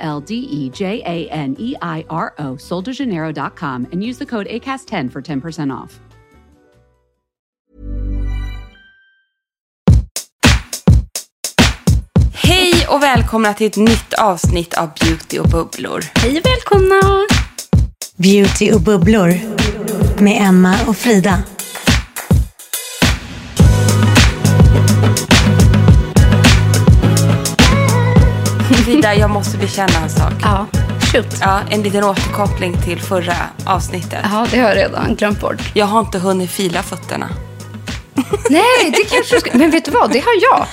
L 0.00 0.20
D 0.20 0.34
E 0.34 0.70
J 0.70 1.02
A 1.04 1.28
N 1.30 1.56
E 1.58 1.74
I 1.82 2.04
R 2.08 2.34
O, 2.38 2.56
soldejaneiro.com, 2.56 3.86
and 3.92 4.02
use 4.02 4.18
the 4.18 4.26
code 4.26 4.46
ACAST10 4.48 5.10
for 5.12 5.22
10% 5.22 5.72
off. 5.84 6.00
Hej 12.34 12.86
och 12.88 13.02
välkomna 13.02 13.54
till 13.54 13.66
ett 13.66 13.76
nytt 13.76 14.14
avsnitt 14.14 14.74
av 14.74 14.90
Beauty 15.00 15.38
och 15.38 15.48
bubblor. 15.48 16.04
Hej 16.14 16.42
välkomna! 16.44 17.26
Beauty 18.16 18.72
och 18.72 18.80
bubblor 18.80 19.34
med 20.22 20.48
Emma 20.48 20.74
och 20.86 20.96
Frida. 20.96 21.42
Frida, 29.00 29.14
jag 29.14 29.30
måste 29.30 29.58
bekänna 29.58 29.98
en 30.02 30.10
sak. 30.10 30.32
Ja, 30.42 30.66
shoot. 31.12 31.26
Ja, 31.40 31.60
en 31.70 31.82
liten 31.82 32.04
återkoppling 32.04 32.82
till 32.82 33.00
förra 33.00 33.34
avsnittet. 33.66 34.18
Ja, 34.22 34.46
det 34.50 34.58
har 34.60 34.68
jag 34.68 34.76
redan 34.76 35.14
glömt 35.14 35.40
bort. 35.40 35.56
Jag 35.74 35.86
har 35.86 36.00
inte 36.00 36.18
hunnit 36.18 36.50
fila 36.50 36.82
fötterna. 36.82 37.28
Nej, 38.50 38.90
det 38.96 39.04
kanske 39.04 39.34
du 39.36 39.40
ska... 39.40 39.50
Men 39.58 39.70
vet 39.70 39.84
du 39.84 39.90
vad? 39.90 40.10
Det 40.12 40.18
har 40.20 40.32
jag. 40.42 40.66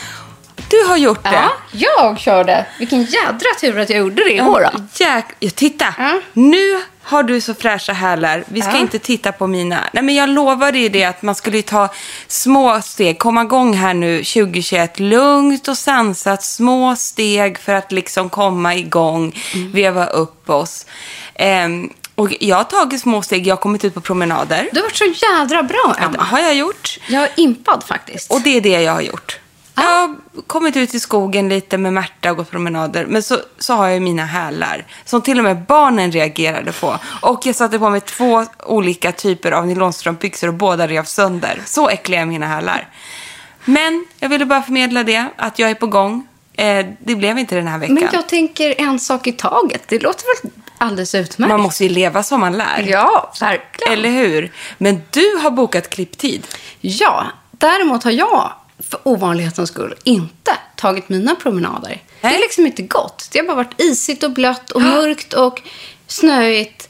Du 0.69 0.83
har 0.89 0.97
gjort 0.97 1.23
det. 1.23 1.29
Ja, 1.33 1.49
jag 1.71 2.19
körde. 2.19 2.65
Vilken 2.79 3.03
jädra 3.03 3.49
tur 3.61 3.79
att 3.79 3.89
jag 3.89 3.99
gjorde 3.99 4.23
det 4.23 4.33
i 4.33 4.41
år 4.41 4.69
då. 4.73 4.79
Jäk... 4.93 5.55
Titta, 5.55 5.85
Ja. 5.97 6.19
nu 6.33 6.81
har 7.07 7.23
du 7.23 7.41
så 7.41 7.53
fräscha 7.53 7.93
hälar. 7.93 8.43
Vi 8.47 8.61
ska 8.61 8.71
Ja. 8.71 8.77
inte 8.77 8.99
titta 8.99 9.31
på 9.31 9.47
mina. 9.47 9.79
Nej, 9.93 10.03
men 10.03 10.15
jag 10.15 10.29
lovade 10.29 10.79
ju 10.79 10.89
det 10.89 11.03
att 11.03 11.21
man 11.21 11.35
skulle 11.35 11.61
ta 11.61 11.89
små 12.27 12.81
steg, 12.81 13.19
komma 13.19 13.41
igång 13.41 13.73
här 13.73 13.93
nu 13.93 14.23
2021. 14.23 14.99
Lugnt 14.99 15.67
och 15.67 15.77
sansat, 15.77 16.43
små 16.43 16.95
steg 16.95 17.59
för 17.59 17.73
att 17.73 17.91
liksom 17.91 18.29
komma 18.29 18.75
igång, 18.75 19.35
Mm. 19.55 19.71
veva 19.71 20.05
upp 20.05 20.49
oss. 20.49 20.85
Ehm, 21.35 21.89
och 22.15 22.29
jag 22.39 22.57
har 22.57 22.63
tagit 22.63 23.01
små 23.01 23.21
steg, 23.21 23.47
jag 23.47 23.55
har 23.55 23.61
kommit 23.61 23.85
ut 23.85 23.93
på 23.93 24.01
promenader. 24.01 24.69
Du 24.71 24.79
har 24.79 24.83
varit 24.83 24.95
så 24.97 25.05
jädra 25.25 25.63
bra, 25.63 25.95
Emma. 25.99 26.23
har 26.23 26.39
jag 26.39 26.55
gjort. 26.55 26.99
Jag 27.07 27.23
är 27.23 27.29
impad 27.35 27.83
faktiskt. 27.87 28.31
Och 28.31 28.41
det 28.41 28.57
är 28.57 28.61
det 28.61 28.81
jag 28.81 28.93
har 28.93 29.01
gjort. 29.01 29.39
Jag 29.79 29.83
har 29.83 30.15
kommit 30.47 30.77
ut 30.77 30.93
i 30.93 30.99
skogen 30.99 31.49
lite 31.49 31.77
med 31.77 31.93
Märta 31.93 32.31
och 32.31 32.37
gått 32.37 32.51
promenader. 32.51 33.05
Men 33.05 33.23
så, 33.23 33.37
så 33.57 33.73
har 33.73 33.85
jag 33.85 33.93
ju 33.93 33.99
mina 33.99 34.25
hälar. 34.25 34.85
Som 35.05 35.21
till 35.21 35.37
och 35.37 35.43
med 35.43 35.65
barnen 35.65 36.11
reagerade 36.11 36.71
på. 36.71 36.99
Och 37.21 37.45
jag 37.45 37.55
satte 37.55 37.79
på 37.79 37.89
mig 37.89 38.01
två 38.01 38.45
olika 38.65 39.11
typer 39.11 39.51
av 39.51 39.67
nylonstrumpbyxor 39.67 40.47
och 40.47 40.53
båda 40.53 40.87
rev 40.87 41.03
sönder. 41.03 41.61
Så 41.65 41.89
äckliga 41.89 42.21
är 42.21 42.25
mina 42.25 42.47
hälar. 42.47 42.87
Men 43.65 44.05
jag 44.19 44.29
ville 44.29 44.45
bara 44.45 44.61
förmedla 44.61 45.03
det, 45.03 45.25
att 45.35 45.59
jag 45.59 45.69
är 45.69 45.75
på 45.75 45.87
gång. 45.87 46.27
Eh, 46.53 46.85
det 46.99 47.15
blev 47.15 47.39
inte 47.39 47.55
den 47.55 47.67
här 47.67 47.77
veckan. 47.77 47.95
Men 47.95 48.09
jag 48.13 48.27
tänker 48.27 48.81
en 48.81 48.99
sak 48.99 49.27
i 49.27 49.31
taget. 49.31 49.83
Det 49.87 49.99
låter 49.99 50.43
väl 50.43 50.51
alldeles 50.77 51.15
utmärkt? 51.15 51.49
Man 51.49 51.61
måste 51.61 51.83
ju 51.83 51.89
leva 51.89 52.23
som 52.23 52.39
man 52.39 52.57
lär. 52.57 52.85
Ja, 52.87 53.33
verkligen. 53.41 53.93
Eller 53.93 54.09
hur? 54.09 54.51
Men 54.77 55.01
du 55.11 55.35
har 55.41 55.51
bokat 55.51 55.89
klipptid. 55.89 56.47
Ja, 56.81 57.25
däremot 57.51 58.03
har 58.03 58.11
jag 58.11 58.51
för 58.89 58.99
ovanlighetens 59.03 59.69
skull 59.69 59.95
inte 60.03 60.51
tagit 60.75 61.09
mina 61.09 61.35
promenader. 61.35 61.89
Det 61.89 62.27
Nej. 62.27 62.35
är 62.35 62.39
liksom 62.39 62.65
inte 62.65 62.81
gott. 62.81 63.29
Det 63.31 63.39
har 63.39 63.45
bara 63.45 63.55
varit 63.55 63.81
isigt 63.81 64.23
och 64.23 64.31
blött 64.31 64.71
och 64.71 64.81
mörkt 64.81 65.33
och 65.33 65.61
snöigt. 66.07 66.89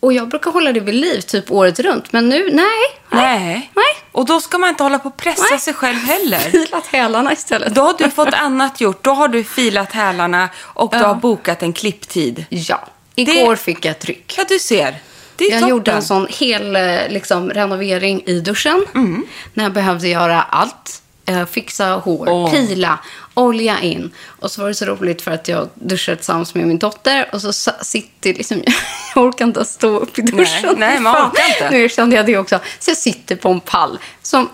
Och 0.00 0.12
jag 0.12 0.28
brukar 0.28 0.50
hålla 0.50 0.72
det 0.72 0.80
vid 0.80 0.94
liv 0.94 1.20
typ 1.20 1.50
året 1.50 1.80
runt. 1.80 2.12
Men 2.12 2.28
nu, 2.28 2.50
nej. 2.52 2.66
Nej. 3.10 3.70
Nej. 3.74 3.84
Och 4.12 4.26
då 4.26 4.40
ska 4.40 4.58
man 4.58 4.68
inte 4.68 4.82
hålla 4.82 4.98
på 4.98 5.08
och 5.08 5.16
pressa 5.16 5.44
Nej. 5.50 5.60
sig 5.60 5.74
själv 5.74 5.96
heller. 5.98 6.38
Filat 6.50 6.86
hälarna 6.86 7.32
istället. 7.32 7.74
Då 7.74 7.82
har 7.82 7.94
du 7.98 8.10
fått 8.10 8.34
annat 8.34 8.80
gjort. 8.80 9.04
Då 9.04 9.10
har 9.10 9.28
du 9.28 9.44
filat 9.44 9.92
hälarna 9.92 10.48
och 10.58 10.90
du 10.90 10.96
Ja. 10.96 11.06
har 11.06 11.14
bokat 11.14 11.62
en 11.62 11.72
klipptid. 11.72 12.44
Ja. 12.48 12.88
Igår 13.14 13.50
Det- 13.50 13.56
fick 13.56 13.84
jag 13.84 13.90
ett 13.90 14.00
tryck. 14.00 14.34
Ja, 14.38 14.44
du 14.48 14.58
ser. 14.58 14.96
Jag 15.38 15.50
toppen. 15.50 15.68
gjorde 15.68 15.92
en 15.92 16.02
sån 16.02 16.26
hel 16.30 16.76
eh, 16.76 17.08
liksom, 17.08 17.50
renovering 17.50 18.22
i 18.26 18.40
duschen. 18.40 18.84
Mm. 18.94 19.26
När 19.54 19.64
jag 19.64 19.72
behövde 19.72 20.08
göra 20.08 20.42
allt. 20.42 21.00
Eh, 21.26 21.46
fixa 21.46 21.86
hår, 21.86 22.28
Åh. 22.28 22.50
pila, 22.50 22.98
olja 23.34 23.80
in. 23.80 24.10
Och 24.26 24.50
så 24.50 24.60
var 24.60 24.68
det 24.68 24.74
så 24.74 24.84
roligt 24.84 25.22
för 25.22 25.30
att 25.30 25.48
jag 25.48 25.68
duschade 25.74 26.16
tillsammans 26.16 26.54
med 26.54 26.66
min 26.66 26.78
dotter. 26.78 27.28
Och 27.32 27.40
så 27.42 27.52
sitter 27.82 28.34
liksom... 28.34 28.62
Jag 29.14 29.24
orkar 29.24 29.44
inte 29.44 29.64
stå 29.64 29.98
upp 29.98 30.18
i 30.18 30.22
duschen. 30.22 30.74
nej, 30.78 31.00
man 31.00 31.14
Fan. 31.14 31.30
orkar 31.30 31.48
inte. 31.48 31.70
Nu 31.70 31.84
erkände 31.84 32.16
jag 32.16 32.26
det 32.26 32.38
också. 32.38 32.58
Så 32.78 32.90
jag 32.90 32.98
sitter 32.98 33.36
på 33.36 33.48
en 33.48 33.60
pall. 33.60 33.98
Som 34.22 34.48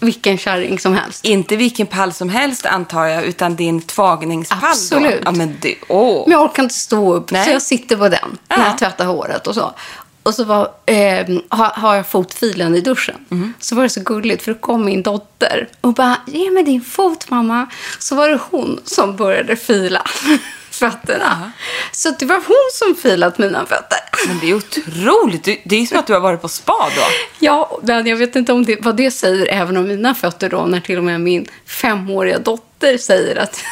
vilken 0.00 0.38
kärring 0.38 0.78
som 0.78 0.94
helst. 0.94 1.24
Inte 1.24 1.56
vilken 1.56 1.86
pall 1.86 2.12
som 2.12 2.28
helst 2.28 2.66
antar 2.66 3.04
jag, 3.06 3.24
utan 3.24 3.56
din 3.56 3.82
tvagningspall. 3.82 4.58
Absolut. 4.62 5.22
Ja, 5.24 5.30
men 5.30 5.56
det, 5.60 5.74
åh. 5.88 6.22
Men 6.26 6.32
jag 6.32 6.42
orkar 6.42 6.62
inte 6.62 6.74
stå 6.74 7.14
upp, 7.14 7.30
Nej. 7.30 7.44
så 7.44 7.50
jag 7.50 7.62
sitter 7.62 7.96
på 7.96 8.08
den 8.08 8.38
när 8.48 8.66
jag 8.66 8.78
tvättar 8.78 9.04
håret 9.06 9.46
och 9.46 9.54
så. 9.54 9.74
Och 10.24 10.34
så 10.34 10.44
var, 10.44 10.70
eh, 10.86 11.26
har, 11.48 11.80
har 11.80 11.94
jag 11.94 12.06
fotfilen 12.06 12.74
i 12.74 12.80
duschen. 12.80 13.16
Mm. 13.30 13.54
Så 13.60 13.74
var 13.74 13.82
det 13.82 13.88
så 13.88 14.00
gulligt, 14.00 14.42
för 14.42 14.52
då 14.52 14.58
kom 14.58 14.84
min 14.84 15.02
dotter 15.02 15.68
och 15.80 15.94
bara, 15.94 16.16
ge 16.26 16.50
mig 16.50 16.62
din 16.62 16.80
fot 16.80 17.30
mamma. 17.30 17.66
Så 17.98 18.14
var 18.14 18.28
det 18.28 18.40
hon 18.50 18.80
som 18.84 19.16
började 19.16 19.56
fila 19.56 20.02
fötterna. 20.70 21.52
Så 21.92 22.10
det 22.18 22.26
var 22.26 22.36
hon 22.36 22.70
som 22.72 23.02
filat 23.02 23.38
mina 23.38 23.66
fötter. 23.66 23.98
Men 24.28 24.38
det 24.38 24.50
är 24.50 24.54
otroligt. 24.54 25.44
Det 25.64 25.76
är 25.76 25.86
som 25.86 25.98
att 25.98 26.06
du 26.06 26.12
har 26.12 26.20
varit 26.20 26.42
på 26.42 26.48
spa 26.48 26.90
då. 26.96 27.02
Ja, 27.38 27.80
men 27.82 28.06
jag 28.06 28.16
vet 28.16 28.36
inte 28.36 28.52
om 28.52 28.64
det, 28.64 28.78
vad 28.80 28.96
det 28.96 29.10
säger 29.10 29.46
även 29.46 29.76
om 29.76 29.88
mina 29.88 30.14
fötter 30.14 30.48
då, 30.48 30.66
när 30.66 30.80
till 30.80 30.98
och 30.98 31.04
med 31.04 31.20
min 31.20 31.46
femåriga 31.66 32.38
dotter 32.38 32.98
säger 32.98 33.36
att 33.36 33.64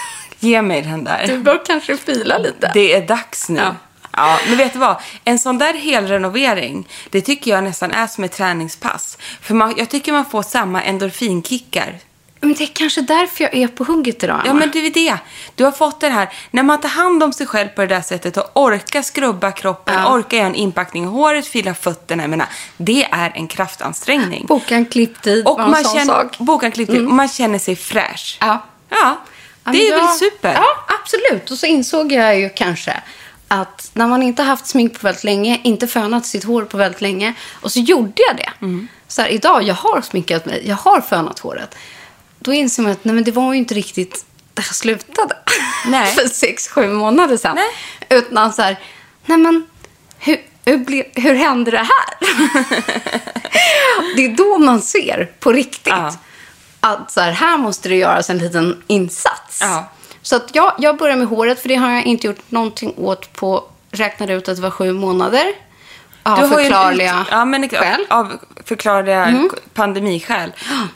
Ge 0.42 0.62
mig 0.62 0.82
den 0.82 1.04
där. 1.04 1.24
du 1.28 1.38
bör 1.38 1.64
kanske 1.66 1.96
fila 1.96 2.38
lite. 2.38 2.70
Det 2.74 2.94
är 2.94 3.06
dags 3.06 3.48
nu. 3.48 3.60
Ja. 3.60 3.74
Ja. 4.16 4.38
men 4.48 4.56
vet 4.56 4.72
du 4.72 4.78
vad? 4.78 4.96
En 5.24 5.38
sån 5.38 5.58
där 5.58 5.74
helrenovering, 5.74 6.88
det 7.10 7.20
tycker 7.20 7.50
jag 7.50 7.64
nästan 7.64 7.90
är 7.92 8.06
som 8.06 8.24
ett 8.24 8.32
träningspass. 8.32 9.18
För 9.40 9.54
man, 9.54 9.74
jag 9.76 9.88
tycker 9.90 10.12
man 10.12 10.24
får 10.24 10.42
samma 10.42 10.82
endorfinkickar. 10.82 11.98
Men 12.44 12.54
det 12.54 12.64
är 12.64 12.68
kanske 12.74 13.00
därför 13.00 13.44
jag 13.44 13.54
är 13.54 13.68
på 13.68 13.84
hugget 13.84 14.24
idag, 14.24 14.40
Ja, 14.44 14.50
Emma. 14.50 14.58
men 14.60 14.70
det 14.70 14.78
är 14.86 14.90
det. 14.90 15.18
Du 15.54 15.64
har 15.64 15.72
fått 15.72 16.00
det 16.00 16.08
här, 16.08 16.28
när 16.50 16.62
man 16.62 16.80
tar 16.80 16.88
hand 16.88 17.22
om 17.22 17.32
sig 17.32 17.46
själv 17.46 17.68
på 17.68 17.80
det 17.80 17.86
där 17.86 18.00
sättet 18.00 18.36
och 18.36 18.50
orkar 18.54 19.02
skrubba 19.02 19.52
kroppen, 19.52 19.94
Ja. 19.94 20.14
orkar 20.14 20.36
göra 20.36 20.46
en 20.46 20.54
inpackning 20.54 21.04
i 21.04 21.06
håret, 21.06 21.46
fila 21.46 21.74
fötterna, 21.74 22.22
jag 22.22 22.30
menar, 22.30 22.46
det 22.76 23.04
är 23.10 23.32
en 23.34 23.48
kraftansträngning. 23.48 24.46
Boka 24.46 24.74
en 24.74 24.86
klipptid 24.86 25.46
och 25.46 25.58
var 25.58 25.64
en 25.64 25.70
man 25.70 25.84
sån 25.84 25.92
känner, 25.98 26.14
sak. 26.14 26.38
boka 26.38 26.66
en 26.66 26.72
klipptid 26.72 27.06
och 27.06 27.12
man 27.12 27.28
känner 27.28 27.58
sig 27.58 27.76
fräsch. 27.76 28.38
Ja. 28.40 28.62
Ja, 28.88 29.16
Ja, 29.64 29.72
det 29.72 29.88
är 29.88 29.96
väl 29.96 30.08
super. 30.08 30.52
Ja, 30.54 30.66
absolut. 31.02 31.50
Och 31.50 31.58
så 31.58 31.66
insåg 31.66 32.12
jag 32.12 32.38
ju 32.38 32.48
kanske 32.48 33.02
att 33.52 33.90
när 33.94 34.06
man 34.06 34.22
inte 34.22 34.42
haft 34.42 34.66
smink 34.66 35.00
på 35.00 35.06
väldigt 35.06 35.24
länge, 35.24 35.60
inte 35.64 35.86
fönat 35.86 36.26
sitt 36.26 36.44
hår 36.44 36.64
på 36.64 36.76
väldigt 36.76 37.00
länge, 37.00 37.34
och 37.60 37.72
så 37.72 37.80
gjorde 37.80 38.22
jag 38.28 38.36
det. 38.36 38.52
Mm. 38.60 38.88
Så 39.08 39.22
här, 39.22 39.28
idag, 39.28 39.62
jag 39.62 39.74
har 39.74 40.00
sminkat 40.02 40.46
mig, 40.46 40.62
jag 40.68 40.76
har 40.76 41.00
fönat 41.00 41.38
håret. 41.38 41.74
Då 42.38 42.52
inser 42.52 42.82
man 42.82 42.92
att 42.92 43.04
nej, 43.04 43.14
men 43.14 43.24
det 43.24 43.30
var 43.30 43.52
ju 43.52 43.58
inte 43.58 43.74
riktigt 43.74 44.24
där 44.54 44.64
jag 44.68 44.74
slutade. 44.74 45.36
Nej. 45.86 46.06
För 46.14 46.28
sex, 46.28 46.68
sju 46.68 46.88
månader 46.88 47.36
sedan. 47.36 47.56
Nej. 47.56 48.18
Utan 48.18 48.52
så 48.52 48.62
här, 48.62 48.78
nej 49.26 49.38
men, 49.38 49.66
hur, 50.18 50.40
hur, 50.64 50.76
ble, 50.78 51.04
hur 51.14 51.34
hände 51.34 51.70
det 51.70 51.78
här? 51.78 52.18
det 54.16 54.24
är 54.24 54.36
då 54.36 54.58
man 54.58 54.82
ser 54.82 55.32
på 55.40 55.52
riktigt 55.52 55.86
Ja. 55.86 56.14
att 56.80 57.12
så 57.12 57.20
här, 57.20 57.32
här 57.32 57.58
måste 57.58 57.88
det 57.88 57.96
göras 57.96 58.30
en 58.30 58.38
liten 58.38 58.82
insats. 58.86 59.58
Ja. 59.60 59.90
Så 60.22 60.36
att 60.36 60.50
jag, 60.54 60.72
jag 60.78 60.96
börjar 60.96 61.16
med 61.16 61.26
håret, 61.26 61.60
för 61.62 61.68
det 61.68 61.74
har 61.74 61.90
jag 61.90 62.06
inte 62.06 62.26
gjort 62.26 62.50
någonting 62.50 62.94
åt 62.96 63.32
på, 63.32 63.64
räknade 63.90 64.32
ut 64.34 64.48
att 64.48 64.56
det 64.56 64.62
var 64.62 64.70
sju 64.70 64.92
månader. 64.92 65.44
Av 66.22 66.38
Du 66.38 66.42
ju 66.42 66.50
förklarliga 66.54 67.20
ut- 67.20 67.26
ja, 67.30 67.44
men, 67.44 67.68
skäl. 67.68 67.82
Mm. 67.82 68.06
Av 68.10 68.32
förklarliga 68.64 69.48
pandemiskäl. 69.74 70.52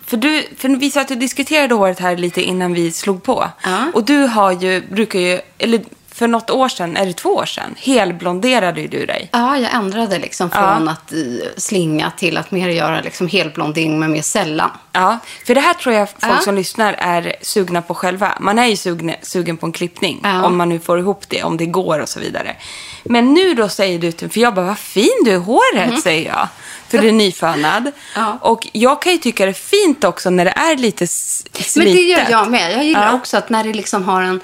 För, 0.06 0.16
du, 0.16 0.46
för 0.58 0.68
vi 0.68 0.90
satt 0.90 1.10
och 1.10 1.16
diskuterade 1.18 1.74
håret 1.74 1.98
här 1.98 2.16
lite 2.16 2.42
innan 2.42 2.72
vi 2.72 2.92
slog 2.92 3.22
på. 3.22 3.48
Ja. 3.62 3.78
Och 3.94 4.04
du 4.04 4.18
har 4.18 4.52
ju, 4.52 4.80
brukar 4.90 5.18
ju, 5.18 5.40
eller 5.58 5.80
för 6.16 6.28
något 6.28 6.50
år 6.50 6.68
sedan, 6.68 6.96
är 6.96 7.06
det 7.06 7.12
två 7.12 7.28
år 7.28 7.46
sedan, 7.46 7.74
helblonderade 7.78 8.80
ju 8.80 8.88
du 8.88 9.06
dig. 9.06 9.28
Ja, 9.32 9.58
jag 9.58 9.74
ändrade 9.74 10.18
liksom 10.18 10.50
från 10.50 10.88
att 10.88 11.12
eh, 11.12 11.18
slinga 11.56 12.12
till 12.16 12.36
att 12.36 12.50
mer 12.50 12.68
göra 12.68 13.00
liksom 13.00 13.28
helblonding 13.28 13.98
men 13.98 14.12
mer 14.12 14.22
sällan. 14.22 14.70
Ja, 14.92 15.18
för 15.46 15.54
det 15.54 15.60
här 15.60 15.74
tror 15.74 15.94
jag 15.94 16.08
folk 16.10 16.22
Ja. 16.38 16.40
som 16.40 16.54
lyssnar 16.54 16.92
är 16.92 17.36
sugna 17.42 17.82
på 17.82 17.94
själva. 17.94 18.32
Man 18.40 18.58
är 18.58 18.66
ju 18.66 18.76
sugne, 18.76 19.16
sugen 19.22 19.56
på 19.56 19.66
en 19.66 19.72
klippning, 19.72 20.20
Ja. 20.22 20.44
om 20.46 20.56
man 20.56 20.68
nu 20.68 20.78
får 20.80 20.98
ihop 20.98 21.24
det, 21.28 21.42
om 21.42 21.56
det 21.56 21.66
går 21.66 21.98
och 21.98 22.08
så 22.08 22.20
vidare. 22.20 22.56
Men 23.04 23.34
nu 23.34 23.54
då 23.54 23.68
säger 23.68 23.98
du 23.98 24.12
till 24.12 24.30
för 24.30 24.40
jag 24.40 24.54
bara, 24.54 24.66
vad 24.66 24.78
fin 24.78 25.22
du 25.24 25.30
är 25.30 25.34
i 25.34 25.38
håret, 25.38 26.02
säger 26.02 26.28
jag. 26.30 26.48
För 26.88 26.98
du 26.98 27.08
är 27.08 27.12
nyfönad. 27.12 27.92
Ja. 28.14 28.38
Och 28.40 28.66
jag 28.72 29.02
kan 29.02 29.12
ju 29.12 29.18
tycka 29.18 29.44
det 29.44 29.50
är 29.50 29.52
fint 29.52 30.04
också 30.04 30.30
när 30.30 30.44
det 30.44 30.50
är 30.50 30.76
lite 30.76 31.06
slitet. 31.06 31.76
Men 31.76 31.86
det 31.86 32.00
gör 32.02 32.26
jag 32.30 32.50
med. 32.50 32.72
Jag 32.72 32.84
gillar 32.84 33.06
Ja. 33.06 33.12
också 33.12 33.36
att 33.36 33.50
när 33.50 33.64
det 33.64 33.72
liksom 33.72 34.04
har 34.04 34.22
en, 34.22 34.40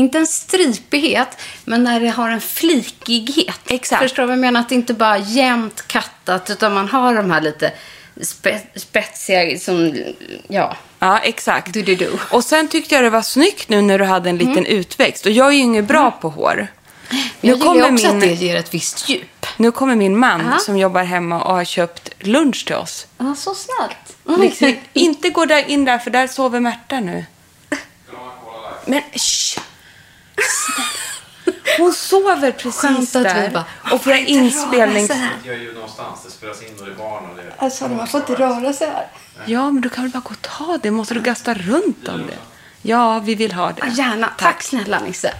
inte 0.00 0.18
en 0.18 0.26
stripighet, 0.26 1.28
men 1.64 1.84
när 1.84 2.00
det 2.00 2.08
har 2.08 2.30
en 2.30 2.40
flikighet. 2.40 3.60
Exakt. 3.66 4.02
Förstår 4.02 4.22
du 4.22 4.26
vad 4.26 4.32
jag 4.36 4.40
menar? 4.40 4.60
Att 4.60 4.68
det 4.68 4.74
inte 4.74 4.94
bara 4.94 5.14
är 5.16 5.24
jämnt 5.26 5.86
kattat, 5.86 6.50
utan 6.50 6.74
man 6.74 6.88
har 6.88 7.14
de 7.14 7.30
här 7.30 7.40
lite 7.40 7.72
spe, 8.22 8.60
spetsiga, 8.76 9.58
som, 9.58 9.94
ja. 10.48 10.76
Ja, 10.98 11.18
exakt. 11.18 11.72
Du, 11.72 11.82
du, 11.82 11.94
du. 11.94 12.10
Och 12.30 12.44
sen 12.44 12.68
tyckte 12.68 12.94
jag 12.94 13.04
det 13.04 13.10
var 13.10 13.22
snyggt 13.22 13.68
nu 13.68 13.82
när 13.82 13.98
du 13.98 14.04
hade 14.04 14.30
en 14.30 14.38
liten 14.38 14.52
Mm. 14.66 14.66
utväxt. 14.78 15.26
Och 15.26 15.32
jag 15.32 15.46
är 15.46 15.50
ju 15.52 15.58
inget 15.58 15.84
bra 15.84 16.10
på 16.10 16.28
hår. 16.28 16.66
Jag 17.40 17.56
gillar 17.56 17.66
kommer 17.66 17.92
också 17.92 18.06
min- 18.06 18.16
att 18.16 18.20
det 18.20 18.32
ger 18.46 18.56
ett 18.56 18.74
visst 18.74 19.08
djup. 19.08 19.46
Nu 19.56 19.70
kommer 19.70 19.96
min 19.96 20.18
man 20.18 20.48
Ja. 20.52 20.58
som 20.58 20.76
jobbar 20.78 21.02
hemma 21.04 21.42
och 21.42 21.54
har 21.54 21.64
köpt 21.64 22.10
lunch 22.18 22.66
till 22.66 22.74
oss. 22.74 23.06
Ja, 23.18 23.34
så 23.38 23.54
snällt. 23.54 24.40
Liksom, 24.40 24.76
inte 24.92 25.30
gå 25.30 25.44
där 25.44 25.68
in 25.70 25.84
där, 25.84 25.98
för 25.98 26.10
där 26.10 26.26
sover 26.26 26.60
Märta 26.60 27.00
nu. 27.00 27.24
Men 28.86 29.02
shh! 29.14 29.60
Hon 31.78 31.92
sover 31.92 32.52
precis 32.52 33.16
att 33.16 33.22
där. 33.22 33.50
bara, 33.50 33.64
och 33.92 34.02
för 34.02 34.28
inspelning... 34.28 35.08
Jag 35.44 35.54
är 35.54 35.60
ju 35.60 35.74
någonstans, 35.74 36.20
det 36.24 36.30
spelas 36.30 36.62
in 36.62 36.78
och 36.80 36.86
det 36.86 36.92
är 36.92 36.96
barn 36.96 37.30
och 37.30 37.36
det... 37.36 37.52
Alltså, 37.58 37.88
man 37.88 38.08
får 38.08 38.20
inte 38.20 38.34
röra 38.34 38.72
sig 38.72 38.88
här. 38.88 39.06
Ja, 39.46 39.70
men 39.70 39.80
du 39.82 39.88
kan 39.88 40.04
väl 40.04 40.12
bara 40.12 40.20
gå 40.20 40.30
och 40.30 40.42
ta 40.42 40.78
det? 40.82 40.90
Måste 40.90 41.14
du 41.14 41.20
gasta 41.20 41.54
runt 41.54 42.08
om 42.08 42.26
det? 42.26 42.38
Ja, 42.82 43.18
vi 43.18 43.34
vill 43.34 43.52
ha 43.52 43.72
det. 43.72 43.82
Ja, 43.86 43.92
Gärna. 43.92 44.32
Tack 44.38 44.62
snälla 44.62 45.00
Nisse. 45.00 45.34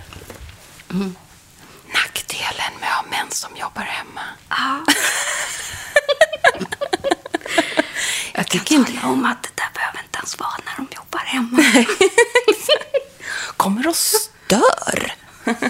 Nackdelen 1.95 2.73
med 2.81 2.89
att 2.89 2.95
ha 2.95 3.03
män 3.11 3.31
som 3.31 3.57
jobbar 3.57 3.83
hemma. 3.83 4.21
Jag 8.35 8.49
tycker 8.49 8.75
inte 8.75 8.93
om 9.05 9.25
att 9.25 9.43
det 9.43 9.51
där 9.55 9.69
behöver 9.75 10.01
inte 10.05 10.19
ens 10.19 10.39
vara 10.39 10.51
när 10.65 10.77
de 10.77 10.87
jobbar 10.97 11.21
hemma. 11.25 11.63
kommer 13.57 13.89
och 13.89 13.97
stör. 14.51 15.13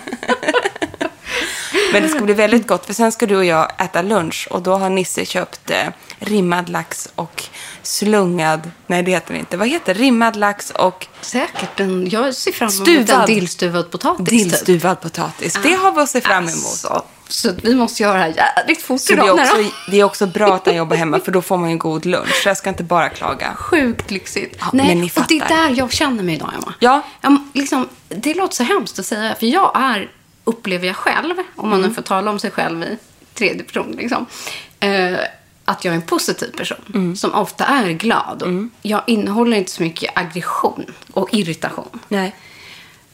Men 1.93 2.03
det 2.03 2.09
ska 2.09 2.21
bli 2.21 2.35
väldigt 2.35 2.67
gott, 2.67 2.87
för 2.87 2.95
sen 2.95 3.13
ska 3.13 3.27
du 3.27 3.37
och 3.37 3.45
jag 3.45 3.73
äta 3.79 4.03
lunch 4.03 4.49
och 4.51 4.63
då 4.63 4.77
har 4.77 4.91
Nisse 4.91 5.25
köpt 5.25 5.71
eh, 5.71 5.87
rimmad 6.19 6.69
lax 6.69 7.09
och 7.15 7.45
slungad, 7.83 8.71
nej 8.87 9.03
det 9.03 9.11
heter 9.11 9.33
det 9.33 9.39
inte, 9.41 9.57
vad 9.57 9.69
heter 9.69 9.95
det? 9.95 10.01
Rimmad 10.01 10.37
lax 10.37 10.71
och 10.71 11.07
Säkert. 11.21 11.81
En, 11.81 12.09
jag 12.09 12.35
ser 12.35 12.53
fram 12.53 12.69
emot 12.69 12.83
Stuvad. 12.83 13.21
en 13.21 13.27
dillstuvad 13.27 13.91
potatis. 13.91 14.19
typ. 14.19 14.29
dillstuvad 14.29 15.01
potatis. 15.01 15.59
Det 15.63 15.75
har 15.75 15.93
vi 15.93 16.01
att 16.01 16.11
se 16.11 16.21
fram 16.21 16.45
emot. 16.45 16.55
Alltså, 16.55 17.05
så 17.33 17.53
vi 17.63 17.75
måste 17.75 18.03
göra 18.03 18.15
det 18.15 18.21
här 18.21 18.35
jävligt 18.57 18.83
fort 18.83 19.01
Så 19.01 19.15
det 19.15 19.21
är, 19.21 19.25
idag. 19.25 19.39
också, 19.41 19.57
det 19.91 20.01
är 20.01 20.05
också 20.05 20.27
bra 20.27 20.55
att 20.55 20.67
han 20.67 20.77
jobbar 20.77 20.97
hemma, 20.97 21.21
för 21.25 21.33
då 21.33 21.43
får 21.43 21.57
man 21.57 21.69
ju 21.69 21.73
en 21.73 21.79
god 21.79 22.07
lunch. 22.07 22.35
Så 22.43 22.49
jag 22.49 22.57
ska 22.57 22.69
inte 22.69 22.83
bara 22.85 23.09
klaga. 23.09 23.55
Sjukt 23.55 24.11
lyxigt. 24.11 24.57
Ja, 24.61 24.71
Nej, 24.73 24.87
men 24.87 25.01
ni 25.01 25.11
och 25.17 25.23
det 25.29 25.37
är 25.37 25.41
fattar. 25.41 25.57
där 25.69 25.75
jag 25.77 25.93
känner 25.93 26.23
mig 26.23 26.35
idag, 26.35 26.51
Emma. 26.55 26.75
Ja. 26.79 27.03
Jag, 27.21 27.39
liksom, 27.55 27.89
det 28.09 28.35
låter 28.35 28.55
så 28.55 28.63
hemskt 28.63 28.99
att 28.99 29.07
säga, 29.07 29.35
för 29.35 29.47
jag 29.47 29.73
är, 29.75 30.11
upplever 30.45 30.87
jag 30.87 30.97
själv, 30.97 31.35
om 31.57 31.69
man 31.69 31.79
Mm. 31.79 31.89
nu 31.89 31.95
får 31.95 32.03
tala 32.03 32.31
om 32.31 32.39
sig 32.39 32.51
själv 32.51 32.83
i 32.83 32.99
tredje 33.35 33.63
person, 33.63 33.95
liksom, 33.99 34.27
eh, 34.81 35.19
att 35.65 35.85
jag 35.85 35.93
är 35.93 35.97
en 35.97 36.03
positiv 36.03 36.57
person 36.57 36.79
Mm. 36.95 37.17
som 37.17 37.35
ofta 37.35 37.65
är 37.65 37.91
glad. 37.93 38.43
Och 38.43 38.69
Jag 38.83 39.03
innehåller 39.07 39.57
inte 39.57 39.71
så 39.71 39.83
mycket 39.83 40.11
aggression 40.19 40.85
och 41.13 41.35
irritation. 41.35 42.01
Nej. 42.09 42.35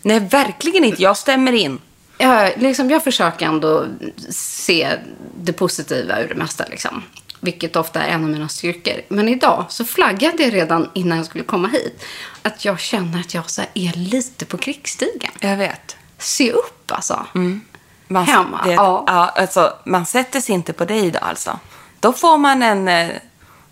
Nej, 0.02 0.20
verkligen 0.20 0.84
inte. 0.84 1.02
Jag 1.02 1.16
stämmer 1.16 1.52
in. 1.52 1.78
Jag, 2.18 2.52
liksom, 2.56 2.90
jag 2.90 3.04
försöker 3.04 3.46
ändå 3.46 3.86
se 4.30 4.98
det 5.40 5.52
positiva 5.52 6.20
ur 6.20 6.28
det 6.28 6.34
mesta. 6.34 6.64
Liksom. 6.70 7.02
Vilket 7.40 7.76
ofta 7.76 8.02
är 8.02 8.08
en 8.08 8.24
av 8.24 8.30
mina 8.30 8.48
styrkor. 8.48 8.94
Men 9.08 9.28
idag 9.28 9.64
så 9.68 9.84
flaggade 9.84 10.42
jag 10.42 10.54
redan 10.54 10.90
innan 10.94 11.18
jag 11.18 11.26
skulle 11.26 11.44
komma 11.44 11.68
hit. 11.68 12.04
Att 12.42 12.64
jag 12.64 12.80
känner 12.80 13.20
att 13.20 13.34
jag 13.34 13.44
är 13.74 13.98
lite 13.98 14.44
på 14.44 14.58
krigsstigen. 14.58 15.32
Jag 15.40 15.56
vet. 15.56 15.96
Se 16.18 16.52
upp 16.52 16.92
alltså. 16.92 17.26
Man, 18.08 18.24
Hemma, 18.24 18.60
det, 18.64 18.72
ja. 18.72 19.04
ja. 19.06 19.28
alltså, 19.28 19.72
man 19.84 20.06
sätter 20.06 20.40
sig 20.40 20.54
inte 20.54 20.72
på 20.72 20.84
dig 20.84 21.10
då 21.10 21.18
alltså. 21.18 21.58
Då 22.00 22.12
får 22.12 22.38
man 22.38 22.62
en... 22.62 22.88
eh, 22.88 23.16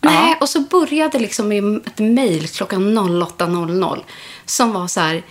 Nej, 0.01 0.37
och 0.41 0.49
så 0.49 0.61
började 0.61 1.19
liksom 1.19 1.49
med 1.49 1.77
ett 1.87 1.99
mejl 1.99 2.49
klockan 2.49 2.99
08.00 2.99 4.03
som 4.45 4.73
var 4.73 4.87
så 4.87 5.01
här... 5.01 5.23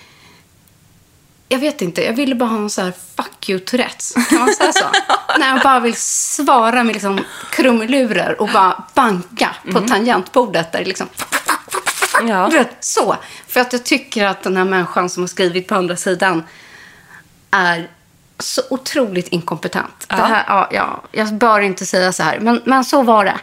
Jag 1.50 1.60
vet 1.60 1.81
inte, 1.81 2.04
jag 2.06 2.13
ville 2.13 2.36
bara 2.36 2.50
ha 2.50 2.57
en 2.57 2.69
så 2.69 2.81
här 2.81 2.94
fuck 3.16 3.50
you 3.50 3.60
Tourettes. 3.60 4.13
Kan 4.30 4.40
man 4.40 4.54
säga 4.54 4.74
så? 4.74 4.86
När 5.40 5.50
jag 5.50 5.62
bara 5.62 5.80
vill 5.80 5.95
svara 5.95 6.84
med 6.84 6.94
liksom 6.94 7.19
krumelurer 7.51 8.42
och 8.42 8.50
bara 8.50 8.84
banka 8.94 9.56
på 9.72 9.80
tangentbordet 9.81 10.72
där 10.72 10.80
det 10.80 10.86
liksom... 10.86 11.07
Ja. 12.28 12.48
Du 12.51 12.57
vet, 12.57 12.86
så. 12.86 13.16
För 13.48 13.60
att 13.60 13.74
jag 13.74 13.84
tycker 13.84 14.25
att 14.25 14.44
den 14.44 14.57
här 14.57 14.66
människan 14.66 15.10
som 15.10 15.24
har 15.24 15.28
skrivit 15.28 15.68
på 15.68 15.75
andra 15.75 15.95
sidan 15.95 16.44
är 17.51 17.89
så 18.39 18.62
otroligt 18.69 19.28
inkompetent. 19.28 20.06
Det 20.07 20.16
här, 20.16 20.44
ja, 20.48 20.69
ja, 20.72 21.04
jag 21.12 21.34
bör 21.34 21.60
inte 21.60 21.86
säga 21.86 22.12
så 22.12 22.24
här, 22.24 22.39
men, 22.39 22.62
men 22.66 22.86
så 22.86 23.01
var 23.01 23.25
det. 23.25 23.39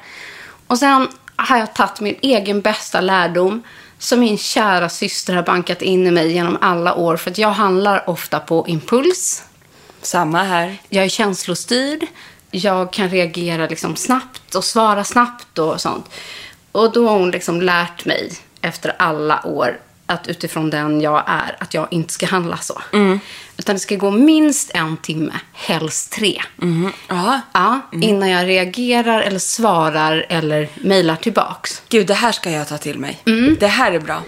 Och 0.67 0.79
sen 0.79 1.09
har 1.37 1.59
jag 1.59 1.75
tagit 1.75 2.01
min 2.01 2.19
egen 2.23 2.61
bästa 2.61 3.01
lärdom 3.01 3.63
som 4.01 4.21
min 4.21 4.39
kära 4.39 4.89
syster 4.89 5.35
har 5.35 5.43
bankat 5.43 5.83
in 5.83 6.07
i 6.07 6.11
mig 6.11 6.33
genom 6.33 6.59
alla 6.61 6.95
år. 6.95 7.17
För 7.17 7.31
att 7.31 7.39
jag 7.39 7.51
handlar 7.51 8.11
ofta 8.11 8.41
på 8.41 8.69
impuls. 8.69 9.45
Samma 10.03 10.43
här. 10.43 10.79
Jag 10.89 11.05
är 11.05 11.09
känslostyrd. 11.09 12.07
Jag 12.51 12.93
kan 12.93 13.09
reagera 13.09 13.67
liksom 13.67 13.97
snabbt 13.97 14.55
och 14.55 14.65
svara 14.65 15.05
snabbt 15.05 15.59
och 15.59 15.81
sånt. 15.81 16.11
Och 16.73 16.93
då 16.93 17.09
har 17.09 17.19
hon 17.19 17.31
liksom 17.31 17.63
lärt 17.63 18.05
mig 18.05 18.33
efter 18.61 18.95
alla 18.99 19.47
år 19.47 19.81
att 20.07 20.29
utifrån 20.29 20.71
den 20.71 21.01
jag 21.01 21.25
är, 21.27 21.57
att 21.59 21.75
jag 21.75 21.89
inte 21.91 22.13
ska 22.13 22.27
handla 22.27 22.57
så. 22.57 22.81
Utan 23.61 23.77
det 23.77 23.81
ska 23.81 23.97
gå 23.97 24.11
minst 24.11 24.71
en 24.75 24.97
timme, 24.97 25.33
helst 25.53 26.13
tre. 26.13 26.43
Ja. 27.09 27.41
Ja, 27.53 27.81
Innan 27.93 28.31
jag 28.31 28.47
reagerar 28.47 29.21
eller 29.21 29.39
svarar 29.39 30.27
eller 30.29 30.69
mejlar 30.75 31.17
tillbaks. 31.17 31.83
Gud, 31.89 32.07
det 32.07 32.15
här 32.15 32.33
ska 32.33 32.51
jag 32.51 32.69
ta 32.69 32.79
till 32.79 32.99
mig. 32.99 33.23
Det 33.61 33.67
här 33.67 33.93
är 33.93 34.01
bra. 34.01 34.23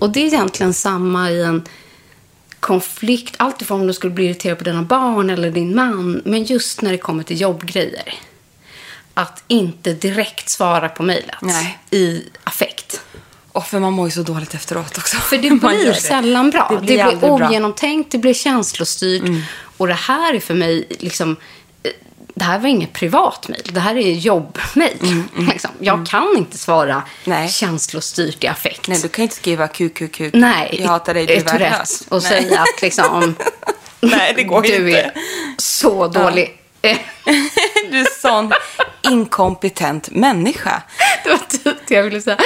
Och 0.00 0.10
det 0.10 0.20
är 0.20 0.26
egentligen 0.26 0.74
samma 0.74 1.30
i 1.30 1.42
en 1.42 1.64
konflikt. 2.60 3.34
Alltifrån 3.38 3.80
om 3.80 3.86
du 3.86 3.92
skulle 3.92 4.12
bli 4.12 4.24
irriterad 4.24 4.58
på 4.58 4.64
dina 4.64 4.82
barn 4.82 5.30
eller 5.30 5.50
din 5.50 5.74
man. 5.74 6.22
Men 6.24 6.44
just 6.44 6.82
när 6.82 6.92
det 6.92 6.98
kommer 6.98 7.22
till 7.22 7.40
jobbgrejer. 7.40 8.14
Att 9.14 9.44
inte 9.48 9.92
direkt 9.92 10.48
svara 10.48 10.88
på 10.88 11.02
mejlet 11.02 11.36
i 11.90 12.24
affekt. 12.44 13.00
Och 13.52 13.66
för 13.66 13.80
man 13.80 13.92
mår 13.92 14.06
ju 14.06 14.10
så 14.12 14.22
dåligt 14.22 14.54
efteråt 14.54 14.98
också. 14.98 15.16
För 15.16 15.38
det 15.38 15.50
blir 15.60 15.92
sällan 15.92 16.50
bra. 16.50 16.68
Det 16.70 16.74
Det 16.74 16.80
blir, 16.80 16.94
blir, 16.94 17.02
aldrig 17.04 17.20
bra. 17.20 17.36
Mm. 17.36 17.48
ogenomtänkt, 17.48 18.12
det 18.12 18.18
blir 18.18 18.34
känslostyrt. 18.34 19.22
Och 19.76 19.86
det 19.86 19.94
här 19.94 20.34
är 20.34 20.40
för 20.40 20.54
mig 20.54 20.86
liksom... 21.00 21.36
eh, 21.82 21.90
Det 22.34 22.44
här 22.44 22.58
var 22.58 22.68
inget 22.68 22.92
privat 22.92 23.48
mejl, 23.48 23.62
det 23.72 23.80
här 23.80 23.96
är 23.96 24.12
jobbmejl. 24.12 25.22
Liksom. 25.52 25.70
Jag 25.80 26.06
kan 26.06 26.34
inte 26.36 26.58
svara 26.58 26.92
Mm, 26.94 27.04
Nej. 27.24 27.48
känslostyrt 27.48 28.44
i 28.44 28.46
affekt. 28.46 28.88
Nej, 28.88 28.98
du 29.02 29.08
kan 29.08 29.22
inte 29.22 29.34
skriva 29.36 29.68
QQQ. 29.68 30.20
Nej, 30.32 30.76
jag 30.82 30.88
hatar 30.88 31.14
dig, 31.14 31.26
du 31.26 31.32
är 31.34 31.44
värdelös. 31.44 32.02
Och 32.08 32.22
Nej. 32.22 32.30
säga 32.44 32.60
att 32.60 32.82
liksom... 32.82 33.34
Nej, 34.00 34.32
det 34.36 34.42
går 34.44 34.62
du 34.62 34.76
inte. 34.88 35.00
är 35.00 35.12
så 35.58 36.08
dålig. 36.08 36.44
Eh, 36.44 36.50
Du 37.90 38.00
är 38.00 38.20
sån 38.20 38.52
inkompetent 39.02 40.10
människa. 40.10 40.82
det 41.24 41.30
var 41.30 41.38
typ 41.38 41.76
det 41.88 41.94
jag 41.94 42.02
ville 42.02 42.20
säga. 42.22 42.36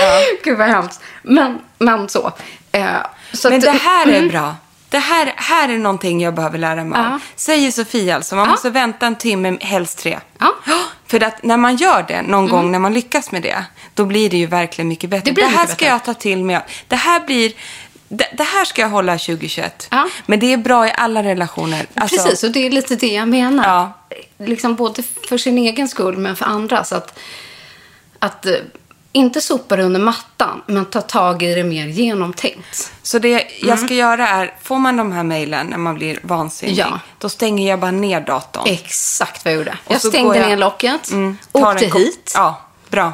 Gud 0.44 0.58
vad 0.58 0.68
hemskt. 0.68 1.00
Men, 1.22 1.58
men 1.78 2.08
så. 2.08 2.32
Eh, 2.72 2.86
så 3.32 3.50
Men 3.50 3.60
det 3.60 3.70
här 3.70 4.06
är 4.08 4.28
bra. 4.28 4.56
Det 4.88 4.98
här, 4.98 5.32
här 5.36 5.68
är 5.68 5.78
någonting 5.78 6.20
jag 6.20 6.34
behöver 6.34 6.58
lära 6.58 6.84
mig 6.84 7.00
Ja. 7.00 7.18
Säger 7.36 7.70
Sofia 7.70 8.14
alltså, 8.16 8.34
man 8.36 8.44
Ja. 8.44 8.50
måste 8.50 8.70
vänta 8.70 9.06
en 9.06 9.16
timme, 9.16 9.56
helst 9.60 9.98
tre. 9.98 10.18
Ja. 10.38 10.54
För 11.06 11.22
att 11.24 11.42
när 11.42 11.56
man 11.56 11.76
gör 11.76 12.04
det 12.08 12.22
någon 12.22 12.48
gång, 12.48 12.72
när 12.72 12.78
man 12.78 12.94
lyckas 12.94 13.30
med 13.32 13.42
det, 13.42 13.64
då 13.94 14.04
blir 14.04 14.30
det 14.30 14.36
ju 14.36 14.46
verkligen 14.46 14.88
mycket 14.88 15.10
bättre. 15.10 15.32
Det 15.32 15.40
Det, 15.40 15.46
här 15.46 15.66
ska 15.66 15.74
bättre. 15.74 15.86
jag 15.86 16.04
ta 16.04 16.14
till 16.14 16.44
mig. 16.44 16.60
Det 16.88 16.96
här 16.96 17.20
blir... 17.20 17.52
Det, 18.08 18.26
det 18.36 18.42
här 18.44 18.64
ska 18.64 18.82
jag 18.82 18.88
hålla 18.88 19.12
2021. 19.18 19.88
Ja. 19.90 20.08
Men 20.26 20.38
det 20.40 20.52
är 20.52 20.56
bra 20.56 20.86
i 20.86 20.92
alla 20.96 21.22
relationer. 21.22 21.86
Alltså, 21.94 22.16
Precis, 22.24 22.44
och 22.44 22.50
det 22.50 22.66
är 22.66 22.70
lite 22.70 22.96
det 22.96 23.12
jag 23.14 23.28
menar. 23.28 23.64
Ja. 23.64 23.92
Liksom 24.48 24.74
både 24.74 25.02
för 25.28 25.38
sin 25.38 25.58
egen 25.58 25.88
skull, 25.88 26.16
men 26.16 26.36
för 26.36 26.44
andra. 26.44 26.84
Så 26.84 26.94
att, 26.96 27.18
att 28.18 28.46
eh, 28.46 28.52
inte 29.12 29.40
sopa 29.40 29.76
det 29.76 29.82
under 29.82 30.00
mattan, 30.00 30.62
men 30.66 30.84
ta 30.84 31.00
tag 31.00 31.42
i 31.42 31.54
det 31.54 31.64
mer 31.64 31.86
genomtänkt. 31.86 32.92
Så 33.02 33.18
det 33.18 33.46
jag 33.62 33.78
ska 33.78 33.94
göra 33.94 34.28
är, 34.28 34.54
får 34.62 34.78
man 34.78 34.96
de 34.96 35.12
här 35.12 35.22
mejlen 35.22 35.66
när 35.66 35.78
man 35.78 35.94
blir 35.94 36.18
vansinnig, 36.22 36.78
Ja. 36.78 37.00
då 37.18 37.28
stänger 37.28 37.68
jag 37.70 37.80
bara 37.80 37.90
ner 37.90 38.20
datorn. 38.20 38.64
Exakt 38.66 39.44
vad 39.44 39.52
jag 39.54 39.58
gjorde. 39.58 39.78
Och 39.84 39.92
Jag 39.94 40.00
stängde 40.00 40.38
jag- 40.38 40.48
ner 40.48 40.56
locket, 40.56 41.10
Mm, 41.10 41.38
tar 41.52 41.72
åkte 41.74 41.86
hit. 41.98 42.32
Ja, 42.34 42.60
bra. 42.88 43.12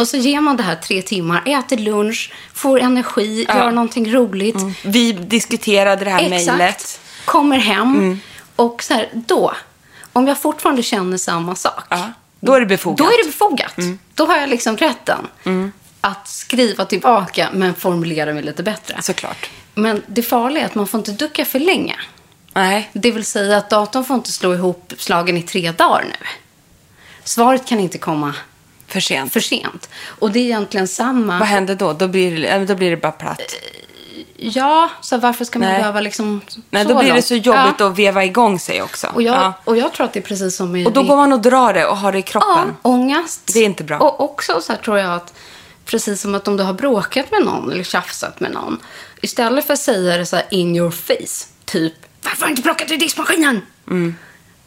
Och 0.00 0.08
så 0.08 0.16
ger 0.16 0.40
man 0.40 0.56
det 0.56 0.62
här 0.62 0.76
tre 0.76 1.02
timmar, 1.02 1.42
äter 1.46 1.76
lunch, 1.76 2.32
får 2.54 2.80
energi, 2.80 3.44
Ja. 3.48 3.56
gör 3.56 3.70
någonting 3.70 4.12
roligt. 4.14 4.56
Vi 4.84 5.12
diskuterade 5.12 6.04
det 6.04 6.10
här 6.10 6.28
mejlet. 6.30 7.00
Kommer 7.24 7.58
hem. 7.58 7.94
Mm. 7.94 8.20
Och 8.56 8.82
så 8.82 8.94
här, 8.94 9.08
då, 9.12 9.52
om 10.14 10.26
jag 10.26 10.38
fortfarande 10.38 10.82
känner 10.82 11.16
samma 11.16 11.54
sak, 11.54 11.84
Ja, 11.88 12.12
då 12.40 12.54
är 12.54 12.60
det 12.60 12.66
befogat. 12.66 12.98
då 12.98 13.04
är 13.04 13.24
det 13.24 13.30
befogat. 13.30 13.78
Mm. 13.78 13.98
Då 14.14 14.26
har 14.26 14.36
jag 14.36 14.48
liksom 14.48 14.76
rätten 14.76 15.28
att 16.00 16.28
skriva 16.28 16.84
tillbaka, 16.84 17.48
men 17.52 17.74
formulera 17.74 18.34
mig 18.34 18.42
lite 18.42 18.62
bättre. 18.62 19.02
Såklart. 19.02 19.50
Men 19.74 20.02
det 20.06 20.22
farliga 20.22 20.62
är 20.62 20.66
att 20.66 20.74
man 20.74 20.86
får 20.86 20.98
inte 20.98 21.12
ducka 21.12 21.44
för 21.44 21.58
länge. 21.58 21.96
Nej. 22.52 22.90
Det 22.92 23.10
vill 23.10 23.24
säga 23.24 23.56
att 23.56 23.70
datorn 23.70 24.04
får 24.04 24.16
inte 24.16 24.32
slå 24.32 24.54
ihop 24.54 24.92
slagen 24.98 25.36
i 25.36 25.42
tre 25.42 25.72
dagar 25.72 26.04
nu. 26.04 26.26
Svaret 27.24 27.66
kan 27.66 27.80
inte 27.80 27.98
komma 27.98 28.34
För 28.86 29.00
sent. 29.00 29.32
för 29.32 29.40
sent. 29.40 29.88
Och 30.04 30.30
det 30.32 30.38
är 30.38 30.44
egentligen 30.44 30.88
samma. 30.88 31.38
Vad 31.38 31.48
händer 31.48 31.74
då? 31.74 31.92
Då 31.92 32.08
blir, 32.08 32.66
då 32.66 32.74
blir 32.74 32.90
det 32.90 32.96
bara 32.96 33.12
platt. 33.12 33.40
Ja, 34.52 34.90
så 35.00 35.16
varför 35.18 35.44
ska 35.44 35.58
man 35.58 35.68
Nej. 35.68 35.78
behöva 35.78 36.00
liksom 36.00 36.40
Nej, 36.70 36.84
då 36.84 36.98
blir 36.98 37.12
det 37.12 37.22
så 37.22 37.34
jobbigt 37.34 37.74
ja. 37.78 37.86
att 37.86 37.98
veva 37.98 38.24
igång 38.24 38.58
sig 38.58 38.82
också. 38.82 39.06
Och 39.14 39.22
jag, 39.22 39.34
ja. 39.34 39.52
och 39.64 39.76
jag 39.76 39.92
tror 39.92 40.06
att 40.06 40.12
det 40.12 40.18
är 40.18 40.22
precis 40.22 40.56
som 40.56 40.72
med... 40.72 40.86
och 40.86 40.92
då 40.92 41.02
går 41.02 41.16
man 41.16 41.32
och 41.32 41.40
drar 41.40 41.72
det 41.74 41.86
och 41.86 41.96
har 41.96 42.12
det 42.12 42.18
i 42.18 42.20
Ja, 42.20 42.26
kroppen. 42.26 42.76
ångest. 42.82 43.50
Det 43.54 43.58
är 43.58 43.64
inte 43.64 43.84
bra. 43.84 43.98
Och 43.98 44.20
också 44.20 44.60
så 44.60 44.72
här 44.72 44.80
tror 44.80 44.98
jag 44.98 45.14
att 45.14 45.34
precis 45.84 46.20
som 46.20 46.34
att 46.34 46.48
om 46.48 46.56
du 46.56 46.62
har 46.62 46.72
bråkat 46.74 47.30
med 47.30 47.44
någon 47.44 47.72
eller 47.72 47.84
tjafsat 47.84 48.40
med 48.40 48.52
någon. 48.52 48.78
Istället 49.20 49.66
för 49.66 49.72
att 49.74 49.80
säga 49.80 50.16
det 50.16 50.26
så 50.26 50.36
här 50.36 50.44
in 50.50 50.76
your 50.76 50.90
face, 50.90 51.46
typ 51.64 51.94
varför 52.24 52.40
har 52.40 52.46
du 52.46 52.50
inte 52.50 52.62
plockat 52.62 52.90
ur 52.90 52.96
diskmaskinen? 52.96 53.60
Mm. 53.90 54.14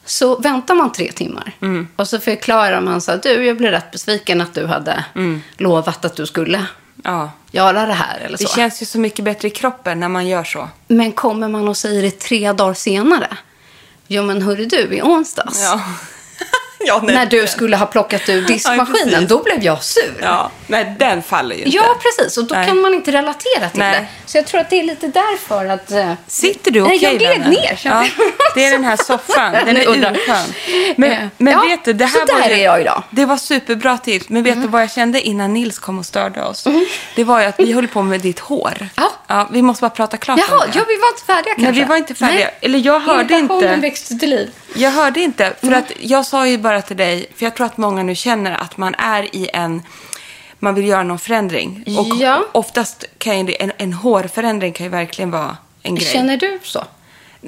Så 0.06 0.40
väntar 0.40 0.76
man 0.76 0.92
tre 0.92 1.12
timmar 1.12 1.56
och 1.96 2.08
så 2.08 2.20
förklarar 2.20 2.82
man 2.82 3.02
så 3.02 3.12
här, 3.12 3.20
du 3.24 3.46
jag 3.46 3.58
blev 3.58 3.72
rätt 3.72 3.92
besviken 3.92 4.42
att 4.42 4.54
du 4.54 4.66
hade 4.66 5.06
Mm. 5.16 5.42
lovat 5.58 6.06
att 6.06 6.16
du 6.16 6.26
skulle 6.26 6.66
Ja. 7.04 7.32
göra 7.51 7.86
det 7.86 7.94
här 7.94 8.20
eller 8.20 8.38
Det 8.38 8.48
så. 8.48 8.56
känns 8.56 8.82
ju 8.82 8.86
så 8.86 9.00
mycket 9.00 9.25
bättre 9.25 9.48
i 9.48 9.51
kroppen 9.51 10.00
när 10.00 10.10
man 10.10 10.27
gör 10.27 10.44
så. 10.44 10.70
Men 10.88 11.12
kommer 11.12 11.48
man 11.48 11.68
och 11.68 11.77
säger 11.77 12.01
det 12.01 12.20
tre 12.20 12.51
dagar 12.54 12.74
senare? 12.74 13.38
Jo 14.08 14.24
men 14.24 14.42
hörru 14.42 14.66
du, 14.66 14.96
i 14.96 15.01
onsdags. 15.01 15.62
Ja. 15.63 15.82
ja, 16.86 17.02
nej, 17.04 17.16
När 17.16 17.26
du 17.26 17.48
skulle 17.48 17.78
ha 17.78 17.86
plockat 17.86 18.30
ur 18.30 18.42
diskmaskinen, 18.42 19.10
precis. 19.12 19.30
då 19.30 19.44
blev 19.44 19.64
jag 19.64 19.84
sur. 19.84 20.14
Ja, 20.22 20.52
nej, 20.68 20.96
den 21.00 21.24
faller 21.24 21.56
ju 21.56 21.64
inte. 21.64 21.78
Ja, 21.78 21.96
precis. 22.02 22.38
Och 22.38 22.44
då 22.46 22.56
Nej. 22.56 22.68
kan 22.68 22.82
man 22.82 22.94
inte 22.94 23.12
relatera 23.12 23.70
till 23.70 23.80
det. 23.80 24.06
Så 24.26 24.38
jag 24.38 24.48
tror 24.48 24.62
att 24.62 24.70
det 24.70 24.80
är 24.80 24.84
lite 24.84 25.08
därför 25.08 25.66
att... 25.66 25.92
eh, 25.92 26.14
Sitter 26.28 26.72
du 26.72 26.82
okej 26.82 27.00
jag 27.04 27.18
gled 27.18 27.50
ner, 27.50 27.80
Ja, 27.84 28.06
det 28.56 28.66
är 28.66 28.72
den 28.72 28.84
här 28.84 28.98
soffan. 28.98 29.52
Den 29.66 29.78
är 29.78 29.90
urskön. 29.90 30.54
Men, 30.96 31.12
Eh, 31.12 31.28
men 31.38 31.54
ja, 31.54 31.62
vet 31.62 31.86
du, 31.86 31.94
det 31.94 32.06
här 32.06 32.26
var 32.34 32.50
är 32.50 32.64
jag 32.64 32.82
idag. 32.82 33.04
Det 33.10 33.26
var 33.26 33.38
superbra 33.38 33.98
tips. 33.98 34.30
Men 34.30 34.44
vet 34.44 34.54
Mm. 34.54 34.66
du 34.66 34.72
vad 34.72 34.82
jag 34.82 34.92
kände 34.92 35.22
innan 35.22 35.54
Nils 35.54 35.80
kom 35.80 36.00
och 36.00 36.06
störde 36.06 36.44
oss? 36.44 36.68
Det 37.16 37.24
var 37.24 37.40
ju 37.42 37.46
att 37.46 37.60
vi 37.60 37.74
höll 37.74 37.88
på 37.88 38.02
med 38.02 38.22
ditt 38.22 38.40
hår. 38.40 38.88
Ja. 39.28 39.48
vi 39.52 39.62
måste 39.62 39.82
bara 39.82 39.90
prata 39.90 40.18
klart 40.18 40.40
Jaha, 40.48 40.60
om 40.66 40.72
det. 40.72 40.78
ja, 40.80 40.86
vi 40.88 40.98
var 40.98 41.08
inte 41.08 41.24
färdiga 41.26 41.54
kanske. 41.56 41.72
Nej, 41.72 41.82
vi 41.82 41.84
var 41.88 41.98
inte 41.98 42.16
färdiga. 42.16 42.50
Eller 42.62 42.80
jag 42.80 43.00
hörde 43.00 43.34
Irritationen 43.34 43.64
inte. 43.74 43.82
växte 43.82 44.16
till 44.16 44.30
liv. 44.30 44.52
Jag 44.76 44.92
hörde 44.92 45.20
inte, 45.20 45.54
för 45.60 45.68
Mm. 45.68 45.80
att 45.80 45.92
jag 46.00 46.26
sa 46.26 46.48
ju 46.48 46.58
bara 46.58 46.82
till 46.82 46.98
dig, 46.98 47.26
för 47.36 47.46
jag 47.46 47.56
tror 47.56 47.66
att 47.68 47.78
många 47.78 48.04
nu 48.04 48.16
känner 48.16 48.52
att 48.62 48.78
man 48.78 48.96
är 48.96 49.36
i 49.36 49.50
en, 49.54 49.82
man 50.60 50.76
vill 50.76 50.88
göra 50.88 51.04
någon 51.04 51.20
förändring. 51.20 51.84
Och 52.00 52.18
Ja. 52.18 52.46
oftast 52.52 53.06
kan 53.18 53.48
ju 53.48 53.56
en, 53.60 53.72
en 53.78 53.94
hårförändring 53.94 54.74
kan 54.74 54.84
ju 54.86 54.90
verkligen 54.90 55.32
vara 55.32 55.58
en 55.84 55.96
grej. 55.96 56.08
Känner 56.08 56.38
du 56.38 56.60
så? 56.64 56.84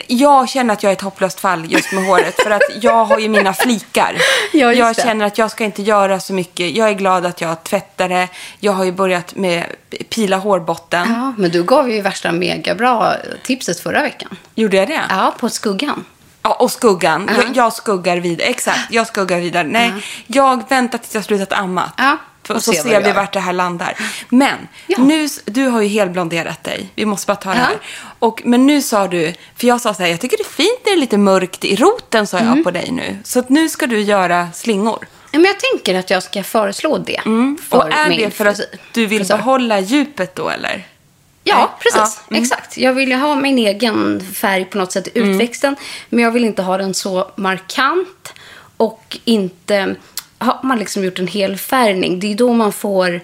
Jag 0.07 0.49
känner 0.49 0.73
att 0.73 0.83
jag 0.83 0.89
är 0.89 0.93
ett 0.95 1.01
hopplöst 1.01 1.39
fall 1.39 1.71
just 1.71 1.91
med 1.91 2.05
håret, 2.05 2.35
för 2.43 2.51
att 2.51 2.61
jag 2.81 3.05
har 3.05 3.19
ju 3.19 3.29
mina 3.29 3.53
flikar. 3.53 4.17
Ja, 4.53 4.73
jag 4.73 4.95
känner 4.95 5.25
att 5.25 5.37
jag 5.37 5.51
ska 5.51 5.63
inte 5.63 5.81
göra 5.81 6.19
så 6.19 6.33
mycket. 6.33 6.75
Jag 6.75 6.89
är 6.89 6.93
glad 6.93 7.25
att 7.25 7.41
jag 7.41 7.63
tvättar 7.63 8.09
det. 8.09 8.27
Jag 8.59 8.71
har 8.71 8.83
ju 8.83 8.91
börjat 8.91 9.35
med 9.35 9.65
pila 10.09 10.37
hårbotten. 10.37 11.13
Ja, 11.13 11.33
men 11.37 11.51
du 11.51 11.63
gav 11.63 11.91
ju 11.91 12.01
värsta 12.01 12.31
megabra 12.31 13.13
tipset 13.43 13.79
förra 13.79 14.01
veckan. 14.01 14.37
Gjorde 14.55 14.77
jag 14.77 14.87
det? 14.87 15.01
Ja, 15.09 15.35
på 15.39 15.49
skuggan. 15.49 16.05
Ja, 16.49 16.55
och 16.59 16.71
skuggan. 16.71 17.29
Ja. 17.37 17.43
Jag, 17.43 17.55
jag 17.57 17.73
skuggar 17.73 18.17
vidare. 18.17 18.47
Exakt, 18.47 18.79
jag 18.89 19.07
skuggar 19.07 19.39
vidare. 19.39 19.67
Nej, 19.67 19.93
jag 20.27 20.69
väntar 20.69 20.97
tills 20.97 21.15
jag 21.15 21.23
slutat 21.23 21.53
amma. 21.53 21.91
Ja, 21.97 22.17
För, 22.43 22.55
och 22.55 22.63
så 22.63 22.71
se 22.71 22.77
vad 22.77 22.91
ser 22.91 23.01
vi 23.01 23.07
gör. 23.07 23.15
vart 23.15 23.33
det 23.33 23.39
här 23.39 23.53
landar. 23.53 23.93
Men, 24.29 24.67
Ja. 24.87 24.97
nu, 24.99 25.27
du 25.45 25.65
har 25.65 25.81
ju 25.81 25.87
helblonderat 25.87 26.63
dig. 26.63 26.89
Vi 26.95 27.05
måste 27.05 27.27
bara 27.27 27.35
ta 27.35 27.49
det 27.49 27.55
här. 27.59 27.77
Och, 28.19 28.41
men 28.45 28.67
nu 28.67 28.81
sa 28.81 29.07
du, 29.07 29.33
för 29.57 29.67
jag 29.67 29.81
sa 29.81 29.93
så 29.93 30.03
här, 30.03 30.09
jag 30.09 30.19
tycker 30.19 30.37
det 30.37 30.43
är 30.43 30.53
fint 30.53 30.79
när 30.85 30.91
det 30.91 30.97
är 30.97 30.99
lite 30.99 31.17
mörkt 31.17 31.65
i 31.65 31.75
roten, 31.75 32.27
sa 32.27 32.37
Mm. 32.39 32.55
jag 32.55 32.63
på 32.63 32.71
dig 32.71 32.91
nu. 32.91 33.17
Så 33.23 33.39
att 33.39 33.49
nu 33.49 33.69
ska 33.69 33.87
du 33.87 34.01
göra 34.01 34.47
slingor. 34.53 35.07
Men 35.31 35.43
jag 35.45 35.55
tänker 35.59 35.95
att 35.99 36.09
jag 36.09 36.23
ska 36.23 36.43
föreslå 36.43 36.97
det 36.97 37.21
för 37.23 37.29
Mm. 37.29 37.57
Och 37.69 37.91
är 37.93 38.09
det 38.17 38.31
för 38.31 38.45
att 38.45 38.59
du 38.93 39.05
vill 39.05 39.19
Frisör. 39.19 39.37
behålla 39.37 39.79
djupet 39.79 40.35
då, 40.35 40.49
eller? 40.49 40.83
Ja, 41.49 41.77
precis. 41.79 42.17
Ja, 42.17 42.23
mm. 42.29 42.43
Exakt. 42.43 42.77
Jag 42.77 42.93
vill 42.93 43.09
ju 43.09 43.15
ha 43.15 43.35
min 43.35 43.57
egen 43.57 44.21
färg 44.33 44.65
på 44.65 44.77
något 44.77 44.91
sätt 44.91 45.07
i 45.07 45.19
Mm. 45.19 45.31
utväxten. 45.31 45.75
Men 46.09 46.23
jag 46.23 46.31
vill 46.31 46.43
inte 46.45 46.61
ha 46.61 46.77
den 46.77 46.93
så 46.93 47.31
markant. 47.35 48.33
Och 48.77 49.17
inte... 49.25 49.95
Har 50.37 50.59
man 50.63 50.79
liksom 50.79 51.03
gjort 51.03 51.19
en 51.19 51.27
hel 51.27 51.57
färgning, 51.57 52.19
det 52.19 52.31
är 52.31 52.35
då 52.35 52.53
man 52.53 52.71
får 52.71 53.21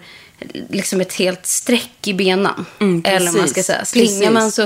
liksom 0.69 1.01
ett 1.01 1.13
helt 1.13 1.45
streck 1.45 2.07
i 2.07 2.13
benen. 2.13 2.65
Mm, 2.79 3.01
Eller 3.05 3.31
man 3.31 3.47
ska 3.47 3.63
säga. 3.63 3.85
Slingar 3.85 4.31
man 4.31 4.51
så 4.51 4.61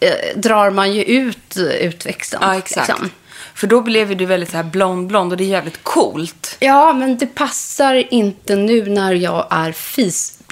eh, 0.00 0.36
drar 0.36 0.70
man 0.70 0.92
ju 0.92 1.04
ut 1.04 1.56
eh, 1.56 1.62
utväxten. 1.64 2.40
Ja, 2.42 2.58
exakt. 2.58 2.88
liksom. 2.88 3.10
För 3.54 3.66
då 3.66 3.80
blev 3.80 4.16
du 4.16 4.26
väldigt 4.26 4.50
så 4.50 4.56
här 4.56 4.64
blond-blond 4.64 5.32
och 5.32 5.36
det 5.38 5.44
är 5.44 5.48
jävligt 5.48 5.82
coolt. 5.82 6.56
Ja, 6.60 6.92
men 6.92 7.18
det 7.18 7.26
passar 7.26 8.14
inte 8.14 8.56
nu 8.56 8.86
när 8.86 9.12
jag 9.12 9.46
är 9.50 9.72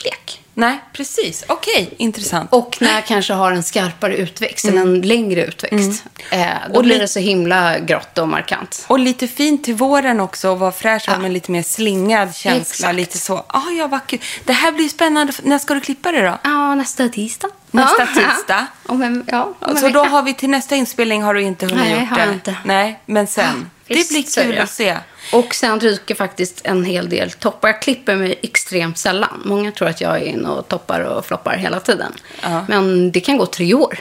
fisblek. 0.02 0.38
Nej, 0.54 0.78
precis. 0.92 1.44
Okej, 1.49 1.94
intressant. 1.97 2.52
Och 2.52 2.76
när 2.80 2.94
jag 2.94 3.06
kanske 3.06 3.32
har 3.32 3.52
en 3.52 3.62
skarpare 3.62 4.16
utväxt, 4.16 4.64
eller 4.64 4.80
en 4.82 5.00
längre 5.02 5.44
utväxt. 5.47 6.04
Eh, 6.30 6.38
då 6.38 6.44
Mm. 6.44 6.73
Och 6.76 6.82
blir 6.82 6.94
li- 6.94 7.00
det 7.00 7.09
så 7.09 7.18
himla 7.18 7.78
grått 7.78 8.18
och 8.18 8.28
markant. 8.28 8.85
Och 8.88 8.99
lite 8.99 9.28
fint 9.28 9.64
till 9.64 9.75
våren 9.75 10.21
också, 10.21 10.50
och 10.50 10.59
vara 10.59 10.73
fräsch 10.73 11.04
Ja. 11.06 11.18
med 11.18 11.32
lite 11.32 11.50
mer 11.50 11.62
slingad 11.62 12.35
känsla. 12.37 12.61
Exakt. 12.61 12.94
Lite 12.94 13.18
så, 13.18 13.44
ah, 13.47 13.71
ja 13.78 13.87
vad 13.87 14.06
kul. 14.06 14.21
Det 14.44 14.52
här 14.52 14.73
blir 14.73 14.88
spännande. 14.88 15.32
När 15.42 15.59
ska 15.59 15.75
du 15.75 15.80
klippa 15.80 16.12
det 16.12 16.23
då? 16.23 16.38
Ja, 16.44 16.75
nästa 16.75 17.09
tisdag. 17.09 17.49
Nästa 17.71 18.02
ja. 18.02 18.06
tisdag? 18.37 18.66
Om 18.87 19.02
en, 19.02 19.25
ja, 19.26 19.54
om 19.61 19.71
en 19.71 19.76
Så 19.76 19.88
då 19.88 20.04
har 20.04 20.23
vi 20.23 20.35
till 20.35 20.50
nästa 20.50 20.76
inspelning 20.76 21.23
har 21.23 21.35
du 21.35 21.42
inte 21.42 21.66
hunnit 21.66 21.80
Nej, 21.85 22.00
gjort 22.00 22.09
har 22.09 22.16
det? 22.16 22.25
jag 22.25 22.32
inte. 22.35 22.56
Nej, 22.64 23.00
men 23.06 23.26
sen. 23.26 23.71
det 23.87 23.94
Visst, 23.94 24.11
blir 24.11 24.42
kul 24.44 24.54
det. 24.54 24.62
att 24.62 24.71
se. 24.71 24.97
Och 25.33 25.55
sen 25.55 25.81
ryker 25.81 26.15
faktiskt 26.15 26.61
en 26.65 26.85
hel 26.85 27.09
del 27.09 27.31
toppar. 27.31 27.69
Jag 27.69 27.83
klipper 27.83 28.17
mig 28.17 28.39
extremt 28.43 28.99
sällan. 28.99 29.43
Många 29.45 29.73
tror 29.73 29.89
att 29.89 30.01
jag 30.01 30.17
är 30.17 30.25
inne 30.25 30.49
och 30.49 30.69
toppar 30.69 31.01
och 31.01 31.27
floppar 31.27 31.57
hela 31.57 31.81
tiden. 31.81 32.12
Ja. 32.43 32.65
Men 32.69 33.12
det 33.12 33.21
kan 33.21 33.37
gå 33.39 33.47
tre 33.47 33.75
år. 33.75 33.99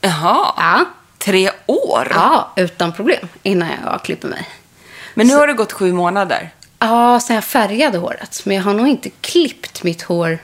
Jaha, 0.00 0.52
Ja, 0.56 0.84
tre 1.18 1.50
år? 1.66 2.08
ja 2.14 2.52
utan 2.56 2.92
problem 2.92 3.28
innan 3.42 3.68
jag 3.84 4.02
klipper 4.02 4.28
mig. 4.28 4.48
Men 5.14 5.26
nu 5.26 5.34
har 5.34 5.46
det 5.46 5.52
gått 5.52 5.72
sju 5.72 5.92
månader. 5.92 6.50
Ja, 6.78 7.20
sen 7.20 7.34
jag 7.34 7.44
färgade 7.44 7.98
håret. 7.98 8.40
Men 8.44 8.56
jag 8.56 8.64
har 8.64 8.74
nog 8.74 8.88
inte 8.88 9.10
klippt 9.10 9.82
mitt 9.82 10.02
hår. 10.02 10.38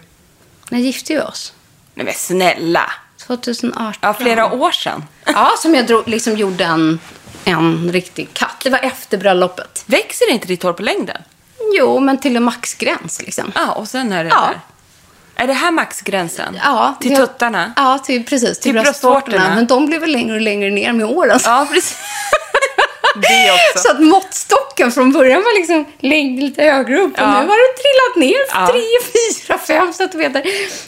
När 0.71 0.79
gifte 0.79 1.15
vi 1.15 1.21
oss? 1.21 1.53
Nej 1.95 2.05
men 2.07 2.15
snälla. 2.15 2.93
2018. 3.27 3.95
Ja, 4.01 4.15
flera 4.15 4.53
år 4.53 4.71
sedan. 4.71 5.05
Ja, 5.25 5.51
som 5.59 5.75
jag 5.75 5.87
drog, 5.87 6.09
liksom 6.09 6.37
gjorde 6.37 6.65
en, 6.65 7.01
en 7.45 7.93
riktig 7.93 8.29
katt. 8.33 8.50
Det 8.65 8.71
var 8.71 8.79
efter 8.79 9.19
bröllopet. 9.19 9.83
Växer 9.87 10.31
inte 10.31 10.47
ditt 10.47 10.63
hår 10.63 10.73
på 10.73 10.83
längden? 10.83 11.23
Jo, 11.75 12.01
men 12.01 12.19
till 12.21 12.37
en 12.37 12.43
maxgräns 12.43 13.23
liksom. 13.23 13.53
Ja, 13.55 13.73
och 13.73 13.89
sen 13.89 14.13
är 14.13 14.25
det 14.25 14.31
Ja. 14.31 14.41
där. 14.41 14.61
Är 15.45 15.47
det 15.47 15.53
här 15.53 15.71
maxgränsen? 15.71 16.59
Ja, 16.65 16.95
Till 17.01 17.17
tuttarna? 17.17 17.73
Ja, 17.77 17.99
till, 17.99 18.25
precis. 18.27 18.59
Till, 18.59 18.73
Till 18.73 18.83
bröstvårtorna. 18.83 19.53
Men 19.55 19.67
de 19.67 19.87
blev 19.87 20.01
väl 20.01 20.11
längre 20.13 20.35
och 20.35 20.41
längre 20.41 20.71
ner 20.71 20.93
med 20.93 21.07
åren. 21.07 21.41
Ja, 21.45 21.67
precis. 21.73 21.99
det 23.15 23.51
också. 23.53 23.89
Så 23.89 23.91
att 23.95 24.01
måttstocken 24.01 24.93
från 24.93 25.13
början 25.13 25.43
var 25.43 25.59
liksom 25.59 25.85
längre, 25.99 26.41
lite 26.43 26.63
högre 26.63 27.01
upp. 27.01 27.13
Och 27.13 27.19
Ja. 27.19 27.27
nu 27.43 27.49
har 27.49 27.57
det 27.57 27.83
trillat 27.83 28.31
ner 28.31 28.61
Ja. 28.61 28.67
tre, 28.73 28.83
fyra, 29.13 29.59
fem 29.59 29.93
centimeter. 29.93 30.43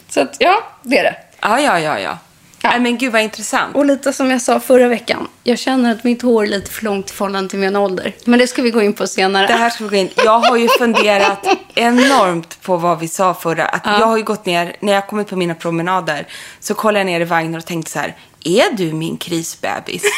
Så 0.08 0.20
att, 0.20 0.36
ja, 0.38 0.62
det 0.82 0.98
är 0.98 1.02
det. 1.02 1.16
Ja, 1.40 1.60
ja, 1.60 1.78
ja, 1.80 1.98
ja. 1.98 2.18
Ja. 2.62 2.78
Men 2.78 2.98
gud 2.98 3.12
vad 3.12 3.22
intressant. 3.22 3.76
Och 3.76 3.86
lite 3.86 4.12
som 4.12 4.30
jag 4.30 4.42
sa 4.42 4.60
förra 4.60 4.88
veckan. 4.88 5.28
Jag 5.44 5.58
känner 5.58 5.92
att 5.92 6.04
mitt 6.04 6.22
hår 6.22 6.42
är 6.42 6.46
lite 6.48 6.70
för 6.70 6.84
långt 6.84 7.10
i 7.10 7.12
förhållande 7.14 7.50
till 7.50 7.58
min 7.58 7.76
ålder. 7.76 8.12
Men 8.24 8.38
det 8.38 8.46
ska 8.46 8.62
vi 8.62 8.70
gå 8.70 8.82
in 8.82 8.92
på 8.92 9.06
senare. 9.06 9.46
Det 9.46 9.52
här 9.52 9.70
ska 9.70 9.84
vi 9.84 9.90
gå 9.90 9.96
in. 9.96 10.10
Jag 10.24 10.38
har 10.40 10.56
ju 10.56 10.68
funderat 10.68 11.46
enormt 11.74 12.62
på 12.62 12.76
vad 12.76 12.98
vi 12.98 13.08
sa 13.08 13.34
förra. 13.34 13.64
Att 13.64 13.86
Jag 14.00 14.06
har 14.06 14.16
ju 14.16 14.22
gått 14.22 14.46
ner, 14.46 14.76
när 14.80 14.92
jag 14.92 15.06
kommit 15.06 15.28
på 15.28 15.36
mina 15.36 15.54
promenader, 15.54 16.26
så 16.60 16.74
kollade 16.74 16.98
jag 16.98 17.06
ner 17.06 17.20
i 17.20 17.24
vagnen 17.24 17.54
och 17.54 17.66
tänkte 17.66 17.90
så 17.92 17.98
här, 17.98 18.16
är 18.44 18.76
du 18.76 18.92
min 18.92 19.16
krisbebis? 19.16 20.02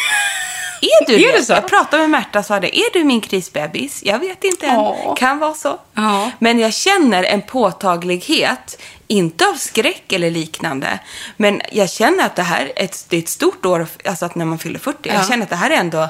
Är 1.00 1.06
du 1.06 1.14
Är 1.14 1.32
det? 1.32 1.38
det 1.38 1.44
så? 1.44 1.52
Jag 1.52 1.68
pratade 1.68 2.02
med 2.02 2.10
Märta 2.10 2.38
och 2.38 2.44
sa 2.44 2.60
det. 2.60 2.78
Är 2.78 2.92
du 2.92 3.04
min 3.04 3.20
krisbebis? 3.20 4.02
Jag 4.04 4.18
vet 4.18 4.44
inte 4.44 4.66
än. 4.66 4.74
Ja. 4.74 5.14
Kan 5.18 5.38
vara 5.38 5.54
så. 5.54 5.78
Ja. 5.94 6.30
Men 6.38 6.58
jag 6.58 6.74
känner 6.74 7.24
en 7.24 7.42
påtaglighet, 7.42 8.80
inte 9.06 9.46
av 9.48 9.54
skräck 9.54 10.12
eller 10.12 10.30
liknande, 10.30 10.98
men 11.36 11.60
jag 11.72 11.90
känner 11.90 12.26
att 12.26 12.36
det 12.36 12.42
här 12.42 12.72
är 12.76 12.84
ett, 12.84 13.06
det 13.08 13.16
är 13.16 13.20
ett 13.20 13.28
stort 13.28 13.66
år, 13.66 13.86
alltså 14.04 14.26
att 14.26 14.34
när 14.34 14.44
man 14.44 14.58
fyller 14.58 14.78
40. 14.78 14.98
Jag 15.02 15.16
Ja. 15.16 15.24
känner 15.28 15.42
att 15.42 15.50
det 15.50 15.56
här 15.56 15.70
är 15.70 15.74
ändå, 15.74 16.08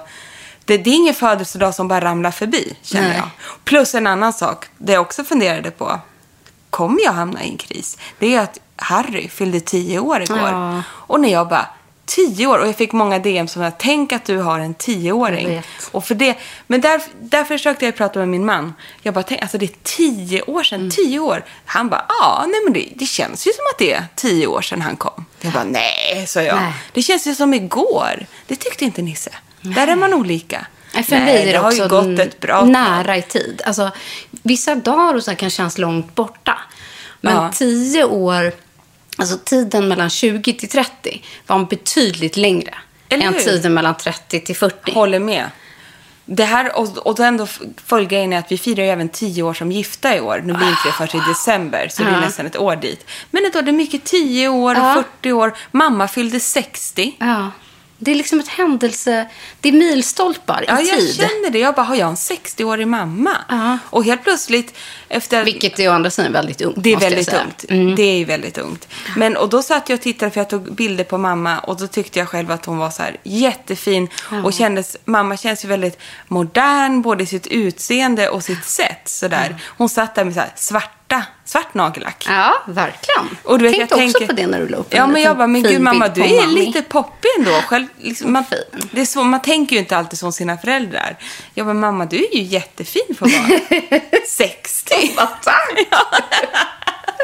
det, 0.65 0.79
det 0.79 0.91
är 0.91 0.95
ingen 0.95 1.15
födelsedag 1.15 1.75
som 1.75 1.89
bara 1.89 2.01
ramlar 2.01 2.31
förbi, 2.31 2.77
känner 2.83 3.09
Nej. 3.09 3.17
jag. 3.17 3.29
Plus 3.65 3.95
en 3.95 4.07
annan 4.07 4.33
sak, 4.33 4.67
det 4.79 4.93
jag 4.93 5.03
också 5.03 5.25
funderade 5.25 5.71
på, 5.71 6.01
kommer 6.71 7.03
jag 7.05 7.13
hamna 7.13 7.45
i 7.45 7.49
en 7.51 7.57
kris? 7.57 7.99
Det 8.19 8.35
är 8.35 8.41
att 8.41 8.59
Harry 8.77 9.29
fyllde 9.29 9.61
10 9.61 9.99
år 9.99 10.23
igår. 10.23 10.39
Ja. 10.39 10.83
Och 10.91 11.21
när 11.21 11.33
jag 11.33 11.49
bara, 11.49 11.67
10 12.07 12.47
år? 12.47 12.59
Och 12.59 12.69
jag 12.69 12.77
fick 12.77 12.93
många 12.93 13.19
DM 13.19 13.49
som 13.49 13.63
att 13.63 13.79
tänk 13.79 14.13
att 14.13 14.25
du 14.25 14.37
har 14.39 14.59
en 14.61 14.75
10-åring. 14.75 15.47
Jag 15.49 15.55
vet. 15.55 15.65
Och 15.91 16.05
för 16.05 16.15
det, 16.15 16.37
men 16.67 16.81
där, 16.81 17.03
där 17.21 17.45
försökte 17.45 17.85
jag 17.85 17.97
prata 17.97 18.19
med 18.19 18.29
min 18.29 18.45
man. 18.45 18.75
Jag 19.03 19.15
bara, 19.15 19.23
tänk, 19.23 19.43
alltså 19.43 19.59
det 19.59 19.65
är 19.65 19.77
10 19.83 20.43
år 20.43 20.63
sedan, 20.63 20.91
10 20.91 21.19
år. 21.19 21.45
Han 21.65 21.89
bara, 21.89 22.05
ja, 22.09 22.45
nej 22.49 22.61
men 22.65 22.73
det, 22.73 22.89
det 22.97 23.07
känns 23.07 23.47
ju 23.47 23.53
som 23.53 23.65
att 23.73 23.79
det 23.79 23.93
är 23.93 24.05
10 24.15 24.47
år 24.47 24.61
sedan 24.63 24.83
han 24.83 24.97
kom. 24.97 25.25
Jag 25.41 25.53
bara, 25.53 25.65
nej, 25.65 26.25
sa 26.27 26.43
jag. 26.43 26.57
Nej. 26.57 26.73
Det 26.93 27.03
känns 27.03 27.27
ju 27.27 27.35
som 27.35 27.55
igår. 27.55 28.27
Det 28.47 28.57
tyckte 28.57 28.85
inte 28.85 29.03
Nisse. 29.03 29.31
Där 29.61 29.87
är 29.89 29.97
man 29.97 30.15
olika. 30.15 30.67
Nej, 30.95 31.03
För 31.05 31.17
nej, 31.17 31.25
mig 31.25 31.49
är 31.49 31.53
det, 31.53 31.59
har 31.59 31.67
också 31.71 31.83
ju 31.83 31.89
gått 31.89 32.19
ett 32.19 32.41
bra 32.41 32.65
nära 32.65 33.17
i 33.17 33.23
tid. 33.23 33.63
Alltså, 33.65 33.91
vissa 34.43 34.75
dagar 34.75 35.15
och 35.15 35.25
så 35.25 35.35
kan 35.35 35.51
kännas 35.51 35.79
långt 35.79 36.15
borta. 36.15 36.59
Men 37.21 37.35
Ja. 37.35 37.51
tio 37.55 38.05
år, 38.05 38.53
alltså 39.17 39.39
tiden 39.45 39.89
mellan 39.89 40.11
20 40.11 40.53
till 40.53 40.69
30 40.69 41.23
var 41.47 41.65
betydligt 41.65 42.37
längre 42.37 42.75
Eller 43.09 43.27
än 43.27 43.33
hur? 43.35 43.41
tiden 43.41 43.75
mellan 43.75 43.97
30 43.97 44.41
till 44.41 44.57
40. 44.57 44.93
Håller 44.93 45.19
med. 45.19 45.51
Det 46.27 46.45
här, 46.45 46.79
och, 46.79 46.99
och 47.07 47.15
då 47.15 47.23
ändå 47.23 47.47
följer 47.87 48.33
är 48.33 48.39
att 48.39 48.53
vi 48.53 48.59
firar 48.59 48.85
ju 48.85 48.91
även 48.91 49.09
10 49.09 49.43
år 49.43 49.55
som 49.55 49.73
gifta 49.73 50.17
i 50.17 50.21
år. 50.21 50.43
Nu 50.45 50.53
blir 50.53 50.69
inte 50.69 50.81
det 50.87 50.93
först 50.93 51.15
i 51.15 51.19
december, 51.29 51.89
så 51.91 52.03
det 52.03 52.09
är 52.09 52.13
Ja. 52.15 52.21
nästan 52.21 52.47
ett 52.47 52.57
år 52.57 52.77
dit. 52.77 53.07
Men 53.31 53.45
ändå, 53.45 53.61
det 53.61 53.71
är 53.71 53.73
mycket 53.73 54.05
10 54.05 54.49
år, 54.49 54.75
Ja. 54.75 55.05
40 55.21 55.33
år. 55.33 55.57
Mamma 55.71 56.09
fyllde 56.09 56.41
60. 56.41 57.17
Ja. 57.19 57.51
Det 57.99 58.11
är 58.11 58.15
liksom 58.15 58.41
ett 58.41 58.49
händelse, 58.49 59.29
det 59.61 59.69
är 59.69 59.73
milstolpar 59.73 60.63
i 60.63 60.65
Ja, 60.69 60.81
jag 60.81 60.99
tid. 60.99 61.15
känner 61.15 61.51
det. 61.51 61.59
Jag 61.59 61.75
bara, 61.75 61.83
har 61.83 61.95
jag 61.97 62.09
en 62.09 62.15
60-årig 62.15 62.89
mamma? 62.89 63.37
Ja. 63.49 63.79
Och 63.85 64.05
helt 64.05 64.23
plötsligt, 64.23 64.77
efter... 65.09 65.45
Vilket 65.45 65.79
är 65.79 65.89
å 65.89 65.93
andra 65.93 66.11
sidan 66.11 66.33
väldigt 66.33 66.61
ungt. 66.61 66.77
Det 66.79 66.89
är 66.89 66.93
jag 66.93 67.01
väldigt 67.01 67.33
ungt. 67.33 67.65
Mm. 67.69 67.95
Det 67.97 68.03
är 68.03 68.25
väldigt 68.25 68.59
ungt. 68.59 68.89
Men, 69.17 69.37
och 69.37 69.49
då 69.49 69.63
satt 69.63 69.89
jag 69.89 69.97
och 69.97 70.03
tittade 70.03 70.31
för 70.31 70.41
jag 70.41 70.51
tog 70.51 70.75
bilder 70.75 71.05
på 71.05 71.19
mamma 71.19 71.59
och 71.59 71.77
då 71.77 71.87
tyckte 71.87 72.19
jag 72.19 72.29
själv 72.29 72.51
att 72.51 72.65
hon 72.65 72.79
var 72.79 72.91
så 72.91 73.03
här 73.03 73.17
jättefin 73.23 74.09
och 74.45 74.53
kändes, 74.53 74.97
mamma 75.05 75.37
känns 75.37 75.65
ju 75.65 75.69
väldigt 75.69 75.99
modern 76.29 77.03
både 77.03 77.23
i 77.23 77.27
sitt 77.27 77.47
utseende 77.47 78.29
och 78.29 78.45
sitt 78.45 78.65
sätt 78.65 79.03
sådär. 79.05 79.57
Hon 79.79 79.89
satt 79.89 80.15
där 80.15 80.25
med 80.25 80.35
så 80.35 80.41
här 80.41 80.53
svarta, 81.09 81.27
svart 81.45 81.75
nagellack. 81.75 82.25
Ja, 82.29 82.63
verkligen. 82.67 83.37
Och 83.45 83.59
du 83.59 83.65
vet, 83.65 83.75
Tänkte 83.75 83.97
jag 83.97 84.07
också 84.07 84.19
tänker, 84.19 84.35
på 84.35 84.41
det 84.41 84.47
när 84.47 84.61
du 84.61 84.69
la 84.69 84.77
upp 84.77 84.93
en 84.95 84.99
Ja, 84.99 85.07
men 85.07 85.23
jag 85.23 85.37
bara, 85.37 85.47
men 85.47 85.63
gud 85.63 85.81
mamma, 85.81 86.09
du 86.09 86.23
är 86.25 86.47
Mami. 86.47 86.55
lite 86.67 86.83
poppig 86.83 87.31
ändå. 87.39 87.51
Själv, 87.51 87.87
liksom, 87.99 88.33
man, 88.33 88.45
det 88.93 89.01
är 89.01 89.05
så, 89.05 89.25
man 89.25 89.43
tänker 89.43 89.77
ju 89.77 89.81
inte 89.81 89.97
alltid 89.97 90.19
som 90.19 90.33
sina 90.33 90.59
föräldrar. 90.59 91.17
Jag 91.55 91.67
bara, 91.67 91.75
mamma, 91.75 92.07
du 92.07 92.17
är 92.17 92.35
ju 92.37 92.43
jättefin 92.43 93.17
för 93.19 93.27
att 93.27 93.33
vara 93.33 94.01
60. 94.29 94.95
Vad 95.17 95.29
tack! 95.43 95.79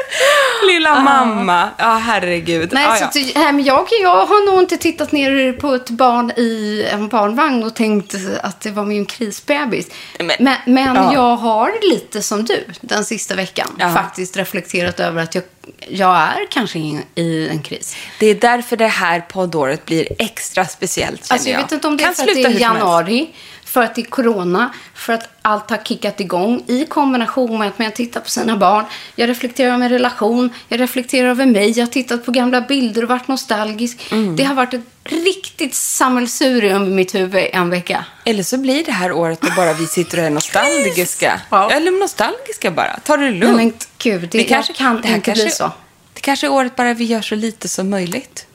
Lilla 0.67 0.99
mamma. 0.99 1.69
Ja, 1.77 1.95
herregud. 1.95 2.73
Nej, 2.73 2.83
ja, 2.83 2.95
så 2.95 3.03
ja. 3.03 3.07
att, 3.07 3.35
nej, 3.35 3.53
men 3.53 3.63
jag, 3.63 3.87
jag 4.01 4.25
har 4.25 4.51
nog 4.51 4.59
inte 4.59 4.77
tittat 4.77 5.11
ner 5.11 5.53
på 5.53 5.73
ett 5.73 5.89
barn 5.89 6.31
i 6.37 6.85
en 6.91 7.07
barnvagn 7.07 7.63
och 7.63 7.75
tänkt 7.75 8.15
att 8.43 8.61
det 8.61 8.71
var 8.71 8.85
min 8.85 9.05
krisbebis. 9.05 9.87
Men- 10.19 10.31
Men, 10.39 10.55
men, 10.65 10.95
ja. 10.95 11.13
jag 11.13 11.35
har 11.35 11.89
lite 11.91 12.21
som 12.21 12.45
du 12.45 12.65
den 12.81 13.05
sista 13.05 13.35
veckan 13.35 13.67
faktiskt 13.93 14.37
reflekterat 14.37 14.99
över 14.99 15.23
att 15.23 15.35
jag, 15.35 15.43
jag 15.89 16.15
är 16.15 16.47
kanske 16.49 16.79
i, 16.79 16.99
i 17.15 17.49
en 17.49 17.61
kris. 17.61 17.95
Det 18.19 18.25
är 18.25 18.35
därför 18.35 18.77
det 18.77 18.87
här 18.87 19.19
poddåret 19.19 19.85
blir 19.85 20.07
extra 20.19 20.65
speciellt, 20.65 21.31
Alltså, 21.31 21.49
jag 21.49 21.57
vet 21.57 21.71
inte 21.71 21.87
om 21.87 21.97
det 21.97 22.03
är 22.03 22.05
Kan 22.05 22.15
för 22.15 22.23
att 22.23 22.33
det 22.35 22.43
är 22.43 22.49
januari, 22.59 23.29
för 23.71 23.81
att 23.81 23.95
det 23.95 24.01
är 24.01 24.05
corona, 24.05 24.73
för 24.93 25.13
att 25.13 25.29
allt 25.41 25.69
har 25.69 25.77
kickat 25.77 26.19
igång 26.19 26.63
i 26.67 26.85
kombination 26.85 27.59
med 27.59 27.67
att 27.67 27.79
man 27.79 27.91
tittar 27.91 28.21
på 28.21 28.29
sina 28.29 28.57
barn. 28.57 28.85
Jag 29.15 29.29
reflekterar 29.29 29.73
över 29.73 29.85
en 29.85 29.89
relation, 29.89 30.49
jag 30.67 30.79
reflekterar 30.79 31.29
över 31.29 31.45
mig, 31.45 31.71
jag 31.71 31.85
har 31.85 31.91
tittat 31.91 32.25
på 32.25 32.31
gamla 32.31 32.61
bilder 32.61 33.03
och 33.03 33.09
varit 33.09 33.27
nostalgisk. 33.27 34.11
Mm. 34.11 34.35
Det 34.35 34.43
har 34.43 34.55
varit 34.55 34.73
ett 34.73 34.81
riktigt 35.03 35.75
sammelsurium 35.75 36.87
i 36.87 36.89
mitt 36.89 37.15
huvud 37.15 37.49
en 37.53 37.69
vecka. 37.69 38.05
Eller 38.25 38.43
så 38.43 38.57
blir 38.57 38.85
det 38.85 38.91
här 38.91 39.11
året 39.11 39.41
då 39.41 39.47
bara 39.55 39.73
vi 39.73 39.85
sitter 39.85 40.17
och 40.17 40.23
är 40.23 40.29
nostalgiska. 40.29 41.41
Ja. 41.49 41.71
Eller 41.71 41.91
nostalgiska 41.91 42.71
bara. 42.71 42.99
Ta 43.03 43.17
det 43.17 43.23
Nej, 43.23 43.33
lugnt. 43.33 43.55
men 43.55 43.73
gud, 43.97 44.29
det, 44.31 44.49
jag 44.49 44.65
kan 44.65 45.01
det 45.01 45.07
här 45.07 45.15
inte 45.15 45.25
kanske, 45.25 45.43
bli 45.43 45.51
så. 45.51 45.71
Det 46.13 46.21
kanske 46.21 46.47
är 46.47 46.51
året 46.51 46.75
bara 46.75 46.93
vi 46.93 47.03
gör 47.03 47.21
så 47.21 47.35
lite 47.35 47.67
som 47.67 47.89
möjligt. 47.89 48.45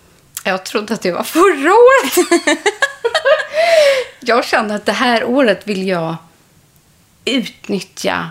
Jag 0.45 0.65
trodde 0.65 0.95
att 0.95 1.03
det 1.03 1.13
var 1.13 1.23
förra 1.23 1.73
året. 1.73 2.29
jag 4.21 4.45
kände 4.45 4.75
att 4.75 4.87
det 4.87 4.93
här 4.93 5.25
året 5.25 5.69
vill 5.69 5.89
jag 5.89 6.17
utnyttja 7.25 8.31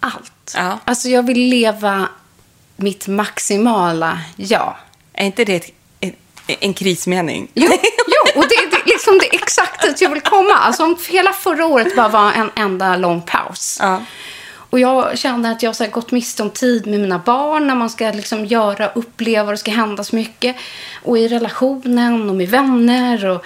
allt. 0.00 0.54
Ja. 0.54 0.78
Alltså 0.84 1.08
jag 1.08 1.26
vill 1.26 1.48
leva 1.48 2.08
mitt 2.76 3.08
maximala 3.08 4.20
jag. 4.36 4.76
Är 5.12 5.26
inte 5.26 5.44
det 5.44 5.56
ett, 5.56 5.70
en, 6.00 6.12
en 6.46 6.74
krismening? 6.74 7.48
Jo, 7.54 7.68
jo 8.06 8.42
och 8.42 8.48
det, 8.48 8.70
det, 8.70 8.86
liksom 8.86 9.18
det 9.18 9.34
är 9.34 9.34
exakt 9.34 9.82
dit 9.82 10.00
jag 10.00 10.10
vill 10.10 10.20
komma. 10.20 10.54
Alltså 10.54 10.84
om 10.84 10.96
hela 11.08 11.32
förra 11.32 11.66
året 11.66 11.96
bara 11.96 12.08
var 12.08 12.32
en 12.32 12.50
enda 12.56 12.96
lång 12.96 13.22
paus. 13.22 13.78
Ja. 13.80 14.02
Och 14.70 14.80
jag 14.80 15.18
kände 15.18 15.50
att 15.50 15.62
jag 15.62 15.68
har 15.68 15.74
så 15.74 15.86
gått 15.86 16.10
miste 16.10 16.42
om 16.42 16.50
tid 16.50 16.86
med 16.86 17.00
mina 17.00 17.18
barn 17.18 17.66
när 17.66 17.74
man 17.74 17.90
ska 17.90 18.10
liksom 18.10 18.46
göra, 18.46 18.88
uppleva 18.88 19.44
och 19.44 19.50
det 19.50 19.58
ska 19.58 19.70
hända 19.70 20.04
så 20.04 20.16
mycket. 20.16 20.56
Och 21.02 21.18
i 21.18 21.28
relationen 21.28 22.30
och 22.30 22.36
med 22.36 22.48
vänner 22.48 23.26
och 23.26 23.44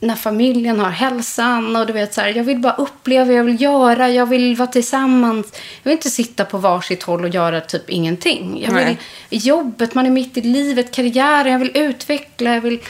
när 0.00 0.16
familjen 0.16 0.80
har 0.80 0.90
hälsan. 0.90 1.76
Och 1.76 1.86
du 1.86 1.92
vet 1.92 2.14
så 2.14 2.20
här, 2.20 2.28
jag 2.36 2.44
vill 2.44 2.58
bara 2.58 2.74
uppleva, 2.74 3.32
jag 3.32 3.44
vill 3.44 3.60
göra, 3.62 4.10
jag 4.10 4.26
vill 4.26 4.56
vara 4.56 4.66
tillsammans. 4.66 5.46
Jag 5.82 5.90
vill 5.90 5.92
inte 5.98 6.10
sitta 6.10 6.44
på 6.44 6.58
varsitt 6.58 7.02
håll 7.02 7.24
och 7.24 7.28
göra 7.34 7.60
typ 7.60 7.90
ingenting. 7.90 8.62
Jag 8.66 8.74
vill 8.74 8.84
Nej. 8.84 8.98
jobbet, 9.30 9.94
man 9.94 10.06
är 10.06 10.10
mitt 10.10 10.36
i 10.36 10.40
livet, 10.40 10.90
karriären, 10.94 11.52
jag 11.52 11.58
vill 11.58 11.76
utveckla, 11.76 12.54
jag 12.54 12.60
vill 12.60 12.80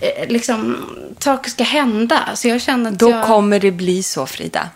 eh, 0.00 0.28
liksom, 0.28 0.76
saker 1.18 1.50
ska 1.50 1.64
hända. 1.64 2.20
Så 2.34 2.48
jag 2.48 2.60
känner 2.62 2.90
att 2.90 2.98
Då 2.98 3.10
jag... 3.10 3.24
kommer 3.26 3.60
det 3.60 3.70
bli 3.72 4.02
så, 4.02 4.26
Frida. 4.26 4.68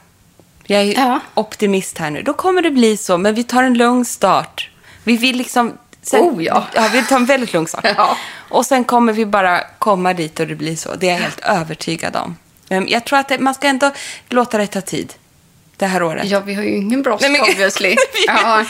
Jag 0.66 0.82
är 0.82 0.92
Ja. 0.92 1.20
optimist 1.34 1.98
här 1.98 2.10
nu. 2.10 2.22
Då 2.22 2.32
kommer 2.32 2.62
det 2.62 2.70
bli 2.70 2.96
så, 2.96 3.18
men 3.18 3.34
vi 3.34 3.44
tar 3.44 3.62
en 3.62 3.74
lugn 3.74 4.04
start. 4.04 4.70
Vi 5.04 5.16
vill 5.16 5.36
liksom... 5.36 5.72
Oh, 6.12 6.44
ja. 6.44 6.66
ja. 6.74 6.88
Vi 6.92 7.02
tar 7.02 7.16
en 7.16 7.26
väldigt 7.26 7.52
lugn 7.52 7.66
start. 7.68 7.86
Ja. 7.96 8.16
Och 8.48 8.66
sen 8.66 8.84
kommer 8.84 9.12
vi 9.12 9.26
bara 9.26 9.60
komma 9.78 10.14
dit 10.14 10.40
och 10.40 10.46
det 10.46 10.54
blir 10.54 10.76
så. 10.76 10.94
Det 10.94 11.08
är 11.08 11.12
jag 11.12 11.18
helt 11.18 11.40
övertygad 11.40 12.16
om. 12.16 12.36
Men 12.68 12.88
jag 12.88 13.04
tror 13.04 13.18
att 13.18 13.28
det, 13.28 13.38
man 13.38 13.54
ska 13.54 13.68
ändå 13.68 13.90
låta 14.28 14.58
det 14.58 14.66
ta 14.66 14.80
tid. 14.80 15.14
Det 15.76 15.86
här 15.86 16.02
året. 16.02 16.24
Ja, 16.24 16.40
vi 16.40 16.54
har 16.54 16.62
ju 16.62 16.76
ingen 16.76 17.02
brådska 17.02 17.42
obviously. 17.42 17.96
ja. 18.26 18.64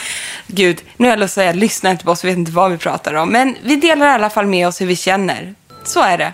Gud, 0.47 0.81
nu 0.97 1.07
har 1.07 1.11
jag 1.11 1.19
lust 1.19 1.31
att 1.31 1.35
säga 1.35 1.53
lyssna 1.53 1.91
inte 1.91 2.05
på 2.05 2.11
oss, 2.11 2.23
vi 2.23 2.29
vet 2.29 2.37
inte 2.37 2.51
vad 2.51 2.71
vi 2.71 2.77
pratar 2.77 3.13
om. 3.13 3.29
Men 3.29 3.57
vi 3.63 3.75
delar 3.75 4.07
i 4.07 4.09
alla 4.09 4.29
fall 4.29 4.45
med 4.45 4.67
oss 4.67 4.81
hur 4.81 4.85
vi 4.85 4.95
känner. 4.95 5.55
Så 5.83 6.01
är 6.01 6.17
det. 6.17 6.33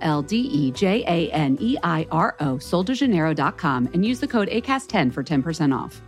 L 0.00 0.22
D 0.28 0.36
E 0.36 0.72
J 0.76 1.04
A 1.06 1.30
N 1.32 1.56
E 1.60 1.76
I 1.82 2.06
R 2.10 2.32
O, 2.40 2.58
soldejaneiro.com, 2.60 3.88
and 3.94 4.04
use 4.04 4.20
the 4.20 4.26
code 4.26 4.48
ACAST10 4.50 5.12
for 5.14 5.22
10% 5.22 5.84
off. 5.86 6.00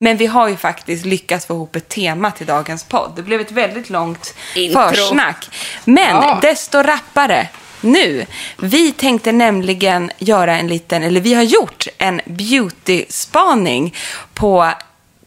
Men 0.00 0.16
vi 0.16 0.26
har 0.26 0.48
ju 0.48 0.56
faktiskt 0.56 1.04
lyckats 1.04 1.46
få 1.46 1.54
ihop 1.54 1.76
ett 1.76 1.88
tema 1.88 2.30
till 2.30 2.46
dagens 2.46 2.84
podd. 2.84 3.12
Det 3.16 3.22
blev 3.22 3.40
ett 3.40 3.52
väldigt 3.52 3.90
långt 3.90 4.34
Intro. 4.56 4.80
försnack. 4.88 5.48
Men 5.84 6.16
Ja. 6.16 6.38
desto 6.42 6.78
rappare 6.82 7.48
nu. 7.80 8.26
Vi 8.62 8.92
tänkte 8.92 9.32
nämligen 9.32 10.10
göra 10.18 10.58
en 10.58 10.66
liten, 10.66 11.02
eller 11.02 11.20
vi 11.20 11.34
har 11.34 11.42
gjort 11.42 11.86
en 11.98 12.20
beauty-spaning 12.26 13.94
på 14.34 14.72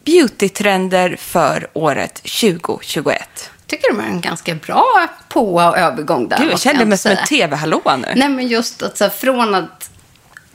beautytrender 0.04 1.16
för 1.18 1.70
året 1.72 2.14
2021. 2.14 3.50
Tycker 3.72 3.92
de 3.92 4.00
är 4.00 4.06
en 4.06 4.20
ganska 4.20 4.54
bra 4.54 5.08
på 5.28 5.54
och 5.54 5.78
övergång 5.78 6.28
där. 6.28 6.38
Gud, 6.38 6.52
jag 6.52 6.66
ändå 6.66 6.84
mig 6.84 6.98
som 6.98 7.10
en 7.10 7.26
tv-hallå 7.26 7.82
nu. 7.84 8.12
Nej, 8.16 8.28
men 8.28 8.48
just 8.48 8.82
att 8.82 8.98
så 8.98 9.04
här, 9.04 9.10
från 9.10 9.54
att 9.54 9.90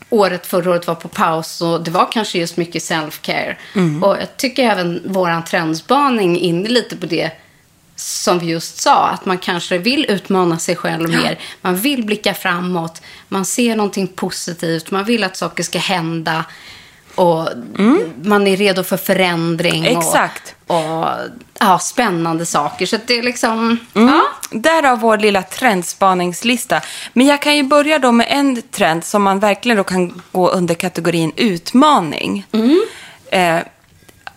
året 0.09 0.45
förra 0.45 0.71
året 0.71 0.87
var 0.87 0.95
på 0.95 1.07
paus 1.07 1.61
och 1.61 1.83
det 1.83 1.91
var 1.91 2.11
kanske 2.11 2.39
just 2.39 2.57
mycket 2.57 2.83
self-care. 2.83 3.55
Mm. 3.75 4.03
Och 4.03 4.17
jag 4.17 4.37
tycker 4.37 4.71
även 4.71 5.01
våran 5.05 5.43
trendspaning 5.43 6.39
inne 6.39 6.69
lite 6.69 6.97
på 6.97 7.05
det 7.05 7.31
som 7.95 8.39
vi 8.39 8.45
just 8.45 8.77
sa, 8.77 9.07
att 9.07 9.25
man 9.25 9.37
kanske 9.37 9.77
vill 9.77 10.05
utmana 10.09 10.59
sig 10.59 10.75
själv 10.75 11.09
mer. 11.09 11.39
Man 11.61 11.77
vill 11.77 12.05
blicka 12.05 12.33
framåt, 12.33 13.01
man 13.27 13.45
ser 13.45 13.75
någonting 13.75 14.07
positivt, 14.07 14.91
man 14.91 15.03
vill 15.03 15.23
att 15.23 15.37
saker 15.37 15.63
ska 15.63 15.79
hända. 15.79 16.45
Och 17.17 17.49
man 18.23 18.47
är 18.47 18.57
redo 18.57 18.83
för 18.83 18.97
förändring. 18.97 19.85
Mm. 19.85 19.97
Exakt. 19.97 20.55
Och, 20.67 20.99
och 20.99 21.09
ja, 21.59 21.79
spännande 21.79 22.45
saker. 22.45 22.85
Så 22.85 22.97
det 23.07 23.17
är 23.17 23.23
liksom... 23.23 23.79
Mm. 23.93 24.13
Ja, 24.13 24.21
Därav 24.51 24.99
vår 24.99 25.17
lilla 25.17 25.43
trendspaningslista. 25.43 26.81
Men 27.13 27.27
jag 27.27 27.41
kan 27.41 27.55
ju 27.55 27.63
börja 27.63 27.99
då 27.99 28.11
med 28.11 28.27
en 28.29 28.61
trend 28.61 29.05
som 29.05 29.23
man 29.23 29.39
verkligen 29.39 29.77
då 29.77 29.83
kan 29.83 30.21
gå 30.31 30.49
under 30.49 30.75
kategorin 30.75 31.31
utmaning. 31.35 32.45
Eh, 33.31 33.59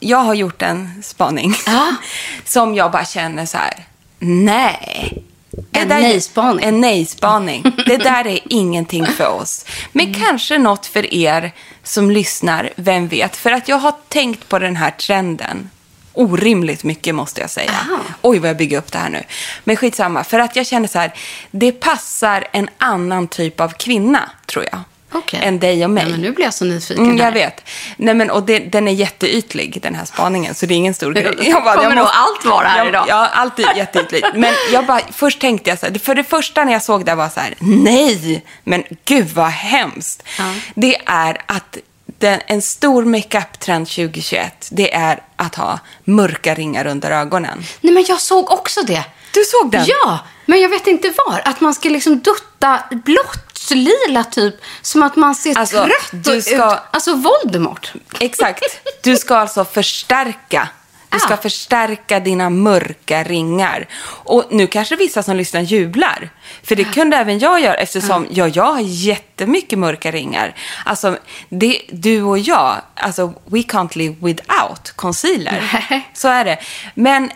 jag 0.00 0.18
har 0.18 0.34
gjort 0.34 0.62
en 0.62 1.02
spaning 1.02 1.54
som 2.44 2.74
jag 2.74 2.90
bara 2.92 3.04
känner 3.04 3.46
så 3.46 3.58
här, 3.58 3.74
nej. 4.18 5.24
En 5.72 5.88
nej-spaning. 5.88 6.64
En 6.64 6.80
nej-spaning. 6.80 7.62
Det 7.86 7.96
där 7.96 8.26
är 8.26 8.40
ingenting 8.44 9.06
för 9.06 9.28
oss. 9.28 9.64
Men 9.92 10.14
kanske 10.14 10.58
något 10.58 10.86
för 10.86 11.14
er 11.14 11.52
som 11.82 12.10
lyssnar, 12.10 12.70
vem 12.76 13.08
vet. 13.08 13.36
För 13.36 13.50
att 13.50 13.68
jag 13.68 13.76
har 13.76 13.94
tänkt 14.08 14.48
på 14.48 14.58
den 14.58 14.76
här 14.76 14.90
trenden 14.90 15.70
orimligt 16.12 16.84
mycket 16.84 17.14
måste 17.14 17.40
jag 17.40 17.50
säga. 17.50 17.70
Aha. 17.70 17.98
Oj, 18.22 18.38
vad 18.38 18.50
jag 18.50 18.56
bygger 18.56 18.78
upp 18.78 18.92
det 18.92 18.98
här 18.98 19.10
nu. 19.10 19.22
Men 19.64 19.76
skitsamma, 19.76 20.24
för 20.24 20.38
att 20.38 20.56
jag 20.56 20.66
känner 20.66 20.88
så 20.88 20.98
här, 20.98 21.14
det 21.50 21.72
passar 21.72 22.48
en 22.52 22.68
annan 22.78 23.28
typ 23.28 23.60
av 23.60 23.68
kvinna, 23.68 24.30
tror 24.46 24.64
jag. 24.72 24.80
Okej. 25.12 25.40
Än 25.42 25.58
dig 25.58 25.84
och 25.84 25.90
mig. 25.90 26.04
Nej, 26.04 26.12
men 26.12 26.20
nu 26.20 26.32
blir 26.32 26.44
jag 26.44 26.54
så 26.54 26.64
nyfiken. 26.64 27.04
Mm, 27.04 27.16
jag 27.16 27.24
här. 27.24 27.32
vet. 27.32 27.64
Nej, 27.96 28.14
men, 28.14 28.30
och 28.30 28.42
det, 28.42 28.58
den 28.58 28.88
är 28.88 28.92
jätteytlig, 28.92 29.78
den 29.82 29.94
här 29.94 30.04
spaningen, 30.04 30.54
så 30.54 30.66
det 30.66 30.74
är 30.74 30.76
ingen 30.76 30.94
stor 30.94 31.12
grej. 31.12 31.52
Kommer 31.52 31.94
nog 31.94 32.08
allt 32.12 32.44
vara 32.44 32.68
här 32.68 32.78
jag, 32.78 32.88
idag. 32.88 33.04
Ja, 33.08 33.28
allt 33.32 33.58
är 33.58 33.76
jätteytligt. 33.76 34.26
Men 34.34 34.54
jag 34.72 34.86
bara, 34.86 35.00
först 35.12 35.40
tänkte 35.40 35.70
jag 35.70 35.78
så 35.78 35.86
här, 35.86 35.98
för 35.98 36.14
det 36.14 36.24
första 36.24 36.64
när 36.64 36.72
jag 36.72 36.82
såg 36.82 37.04
det 37.04 37.14
var 37.14 37.28
så 37.28 37.40
här, 37.40 37.54
nej, 37.58 38.44
men 38.64 38.84
gud 39.04 39.28
vad 39.34 39.50
hemskt. 39.50 40.22
Ja. 40.38 40.54
Det 40.74 40.96
är 41.06 41.42
att 41.46 41.78
den, 42.18 42.40
en 42.46 42.62
stor 42.62 43.04
makeup-trend 43.04 43.88
2021, 43.88 44.68
det 44.70 44.94
är 44.94 45.22
att 45.36 45.54
ha 45.54 45.78
mörka 46.04 46.54
ringar 46.54 46.86
under 46.86 47.10
ögonen. 47.10 47.64
Nej, 47.80 47.94
men 47.94 48.04
jag 48.08 48.20
såg 48.20 48.50
också 48.50 48.82
det. 48.82 49.04
Du 49.34 49.44
såg 49.44 49.70
den? 49.70 49.84
Ja, 49.86 50.18
men 50.46 50.60
jag 50.60 50.68
vet 50.68 50.86
inte 50.86 51.12
var. 51.26 51.42
Att 51.44 51.60
man 51.60 51.74
ska 51.74 51.88
liksom 51.88 52.20
dutta 52.20 52.82
blått, 52.90 53.49
lila 53.70 54.24
typ. 54.24 54.54
Som 54.82 55.02
att 55.02 55.16
man 55.16 55.34
ser 55.34 55.58
Alltså, 55.58 55.76
trött 55.84 56.24
du 56.24 56.32
ut. 56.34 56.44
ska- 56.44 56.78
Alltså 56.90 57.14
Voldemort. 57.14 57.92
Exakt. 58.20 58.62
Du 59.02 59.16
ska 59.16 59.36
alltså 59.36 59.64
förstärka. 59.64 60.68
Du 61.08 61.18
ska 61.18 61.34
Ah. 61.34 61.36
förstärka 61.36 62.20
dina 62.20 62.50
mörka 62.50 63.22
ringar. 63.22 63.88
Och 64.04 64.44
nu 64.50 64.66
kanske 64.66 64.96
vissa 64.96 65.22
som 65.22 65.36
lyssnar 65.36 65.60
jublar. 65.60 66.30
För 66.62 66.76
det 66.76 66.84
kunde 66.84 67.16
även 67.16 67.38
jag 67.38 67.60
göra 67.60 67.74
eftersom 67.74 68.26
ja, 68.30 68.48
jag 68.48 68.64
har 68.72 68.80
jättemycket 68.80 69.78
mörka 69.78 70.10
ringar. 70.10 70.54
Alltså, 70.84 71.16
det, 71.48 71.80
du 71.88 72.22
och 72.22 72.38
jag, 72.38 72.76
alltså 72.94 73.26
we 73.46 73.58
can't 73.58 73.96
live 73.98 74.16
without 74.20 74.90
concealer. 74.96 75.84
Nej. 75.90 76.10
Så 76.14 76.28
är 76.28 76.44
det. 76.44 76.58
Men 76.94 77.30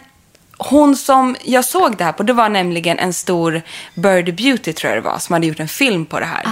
hon 0.70 0.96
som 0.96 1.36
jag 1.42 1.64
såg 1.64 1.96
det 1.96 2.04
här 2.04 2.12
på, 2.12 2.22
det 2.22 2.32
var 2.32 2.48
nämligen 2.48 2.98
en 2.98 3.12
stor 3.12 3.62
Bird 3.94 4.34
Beauty 4.36 4.72
tror 4.72 4.92
jag 4.94 5.02
det 5.02 5.08
var, 5.08 5.18
som 5.18 5.32
hade 5.32 5.46
gjort 5.46 5.60
en 5.60 5.68
film 5.68 6.06
på 6.06 6.20
det 6.20 6.26
här. 6.26 6.42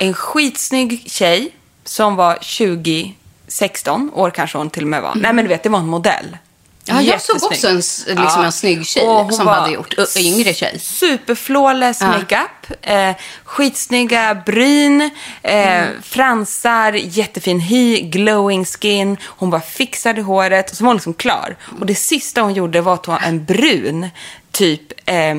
En 0.00 0.14
skitsnygg 0.14 1.02
tjej 1.06 1.54
som 1.84 2.16
var 2.16 2.34
2016 2.34 4.10
år 4.14 4.30
kanske 4.30 4.58
hon 4.58 4.70
till 4.70 4.82
och 4.82 4.88
med 4.88 5.02
var. 5.02 5.14
Nej 5.14 5.32
men 5.32 5.44
du 5.44 5.48
vet, 5.48 5.62
det 5.62 5.68
var 5.68 5.78
en 5.78 5.86
modell. 5.86 6.36
Ja, 6.84 7.02
jag 7.02 7.20
såg 7.22 7.36
också 7.42 7.68
en, 7.68 7.76
liksom 7.76 8.42
en 8.44 8.52
snygg 8.52 8.86
tjej 8.86 9.04
som 9.32 9.46
hade 9.46 9.70
gjort, 9.72 9.94
ö, 9.98 10.04
yngre 10.18 10.54
tjej. 10.54 10.78
Superflawless 10.78 12.00
Ja. 12.00 12.06
makeup, 12.06 12.66
eh, 12.82 13.16
skitsnygga 13.44 14.42
bryn, 14.46 15.00
eh, 15.42 15.82
Mm. 15.82 16.02
fransar, 16.02 16.92
jättefin 16.92 17.60
hy, 17.60 18.00
glowing 18.00 18.64
skin. 18.64 19.16
Hon 19.24 19.50
var 19.50 19.60
fixad 19.60 20.18
i 20.18 20.22
håret 20.22 20.70
och 20.70 20.76
så 20.76 20.84
var 20.84 20.88
hon 20.88 20.96
liksom 20.96 21.14
klar. 21.14 21.56
Och 21.80 21.86
det 21.86 21.94
sista 21.94 22.40
hon 22.40 22.54
gjorde 22.54 22.80
var 22.80 22.94
att 22.94 23.04
ta 23.04 23.18
en 23.18 23.44
brun 23.44 24.08
typ 24.52 24.82
eh, 25.06 25.36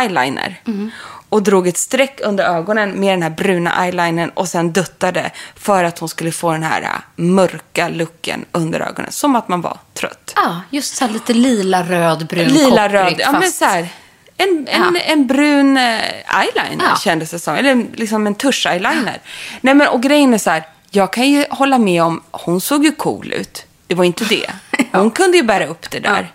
eyeliner. 0.00 0.60
Mm. 0.66 0.90
Och 1.28 1.42
drog 1.42 1.68
ett 1.68 1.76
streck 1.78 2.20
under 2.24 2.44
ögonen 2.44 3.00
med 3.00 3.12
den 3.12 3.22
här 3.22 3.30
bruna 3.30 3.84
eyelinern 3.84 4.28
och 4.30 4.48
sen 4.48 4.72
duttade 4.72 5.30
för 5.56 5.84
att 5.84 5.98
hon 5.98 6.08
skulle 6.08 6.32
få 6.32 6.52
den 6.52 6.62
här 6.62 6.82
eh, 6.82 6.88
mörka 7.24 7.88
looken 7.88 8.44
under 8.52 8.80
ögonen. 8.80 9.12
Som 9.12 9.36
att 9.36 9.48
man 9.48 9.60
var 9.60 9.78
trött. 9.94 10.32
Ja, 10.36 10.60
just 10.70 10.96
så 10.96 11.06
lite 11.08 11.34
lila, 11.34 11.82
röd, 11.82 12.26
brun, 12.26 12.48
Lila, 12.48 12.88
röd. 12.88 13.14
Ja, 13.18 13.32
men 13.32 13.42
fast- 13.42 13.58
så 13.58 13.64
här. 13.64 13.88
En, 14.36 14.66
en, 14.70 14.94
Ja. 14.94 15.00
en 15.00 15.26
brun 15.26 15.76
eh, 15.76 15.82
eyeliner 16.40 16.84
Ja. 16.90 16.96
kändes 17.04 17.30
det 17.30 17.38
som. 17.38 17.54
Eller 17.54 17.86
liksom 17.94 18.26
en 18.26 18.34
tusch-eyeliner. 18.34 19.20
Nej, 19.60 19.74
men 19.74 19.88
och 19.88 20.02
grejen 20.02 20.34
är 20.34 20.38
så 20.38 20.50
här. 20.50 20.62
Jag 20.90 21.12
kan 21.12 21.30
ju 21.30 21.44
hålla 21.50 21.78
med 21.78 22.02
om, 22.02 22.22
hon 22.30 22.60
såg 22.60 22.84
ju 22.84 22.92
cool 22.92 23.32
ut. 23.32 23.65
Det 23.86 23.94
var 23.94 24.04
inte 24.04 24.24
det. 24.24 24.50
Hon 24.92 25.10
kunde 25.10 25.36
ju 25.36 25.42
bära 25.42 25.66
upp 25.66 25.90
det 25.90 25.98
där. 25.98 26.32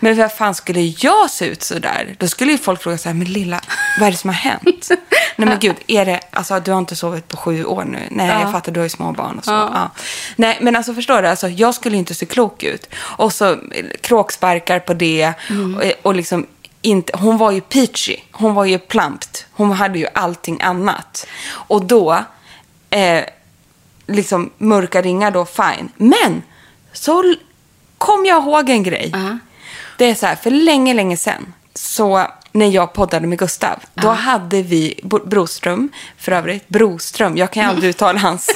Men 0.00 0.16
vad 0.16 0.32
fan 0.32 0.54
skulle 0.54 0.80
jag 0.80 1.30
se 1.30 1.46
ut 1.46 1.62
så 1.62 1.78
där? 1.78 2.14
Då 2.18 2.28
skulle 2.28 2.52
ju 2.52 2.58
folk 2.58 2.82
fråga 2.82 2.98
så 2.98 3.08
här, 3.08 3.14
men 3.14 3.26
lilla, 3.26 3.60
vad 4.00 4.06
är 4.06 4.10
det 4.10 4.16
som 4.16 4.30
har 4.30 4.34
hänt? 4.34 4.88
Nej 5.36 5.48
men 5.48 5.58
gud, 5.58 5.76
är 5.86 6.06
det, 6.06 6.20
alltså 6.30 6.60
du 6.60 6.70
har 6.70 6.78
inte 6.78 6.96
sovit 6.96 7.28
på 7.28 7.36
sju 7.36 7.64
år 7.64 7.84
nu? 7.84 7.98
Nej, 8.10 8.40
jag 8.40 8.52
fattar, 8.52 8.72
du 8.72 8.80
har 8.80 8.84
ju 8.84 8.90
små 8.90 9.12
barn 9.12 9.38
och 9.38 9.44
så. 9.44 9.50
Ja. 9.50 9.90
Nej, 10.36 10.58
men 10.60 10.76
alltså 10.76 10.94
förstår 10.94 11.22
du, 11.22 11.28
alltså, 11.28 11.48
jag 11.48 11.74
skulle 11.74 11.96
ju 11.96 11.98
inte 11.98 12.14
se 12.14 12.26
klok 12.26 12.62
ut. 12.62 12.88
Och 12.96 13.32
så 13.32 13.50
eh, 13.52 13.58
kråksparkar 14.00 14.78
på 14.78 14.94
det 14.94 15.32
och, 15.76 15.92
och 16.02 16.14
liksom 16.14 16.46
inte, 16.82 17.16
hon 17.16 17.38
var 17.38 17.50
ju 17.50 17.60
peachy, 17.60 18.16
hon 18.32 18.54
var 18.54 18.64
ju 18.64 18.78
plumpt, 18.78 19.46
hon 19.52 19.72
hade 19.72 19.98
ju 19.98 20.06
allting 20.14 20.62
annat. 20.62 21.26
Och 21.50 21.84
då, 21.84 22.24
eh, 22.90 23.24
liksom 24.06 24.50
mörka 24.58 25.02
ringar 25.02 25.30
då, 25.30 25.44
fine. 25.44 25.88
Men 25.96 26.42
så 26.92 27.34
kom 27.98 28.24
jag 28.26 28.42
ihåg 28.42 28.70
en 28.70 28.82
grej. 28.82 29.12
Det 29.98 30.10
är 30.10 30.14
så 30.14 30.26
här, 30.26 30.36
för 30.36 30.50
länge, 30.50 30.94
länge 30.94 31.16
sedan, 31.16 31.52
så 31.74 32.26
när 32.52 32.66
jag 32.66 32.92
poddade 32.92 33.26
med 33.26 33.38
Gustav, 33.38 33.78
då 33.94 34.08
hade 34.08 34.62
vi 34.62 35.00
Broström, 35.24 35.88
för 36.18 36.32
övrigt, 36.32 36.68
Broström, 36.68 37.36
jag 37.36 37.50
kan 37.50 37.62
ju 37.62 37.68
aldrig 37.68 37.90
uttala 37.94 38.18
hans, 38.18 38.50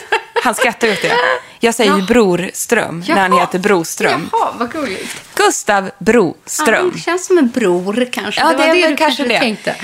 han 0.45 0.55
skrattar 0.55 0.89
ut 0.89 1.03
det. 1.03 1.13
Jag 1.61 1.75
säger 1.75 1.97
ju 1.97 2.03
Brorström 2.03 3.05
när 3.09 3.17
han 3.29 3.33
heter 3.41 3.59
Broström. 3.59 4.29
Jaha, 4.33 4.55
vad 4.59 4.73
gulligt. 4.73 5.35
Gustav 5.35 5.85
Ja, 5.85 5.91
Broström. 5.99 6.91
det 6.95 6.99
känns 7.01 7.27
som 7.27 7.39
en 7.39 7.49
bror 7.49 8.09
kanske. 8.13 8.41
Ja, 8.41 8.49
det 8.49 8.57
var 8.57 8.67
det 8.67 8.73
det 8.83 8.89
du 8.89 8.97
kanske 8.97 9.25
det. 9.25 9.39
tänkte. 9.41 9.75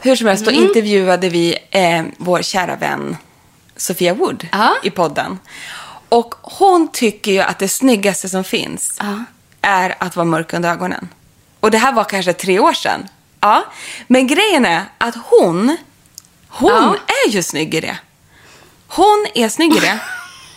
Hur 0.00 0.16
som 0.16 0.26
helst, 0.26 0.44
då 0.44 0.50
intervjuade 0.50 1.28
vi 1.28 1.56
eh, 1.70 2.02
vår 2.16 2.42
kära 2.42 2.76
vän 2.76 3.16
Sofia 3.76 4.14
Wood 4.14 4.48
Ja. 4.52 4.74
i 4.82 4.90
podden. 4.90 5.38
Och 6.10 6.34
hon 6.42 6.88
tycker 6.92 7.32
ju 7.32 7.40
att 7.40 7.58
det 7.58 7.68
snyggaste 7.68 8.28
som 8.28 8.44
finns 8.44 8.96
Ja. 8.98 9.24
är 9.62 9.94
att 9.98 10.16
vara 10.16 10.24
mörk 10.24 10.52
under 10.52 10.70
ögonen. 10.70 11.08
Och 11.60 11.70
det 11.70 11.78
här 11.78 11.92
var 11.92 12.04
kanske 12.04 12.32
tre 12.32 12.58
år 12.58 12.72
sedan. 12.72 13.08
Ja. 13.40 13.64
Men 14.06 14.26
grejen 14.26 14.64
är 14.64 14.84
att 14.98 15.14
hon, 15.24 15.76
hon 16.48 16.70
Ja. 16.70 16.96
är 17.26 17.30
ju 17.30 17.42
snygg 17.42 17.74
i 17.74 17.80
det. 17.80 17.98
Hon 18.88 19.26
är 19.34 19.48
snygg 19.48 19.76
i 19.76 19.80
det. 19.80 19.98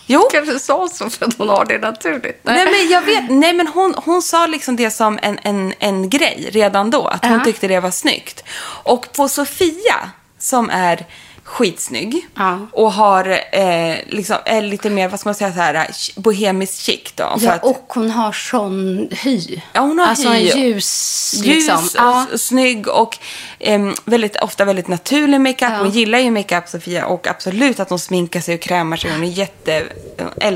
Jo. 0.06 0.28
kanske 0.32 0.58
sa 0.58 0.88
så 0.88 1.10
för 1.10 1.26
att 1.26 1.38
hon 1.38 1.48
har 1.48 1.64
det 1.64 1.78
naturligt. 1.78 2.40
Nej, 2.42 2.64
men 2.64 2.88
jag 2.90 3.02
vet. 3.02 3.30
Nej, 3.30 3.52
men 3.52 3.66
hon, 3.68 3.94
hon 4.04 4.22
sa 4.22 4.46
liksom 4.46 4.76
det 4.76 4.90
som 4.90 5.18
en, 5.22 5.38
en, 5.42 5.74
en 5.78 6.10
grej 6.10 6.48
redan 6.52 6.90
då. 6.90 7.06
Att 7.08 7.24
hon 7.24 7.38
Ja. 7.38 7.44
tyckte 7.44 7.68
det 7.68 7.80
var 7.80 7.90
snyggt. 7.90 8.44
Och 8.84 9.12
på 9.12 9.28
Sofia, 9.28 10.10
som 10.38 10.70
är 10.70 11.06
skitsnygg 11.44 12.26
Ja. 12.36 12.66
och 12.72 12.92
har 12.92 13.28
eh, 13.52 13.96
liksom, 14.06 14.36
är 14.44 14.62
lite 14.62 14.90
mer, 14.90 15.08
vad 15.08 15.20
ska 15.20 15.28
man 15.28 15.34
säga, 15.34 15.52
så 15.52 15.58
här, 15.60 15.86
bohemiskt 16.16 16.78
chic 16.78 17.12
då. 17.14 17.36
Ja, 17.40 17.52
att- 17.52 17.64
och 17.64 17.84
hon 17.88 18.10
har 18.10 18.32
sån 18.32 19.08
hy. 19.22 19.60
Ja, 19.72 19.80
hon 19.80 19.98
har 19.98 20.06
alltså 20.06 20.28
hy. 20.28 20.50
en 20.50 20.60
ljus, 20.60 21.32
ljus 21.36 21.46
liksom. 21.56 21.88
Ja. 21.94 22.26
och 22.32 22.40
snygg 22.40 22.88
och 22.88 23.18
em, 23.58 23.94
väldigt, 24.04 24.36
ofta 24.36 24.64
väldigt 24.64 24.88
naturlig 24.88 25.40
makeup. 25.40 25.70
Ja. 25.72 25.78
Hon 25.78 25.90
gillar 25.90 26.18
ju 26.18 26.30
makeup, 26.30 26.68
Sofia, 26.68 27.06
och 27.06 27.26
absolut 27.26 27.80
att 27.80 27.90
hon 27.90 27.98
sminkar 27.98 28.40
sig 28.40 28.54
och 28.54 28.60
krämar 28.60 28.96
sig. 28.96 29.10
Hon, 29.10 29.22
är 29.24 29.28
jätte, 29.28 29.84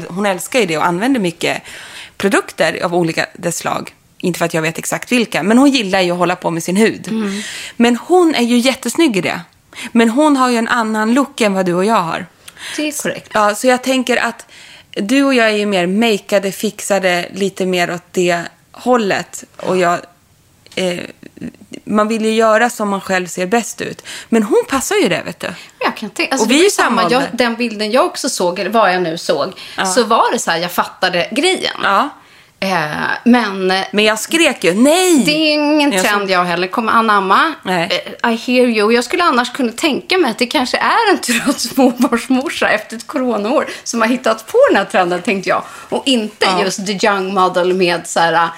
hon 0.08 0.26
älskar 0.26 0.60
ju 0.60 0.66
det 0.66 0.76
och 0.78 0.86
använder 0.86 1.20
mycket 1.20 1.62
produkter 2.16 2.80
av 2.84 2.94
olika 2.94 3.26
dess 3.34 3.56
slag. 3.58 3.94
Inte 4.20 4.38
för 4.38 4.46
att 4.46 4.54
jag 4.54 4.62
vet 4.62 4.78
exakt 4.78 5.12
vilka, 5.12 5.42
men 5.42 5.58
hon 5.58 5.70
gillar 5.70 6.00
ju 6.00 6.10
att 6.12 6.18
hålla 6.18 6.36
på 6.36 6.50
med 6.50 6.62
sin 6.62 6.76
hud. 6.76 7.08
Mm. 7.08 7.42
Men 7.76 7.96
hon 7.96 8.34
är 8.34 8.42
ju 8.42 8.58
jättesnygg 8.58 9.16
i 9.16 9.20
det. 9.20 9.40
Men 9.92 10.08
hon 10.08 10.36
har 10.36 10.50
ju 10.50 10.56
en 10.56 10.68
annan 10.68 11.14
look 11.14 11.40
än 11.40 11.54
vad 11.54 11.66
du 11.66 11.74
och 11.74 11.84
jag 11.84 12.02
har. 12.02 12.26
Det 12.76 12.88
är 12.88 13.02
korrekt. 13.02 13.30
Ja, 13.34 13.54
så 13.54 13.66
jag 13.66 13.82
tänker 13.82 14.16
att 14.16 14.46
du 14.90 15.24
och 15.24 15.34
jag 15.34 15.46
är 15.46 15.56
ju 15.56 15.66
mer 15.66 15.86
makeade, 15.86 16.52
fixade, 16.52 17.28
lite 17.32 17.66
mer 17.66 17.94
åt 17.94 18.12
det 18.12 18.42
hållet. 18.72 19.44
Och 19.56 19.76
jag... 19.76 20.00
Eh, 20.74 21.00
man 21.84 22.08
vill 22.08 22.24
ju 22.24 22.30
göra 22.30 22.70
som 22.70 22.88
man 22.88 23.00
själv 23.00 23.26
ser 23.26 23.46
bäst 23.46 23.80
ut. 23.80 24.02
Men 24.28 24.42
hon 24.42 24.64
passar 24.68 24.96
ju 24.96 25.08
det, 25.08 25.22
vet 25.24 25.40
du. 25.40 25.46
Jag 25.80 25.96
kan 25.96 26.10
tänka, 26.10 26.32
alltså 26.32 26.46
Och 26.46 26.50
vi 26.50 26.66
är 26.66 26.70
samma 26.70 27.10
jag, 27.10 27.22
den 27.32 27.54
bilden 27.54 27.90
jag 27.90 28.06
också 28.06 28.28
såg, 28.28 28.58
eller 28.58 28.70
vad 28.70 28.94
jag 28.94 29.02
nu 29.02 29.18
såg, 29.18 29.52
så 29.94 30.04
var 30.04 30.32
det 30.32 30.38
så 30.38 30.50
här, 30.50 30.58
jag 30.58 30.72
fattade 30.72 31.28
grejen. 31.32 31.76
Ja. 31.82 32.08
Eh, 32.60 32.88
men 33.24 33.70
eh, 33.70 33.84
Men 33.92 34.04
jag 34.04 34.18
skrek 34.18 34.64
ju 34.64 34.74
nej! 34.74 35.22
det 35.24 35.30
är 35.32 35.52
ingen 35.54 35.92
Jag 35.92 36.04
trend 36.04 36.30
jag 36.30 36.44
heller 36.44 36.66
kommer 36.66 36.92
anamma. 36.92 37.52
Nej. 37.62 38.04
Eh, 38.22 38.30
I 38.32 38.36
hear 38.36 38.66
you. 38.68 38.92
Jag 38.92 39.04
skulle 39.04 39.24
annars 39.24 39.52
kunna 39.52 39.72
tänka 39.72 40.18
mig 40.18 40.30
att 40.30 40.38
det 40.38 40.46
kanske 40.46 40.76
är 40.78 41.10
en 41.12 41.18
trött 41.18 41.60
småbarnsmorsa 41.60 42.68
efter 42.68 42.96
ett 42.96 43.06
coronaår 43.06 43.66
som 43.84 44.00
har 44.00 44.08
hittat 44.08 44.46
på 44.46 44.58
den 44.68 44.76
här 44.76 44.84
trenden, 44.84 45.22
tänkte 45.22 45.48
jag. 45.48 45.62
Och 45.88 46.02
inte 46.06 46.46
just 46.62 46.86
the 46.86 47.06
young 47.06 47.34
model 47.34 47.74
med 47.74 48.06
så 48.06 48.20
här 48.20 48.32
uh, 48.32 48.48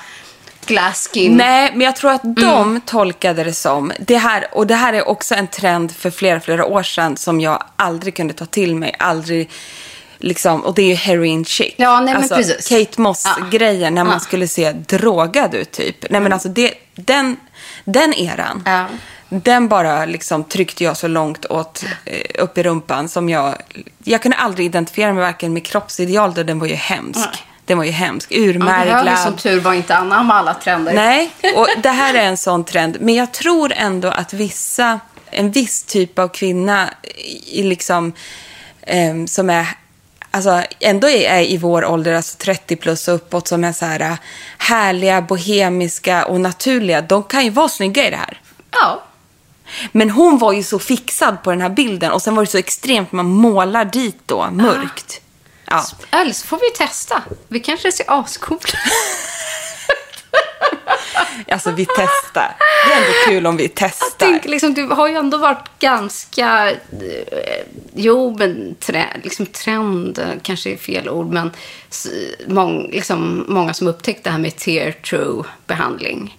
glass 0.66 1.10
skin. 1.14 1.36
Nej, 1.36 1.70
men 1.72 1.80
jag 1.80 1.96
tror 1.96 2.10
att 2.10 2.22
de 2.22 2.44
Mm. 2.44 2.80
tolkade 2.80 3.44
det 3.44 3.52
som, 3.52 3.92
det 3.98 4.16
här, 4.16 4.46
och 4.52 4.66
det 4.66 4.74
här 4.74 4.92
är 4.92 5.08
också 5.08 5.34
en 5.34 5.46
trend 5.46 5.92
för 5.96 6.10
flera, 6.10 6.40
flera 6.40 6.64
år 6.64 6.82
sedan 6.82 7.16
som 7.16 7.40
jag 7.40 7.62
aldrig 7.76 8.16
kunde 8.16 8.34
ta 8.34 8.46
till 8.46 8.76
mig, 8.76 8.94
aldrig 8.98 9.50
liksom, 10.20 10.60
och 10.64 10.74
det 10.74 10.82
är 10.82 10.86
ju 10.86 10.94
heroin 10.94 11.44
chic. 11.44 11.74
Ja, 11.76 12.00
nej, 12.00 12.14
alltså, 12.14 12.34
precis. 12.36 12.68
Kate 12.68 13.00
Moss-grejen 13.00 13.94
när 13.94 14.04
man 14.04 14.12
Ja. 14.12 14.20
skulle 14.20 14.48
se 14.48 14.72
drogad 14.72 15.54
ut 15.54 15.70
typ. 15.72 16.10
Nej 16.10 16.20
men 16.20 16.32
alltså 16.32 16.48
det, 16.48 16.74
den, 16.94 17.36
den 17.84 18.14
eran. 18.14 18.62
Ja. 18.66 18.86
Den 19.28 19.68
bara 19.68 20.04
liksom 20.04 20.44
tryckte 20.44 20.84
jag 20.84 20.96
så 20.96 21.08
långt 21.08 21.46
åt, 21.46 21.84
eh, 22.04 22.42
upp 22.42 22.58
i 22.58 22.62
rumpan 22.62 23.08
som 23.08 23.28
jag... 23.28 23.54
Jag 24.04 24.22
kunde 24.22 24.36
aldrig 24.36 24.66
identifiera 24.66 25.12
mig 25.12 25.22
varken 25.22 25.52
med 25.52 25.64
kroppsideal, 25.64 26.34
då 26.34 26.42
den 26.42 26.58
var 26.58 26.66
ju 26.66 26.74
hemsk. 26.74 27.28
Den 27.64 27.78
var 27.78 27.84
ju 27.84 27.90
hemsk. 27.90 28.32
Ja, 28.32 28.38
Urmärglad. 28.38 29.18
som 29.18 29.36
tur 29.36 29.60
var 29.60 29.72
inte 29.74 29.96
anamma 29.96 30.34
alla 30.34 30.54
trender. 30.54 30.92
Nej, 30.92 31.30
och 31.56 31.66
det 31.82 31.88
här 31.90 32.14
är 32.14 32.22
en 32.24 32.36
sån 32.36 32.64
trend. 32.64 32.96
Men 33.00 33.14
jag 33.14 33.32
tror 33.32 33.72
ändå 33.76 34.08
att 34.08 34.32
vissa, 34.32 35.00
en 35.30 35.50
viss 35.50 35.82
typ 35.82 36.18
av 36.18 36.28
kvinna 36.28 36.90
i 37.46 37.62
liksom, 37.62 38.12
em, 38.82 39.26
som 39.28 39.50
är 39.50 39.66
Alltså 40.30 40.62
ändå 40.80 41.08
är, 41.08 41.42
i 41.42 41.56
vår 41.56 41.84
ålder, 41.84 42.14
alltså 42.14 42.36
30 42.38 42.76
plus 42.76 43.08
och 43.08 43.14
uppåt, 43.14 43.48
som 43.48 43.64
är 43.64 43.72
så 43.72 43.86
här 43.86 44.00
äh, 44.00 44.14
härliga, 44.58 45.22
bohemiska 45.22 46.24
och 46.24 46.40
naturliga. 46.40 47.00
De 47.00 47.22
kan 47.22 47.44
ju 47.44 47.50
vara 47.50 47.68
snygga 47.68 48.06
i 48.06 48.10
det 48.10 48.16
här. 48.16 48.40
Ja. 48.70 49.02
Men 49.92 50.10
hon 50.10 50.38
var 50.38 50.52
ju 50.52 50.62
så 50.62 50.78
fixad 50.78 51.42
på 51.42 51.50
den 51.50 51.60
här 51.60 51.68
bilden 51.68 52.12
och 52.12 52.22
sen 52.22 52.34
var 52.34 52.44
det 52.44 52.50
så 52.50 52.58
extremt, 52.58 53.12
man 53.12 53.26
målar 53.26 53.84
dit 53.84 54.18
då, 54.26 54.50
mörkt. 54.50 55.20
Ja. 55.64 55.84
Eller 56.10 56.32
så 56.32 56.46
får 56.46 56.56
vi 56.56 56.86
testa. 56.86 57.22
Vi 57.48 57.60
kanske 57.60 57.92
ser 57.92 58.04
ascoola 58.08 58.60
Alltså 61.48 61.70
vi 61.70 61.86
testar. 61.96 62.56
Det 62.86 62.92
är 62.92 62.96
ändå 62.96 63.12
kul 63.26 63.46
om 63.46 63.56
vi 63.56 63.68
testar. 63.68 64.08
Tänk, 64.18 64.44
liksom, 64.44 64.74
du 64.74 64.86
har 64.86 65.08
ju 65.08 65.14
ändå 65.14 65.38
varit 65.38 65.68
ganska... 65.78 66.70
Eh, 66.70 66.76
jo, 67.94 68.36
men 68.38 68.74
tre, 68.80 69.04
liksom, 69.22 69.46
trend 69.46 70.20
kanske 70.42 70.70
är 70.70 70.76
fel 70.76 71.08
ord, 71.08 71.32
men 71.32 71.50
mång, 72.46 72.90
liksom, 72.92 73.44
många 73.48 73.74
som 73.74 73.88
upptäckt 73.88 74.24
det 74.24 74.30
här 74.30 74.38
med 74.38 74.56
tear 74.56 74.92
true 74.92 75.44
behandling. 75.66 76.36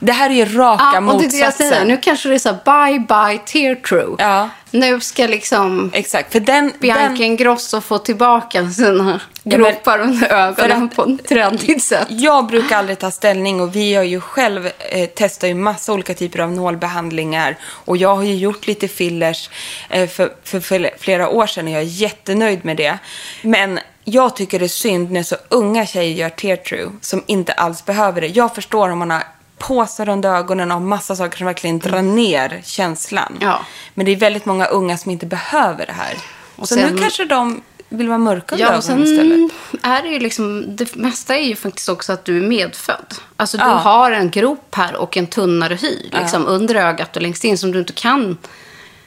Det 0.00 0.12
här 0.12 0.30
är 0.30 0.34
ju 0.34 0.44
raka 0.44 0.84
Ja, 0.94 1.00
det 1.00 1.06
det 1.06 1.06
jag 1.06 1.22
motsatsen. 1.22 1.68
säger. 1.68 1.84
Nu 1.84 1.96
kanske 1.96 2.28
det 2.28 2.34
är 2.34 2.38
så 2.38 2.48
här, 2.64 2.88
bye 2.88 2.98
bye 3.00 3.38
tear 3.38 3.74
true. 3.74 4.16
Ja. 4.18 4.48
Nu 4.70 5.00
ska 5.00 5.26
liksom 5.26 5.90
Exakt, 5.94 6.32
för 6.32 6.40
den... 6.40 6.72
Bianca 6.80 7.08
den 7.08 7.22
Ingrosso 7.22 7.80
få 7.80 7.98
tillbaka 7.98 8.70
sina 8.70 9.20
men- 9.42 9.58
gropar 9.58 9.98
under 9.98 10.32
ögonen 10.32 10.88
på 10.88 11.04
ett 11.04 11.28
trendigt 11.28 11.82
sätt. 11.84 12.06
jag 12.08 12.46
brukar 12.46 12.76
aldrig 12.78 12.98
ta 12.98 13.10
ställning 13.10 13.60
och 13.60 13.76
vi 13.76 13.94
har 13.94 14.02
ju 14.02 14.20
själv 14.20 14.66
eh, 14.90 15.06
testat 15.08 15.50
ju 15.50 15.54
massa 15.54 15.92
olika 15.92 16.14
typer 16.14 16.38
av 16.38 16.52
nålbehandlingar. 16.52 17.56
Och 17.64 17.96
jag 17.96 18.16
har 18.16 18.22
ju 18.22 18.34
gjort 18.34 18.66
lite 18.66 18.88
fillers 18.88 19.50
eh, 19.90 20.08
för, 20.08 20.32
för, 20.44 20.60
för 20.60 20.90
flera 20.98 21.28
år 21.28 21.46
sedan 21.46 21.64
och 21.66 21.72
jag 21.72 21.80
är 21.80 21.86
jättenöjd 21.86 22.64
med 22.64 22.76
det. 22.76 22.98
Men 23.42 23.78
jag 24.04 24.36
tycker 24.36 24.58
det 24.58 24.66
är 24.66 24.68
synd 24.68 25.10
när 25.10 25.22
så 25.22 25.36
unga 25.48 25.86
tjejer 25.86 26.16
gör 26.16 26.28
tear 26.30 26.56
true 26.56 26.90
som 27.00 27.22
inte 27.26 27.52
alls 27.52 27.84
behöver 27.84 28.20
det. 28.20 28.26
Jag 28.26 28.54
förstår 28.54 28.88
om 28.88 28.98
man 28.98 29.10
har 29.10 29.22
påsar 29.68 30.08
under 30.08 30.34
ögonen 30.36 30.72
och 30.72 30.82
massa 30.82 31.16
saker 31.16 31.38
som 31.38 31.46
verkligen 31.46 31.78
drar 31.78 32.02
ner 32.02 32.60
känslan. 32.64 33.26
Mm. 33.36 33.48
Ja. 33.48 33.60
Men 33.94 34.06
det 34.06 34.12
är 34.12 34.16
väldigt 34.16 34.44
många 34.46 34.66
unga 34.66 34.96
som 34.98 35.10
inte 35.10 35.26
behöver 35.26 35.86
det 35.86 35.92
här. 35.92 36.14
Och 36.56 36.68
så 36.68 36.74
sen- 36.74 36.94
nu 36.94 36.98
kanske 37.00 37.24
de 37.24 37.62
vill 37.88 38.08
vara 38.08 38.18
mörka 38.18 38.56
Ja, 38.58 38.68
och 38.78 38.84
ögonen 38.90 39.04
istället. 39.04 39.50
sen 39.70 39.80
är 39.92 40.02
det 40.02 40.08
ju 40.08 40.18
liksom, 40.18 40.76
det 40.76 40.96
mesta 40.96 41.36
är 41.36 41.42
ju 41.42 41.56
faktiskt 41.56 41.88
också 41.88 42.12
att 42.12 42.24
du 42.24 42.36
är 42.44 42.48
medfödd. 42.48 43.14
Alltså 43.36 43.56
du 43.56 43.62
Ja. 43.64 43.68
har 43.70 44.10
en 44.12 44.30
grop 44.30 44.74
här 44.74 44.96
och 44.96 45.16
en 45.16 45.26
tunnare 45.26 45.74
hy 45.74 45.98
liksom, 46.12 46.46
under 46.46 46.74
ögat 46.74 47.16
och 47.16 47.22
längst 47.22 47.44
in 47.44 47.58
som 47.58 47.72
du 47.72 47.78
inte 47.78 47.92
kan 47.92 48.38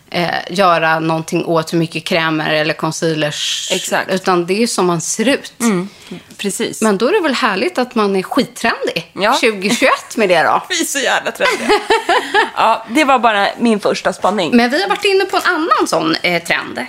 eh, 0.09 0.29
göra 0.49 0.99
någonting 0.99 1.45
åt 1.45 1.73
hur 1.73 1.77
mycket 1.77 2.03
krämer 2.03 2.53
eller 2.53 2.73
concealers. 2.73 3.69
Exakt. 3.71 4.11
Utan 4.11 4.45
det 4.45 4.63
är 4.63 4.67
som 4.67 4.85
man 4.85 5.01
ser 5.01 5.27
ut. 5.27 5.53
Precis. 6.37 6.81
Men 6.81 6.97
då 6.97 7.07
är 7.07 7.11
det 7.11 7.19
väl 7.19 7.33
härligt 7.33 7.77
att 7.77 7.95
man 7.95 8.15
är 8.15 8.23
skittrendig 8.23 9.11
Ja. 9.13 9.33
2021 9.33 9.91
med 10.17 10.29
det 10.29 10.43
då. 10.43 10.63
Vi 10.69 10.81
är 10.81 10.85
så 10.85 10.99
jävla 10.99 11.31
trendiga. 11.31 11.69
ja, 12.55 12.85
det 12.89 13.03
var 13.03 13.19
bara 13.19 13.47
min 13.59 13.79
första 13.79 14.13
spaning. 14.13 14.55
Men 14.57 14.69
vi 14.69 14.81
har 14.81 14.89
varit 14.89 15.05
inne 15.05 15.25
på 15.25 15.37
en 15.37 15.43
annan 15.45 15.87
sån 15.87 16.15
eh, 16.21 16.43
trend. 16.43 16.85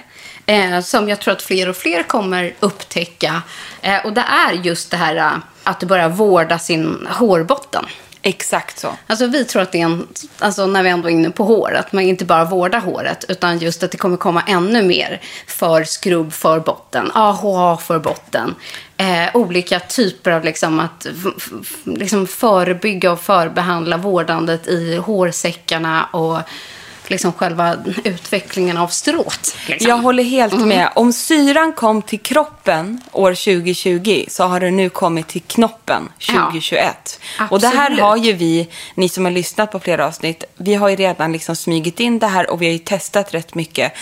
Eh, 0.47 0.81
som 0.81 1.09
jag 1.09 1.21
tror 1.21 1.33
att 1.33 1.43
fler 1.43 1.69
och 1.69 1.77
fler 1.77 2.03
kommer 2.03 2.55
upptäcka. 2.61 3.43
Eh, 3.83 4.05
och 4.07 4.13
det 4.13 4.25
är 4.49 4.53
just 4.53 4.91
det 4.91 4.97
här 4.97 5.17
eh, 5.17 5.33
att 5.65 5.81
du 5.81 5.87
börjar 5.87 6.09
vårda 6.09 6.59
sin 6.59 7.07
hårbotten. 7.11 7.87
Exakt 8.23 8.79
så. 8.79 8.89
Alltså 9.07 9.27
vi 9.27 9.45
tror 9.45 9.63
att 9.63 9.73
det 9.73 9.81
är 9.81 9.85
en, 9.85 10.07
alltså 10.39 10.67
när 10.67 10.83
vi 10.83 10.89
ändå 10.89 11.09
är 11.09 11.13
inne 11.13 11.31
på 11.31 11.45
hår, 11.45 11.75
att 11.75 11.93
man 11.93 12.05
inte 12.05 12.25
bara 12.25 12.45
vårdar 12.45 12.81
håret, 12.81 13.25
utan 13.29 13.59
just 13.59 13.83
att 13.83 13.91
det 13.91 13.99
kommer 13.99 14.17
komma 14.17 14.43
ännu 14.47 14.83
mer 14.83 15.21
för 15.47 15.85
skrubb 15.85 16.33
för 16.33 16.61
botten, 16.61 17.11
AHA 17.15 17.77
för 17.77 17.99
botten. 17.99 18.55
Eh, 18.97 19.37
olika 19.37 19.81
typer 19.81 20.31
av 20.31 20.45
liksom 20.45 20.81
att 20.81 21.07
liksom 21.85 22.27
förebygga 22.27 23.13
och 23.13 23.21
förbehandla 23.21 23.97
vårdandet 23.97 24.67
i 24.67 24.97
hårsäckarna 24.97 26.05
och 26.05 26.39
liksom 27.11 27.33
själva 27.33 27.77
utvecklingen 28.05 28.77
av 28.77 28.89
strået. 28.89 29.57
Liksom. 29.67 29.89
Jag 29.91 29.97
håller 29.97 30.23
helt 30.23 30.67
med. 30.67 30.91
Om 30.95 31.13
syran 31.13 31.73
kom 31.73 32.03
till 32.03 32.21
kroppen 32.21 33.01
år 33.13 33.31
2020 33.31 34.25
så 34.29 34.45
har 34.45 34.61
det 34.61 34.71
nu 34.71 34.89
kommit 34.89 35.29
till 35.29 35.43
knoppen 35.43 36.09
2021. 36.31 37.21
Och 37.51 37.61
det 37.61 37.69
här 37.69 37.91
har 37.91 38.17
ju 38.17 38.33
vi, 38.33 38.69
ni 38.95 39.09
som 39.09 39.25
har 39.25 39.33
lyssnat 39.33 39.73
på 39.73 39.81
flera 39.81 40.07
avsnitt, 40.07 40.45
vi 40.57 40.75
har 40.75 40.89
ju 40.89 40.97
redan 40.97 41.33
liksom 41.33 41.57
smygit 41.57 42.01
in 42.01 42.19
det 42.19 42.27
här 42.27 42.51
och 42.51 42.63
vi 42.63 42.67
har 42.67 42.73
ju 42.73 42.79
testat 42.79 43.35
rätt 43.35 43.55
mycket. 43.55 43.93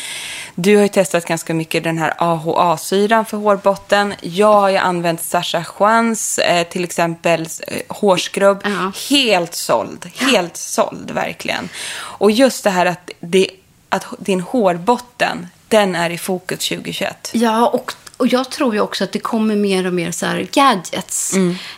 Du 0.55 0.77
har 0.77 0.83
ju 0.83 0.89
testat 0.89 1.27
ganska 1.27 1.55
mycket 1.55 1.85
den 1.85 1.99
här 1.99 2.15
AHA-syran 2.19 3.25
för 3.25 3.37
hårbotten. 3.37 4.15
Jag 4.21 4.53
har 4.53 4.69
ju 4.69 4.77
använt 4.77 5.23
Sasha 5.23 5.65
Juans, 5.79 6.39
eh, 6.39 6.67
till 6.67 6.85
exempel 6.85 7.47
eh, 7.67 7.81
hårskrubb. 7.89 8.61
Ja. 8.65 8.93
Helt 9.09 9.55
såld. 9.55 10.11
Helt 10.17 10.57
såld, 10.57 11.11
verkligen. 11.11 11.69
Och 11.97 12.31
just 12.31 12.65
det 12.65 12.71
här 12.71 12.87
att, 12.87 12.96
det, 13.21 13.51
att 13.89 14.07
din 14.19 14.41
hårbotten, 14.41 15.47
den 15.69 15.95
är 15.95 16.11
i 16.11 16.19
fokus 16.19 16.69
2021. 16.69 17.31
Ja, 17.33 17.69
och, 17.69 17.93
och 18.17 18.27
jag 18.27 18.51
tror 18.51 18.75
ju 18.75 18.81
också 18.81 19.05
att 19.05 19.13
det 19.13 19.19
kommer 19.19 19.57
mer 19.57 19.87
och 19.87 19.95
mer 19.95 20.11
så 20.11 20.27
gadgets. 20.53 21.35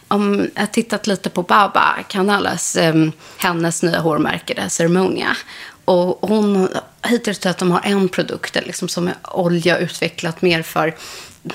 Om 0.09 0.49
jag 0.55 0.63
har 0.63 0.67
tittat 0.67 1.07
lite 1.07 1.31
på 1.31 1.43
Baba 1.43 1.97
Canales, 2.09 2.77
um, 2.77 3.13
hennes 3.37 3.83
nya 3.83 4.01
hårmärke, 4.01 4.71
Ceremonia. 4.71 5.37
Och 5.85 6.29
hon, 6.29 6.69
hittills 7.03 7.39
tror 7.39 7.49
jag 7.49 7.53
att 7.53 7.59
de 7.59 7.71
har 7.71 7.83
en 7.85 8.09
produkt 8.09 8.55
liksom, 8.55 8.89
som 8.89 9.09
är 9.09 9.15
olja 9.23 9.79
utvecklat 9.79 10.43
mer 10.43 10.63
för 10.63 10.97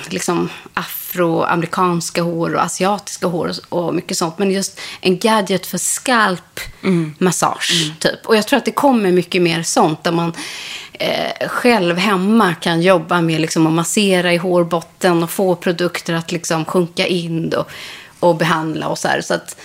liksom, 0.09 0.49
afroamerikanska 0.73 2.21
hår 2.21 2.55
och 2.55 2.63
asiatiska 2.63 3.27
hår 3.27 3.51
och, 3.69 3.85
och 3.87 3.95
mycket 3.95 4.17
sånt. 4.17 4.37
Men 4.37 4.51
just 4.51 4.79
en 5.01 5.17
gadget 5.19 5.65
för 5.65 5.77
skalpmassage, 5.77 7.91
typ. 7.99 8.25
Och 8.25 8.35
jag 8.35 8.47
tror 8.47 8.57
att 8.57 8.65
det 8.65 8.71
kommer 8.71 9.11
mycket 9.11 9.41
mer 9.41 9.63
sånt 9.63 10.03
där 10.03 10.11
man 10.11 10.33
eh, 10.93 11.47
själv 11.47 11.97
hemma 11.97 12.55
kan 12.55 12.81
jobba 12.81 13.21
med 13.21 13.41
liksom, 13.41 13.67
att 13.67 13.73
massera 13.73 14.33
i 14.33 14.37
hårbotten 14.37 15.23
och 15.23 15.31
få 15.31 15.55
produkter 15.55 16.13
att 16.13 16.31
liksom, 16.31 16.65
sjunka 16.65 17.07
in 17.07 17.53
och, 17.53 17.69
och 18.19 18.35
behandla 18.35 18.87
och 18.87 18.97
så 18.97 19.07
här. 19.07 19.21
Så 19.21 19.33
att 19.33 19.55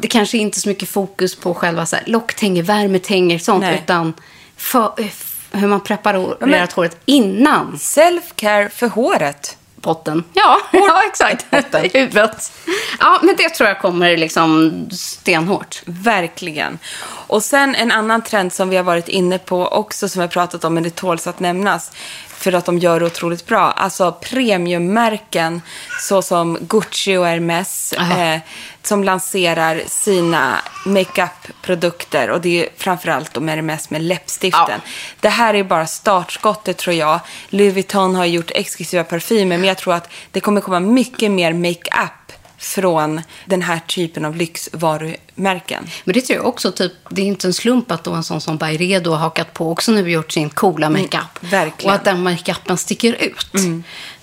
det 0.00 0.08
kanske 0.08 0.38
inte 0.38 0.58
är 0.58 0.60
så 0.60 0.68
mycket 0.68 0.88
fokus 0.88 1.36
på 1.36 1.54
själva 1.54 1.86
så 1.86 1.96
här, 1.96 2.04
locktänger, 2.06 2.62
värmetänger, 2.62 3.38
sånt, 3.38 3.60
Nej. 3.60 3.80
utan 3.84 4.14
för, 4.56 4.92
eh, 4.98 5.06
hur 5.52 5.68
man 5.68 5.80
preparerar 5.80 6.46
men- 6.46 6.68
håret 6.74 6.96
innan 7.04 7.76
Self-care 7.76 8.68
för 8.68 8.88
håret. 8.88 9.57
Potten. 9.80 10.24
Ja, 10.32 10.58
ja 10.72 11.02
exakt. 11.06 11.46
I 11.84 11.98
huvudet. 11.98 12.52
Ja, 12.98 13.18
men 13.22 13.36
det 13.36 13.48
tror 13.48 13.68
jag 13.68 13.80
kommer 13.80 14.16
liksom 14.16 14.72
stenhårt. 14.90 15.82
Verkligen. 15.86 16.78
Och 17.04 17.42
sen 17.42 17.74
en 17.74 17.92
annan 17.92 18.22
trend 18.22 18.52
som 18.52 18.68
vi 18.68 18.76
har 18.76 18.84
varit 18.84 19.08
inne 19.08 19.38
på 19.38 19.66
också, 19.66 20.08
som 20.08 20.20
vi 20.20 20.22
har 20.22 20.28
pratat 20.28 20.64
om, 20.64 20.74
men 20.74 20.82
det 20.82 20.90
tåls 20.90 21.26
att 21.26 21.40
nämnas. 21.40 21.92
För 22.38 22.52
att 22.52 22.64
de 22.64 22.78
gör 22.78 23.00
det 23.00 23.06
otroligt 23.06 23.46
bra. 23.46 23.60
Alltså 23.60 24.12
premiummärken 24.12 25.62
såsom 26.00 26.58
Gucci 26.60 27.16
och 27.16 27.26
Hermes 27.26 27.92
eh, 27.92 28.40
som 28.82 29.04
lanserar 29.04 29.82
sina 29.86 30.58
makeup-produkter. 30.86 32.30
Och 32.30 32.40
det 32.40 32.64
är 32.64 32.68
framförallt 32.76 33.34
de 33.34 33.48
Hermes 33.48 33.90
med 33.90 34.02
läppstiften. 34.02 34.80
Ja. 34.84 34.90
Det 35.20 35.28
här 35.28 35.54
är 35.54 35.64
bara 35.64 35.86
startskottet 35.86 36.76
tror 36.76 36.96
jag. 36.96 37.20
Louis 37.48 37.74
Vuitton 37.74 38.14
har 38.14 38.24
gjort 38.24 38.50
exklusiva 38.54 39.04
parfymer 39.04 39.58
men 39.58 39.68
jag 39.68 39.78
tror 39.78 39.94
att 39.94 40.10
det 40.30 40.40
kommer 40.40 40.60
komma 40.60 40.80
mycket 40.80 41.30
mer 41.30 41.52
makeup 41.52 42.32
från 42.58 43.20
den 43.44 43.62
här 43.62 43.80
typen 43.86 44.24
av 44.24 44.36
lyxvarumärken. 44.36 45.86
Men 46.04 46.14
det 46.14 46.20
tror 46.20 46.36
jag 46.36 46.46
också, 46.46 46.72
typ, 46.72 46.92
det 47.10 47.22
är 47.22 47.26
inte 47.26 47.46
en 47.46 47.52
slump 47.52 47.90
att 47.90 48.04
då 48.04 48.12
en 48.12 48.24
sån 48.24 48.40
som 48.40 48.56
Byredo 48.56 49.10
har 49.10 49.18
hakat 49.18 49.52
på 49.54 49.70
också 49.70 49.92
nu 49.92 50.10
gjort 50.10 50.32
sin 50.32 50.50
coola 50.50 50.90
makeup. 50.90 51.12
Mm, 51.12 51.50
verkligen. 51.50 51.90
Och 51.90 51.94
att 51.94 52.04
den 52.04 52.22
makeupen 52.22 52.76
sticker 52.76 53.12
ut. 53.12 53.54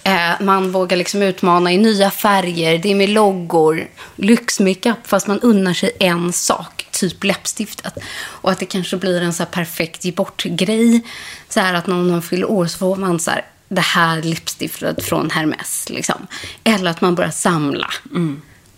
Eh, 0.03 0.41
man 0.41 0.71
vågar 0.71 0.97
liksom 0.97 1.21
utmana 1.21 1.71
i 1.71 1.77
nya 1.77 2.11
färger, 2.11 2.77
det 2.77 2.91
är 2.91 2.95
med 2.95 3.09
loggor, 3.09 3.87
lyxmakeup 4.15 5.07
fast 5.07 5.27
man 5.27 5.39
unnar 5.39 5.73
sig 5.73 5.91
en 5.99 6.33
sak, 6.33 6.87
typ 6.91 7.23
läppstiftet. 7.23 7.93
Och 8.17 8.51
att 8.51 8.59
det 8.59 8.65
kanske 8.65 8.97
blir 8.97 9.21
en 9.21 9.33
så 9.33 9.43
här 9.43 9.51
perfekt 9.51 10.05
ge 10.05 10.11
bort-grej. 10.11 11.01
Så 11.49 11.59
här 11.59 11.73
att 11.73 11.87
någon 11.87 12.21
fyller 12.21 12.51
år 12.51 12.65
så 12.65 12.77
får 12.77 12.95
man 12.95 13.19
så 13.19 13.31
här, 13.31 13.45
det 13.75 13.81
här 13.81 14.21
läppstiftet 14.21 15.03
från 15.05 15.29
Hermes. 15.29 15.89
Liksom. 15.89 16.27
Eller 16.63 16.91
att 16.91 17.01
man 17.01 17.15
börjar 17.15 17.31
samla. 17.31 17.89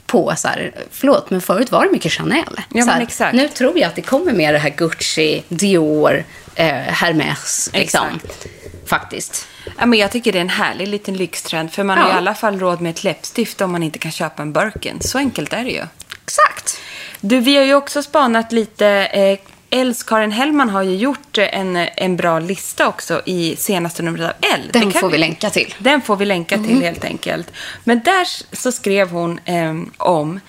På 0.06 0.34
så 0.38 0.48
här, 0.48 0.76
förlåt, 0.92 1.30
men 1.30 1.42
förut 1.42 1.72
var 1.72 1.86
det 1.86 1.92
mycket 1.92 2.12
Chanel. 2.12 2.62
Ja, 2.74 2.86
här. 2.86 3.34
Nu 3.34 3.48
tror 3.48 3.80
jag 3.80 3.88
att 3.88 3.96
det 3.96 4.02
kommer 4.02 4.34
mer 4.34 4.54
det 4.54 4.60
här 4.60 4.70
Gucci, 4.70 5.44
Dior, 5.50 6.24
eh, 6.56 6.68
Hermes. 6.76 7.70
Liksom. 7.74 8.08
Exakt. 8.16 8.48
Faktiskt. 8.86 9.48
Ja, 9.78 9.86
men 9.86 10.00
jag 10.00 10.12
tycker 10.12 10.32
det 10.32 10.38
är 10.38 10.42
en 10.42 10.50
härlig 10.50 10.88
liten 10.88 11.18
lyxtrend. 11.18 11.72
För 11.72 11.84
man 11.84 11.98
Ja. 11.98 12.04
har 12.04 12.10
i 12.10 12.14
alla 12.14 12.34
fall 12.36 12.60
råd 12.60 12.82
med 12.82 12.90
ett 12.90 13.04
läppstift 13.04 13.62
om 13.62 13.72
man 13.72 13.84
inte 13.84 14.00
kan 14.00 14.12
köpa 14.12 14.42
en 14.42 14.54
Birkin. 14.54 15.02
Så 15.02 15.18
enkelt 15.18 15.54
är 15.54 15.64
det 15.64 15.72
ju. 15.72 15.84
Exakt. 16.24 16.80
Du, 17.22 17.40
vi 17.40 17.58
har 17.58 17.64
ju 17.64 17.76
också 17.76 18.04
spanat 18.04 18.52
lite. 18.52 18.88
Eh, 18.88 19.40
Els-Karin 19.70 20.32
Hellman 20.32 20.70
har 20.70 20.82
ju 20.82 20.96
gjort 20.96 21.38
en, 21.38 21.76
en 21.76 22.18
bra 22.18 22.40
lista 22.40 22.88
också 22.88 23.22
i 23.26 23.56
senaste 23.56 24.04
numret 24.04 24.26
av 24.26 24.52
Elle. 24.54 24.72
Den 24.72 24.92
får 24.92 25.10
vi 25.10 25.18
länka 25.18 25.50
till. 25.50 25.76
Den 25.78 26.02
får 26.02 26.16
vi 26.16 26.26
länka 26.26 26.58
till 26.58 26.82
helt 26.82 27.06
enkelt. 27.06 27.52
Men 27.84 28.02
där 28.04 28.56
så 28.56 28.72
skrev 28.72 29.10
hon 29.10 29.40
eh, 29.46 29.76
om 29.98 30.40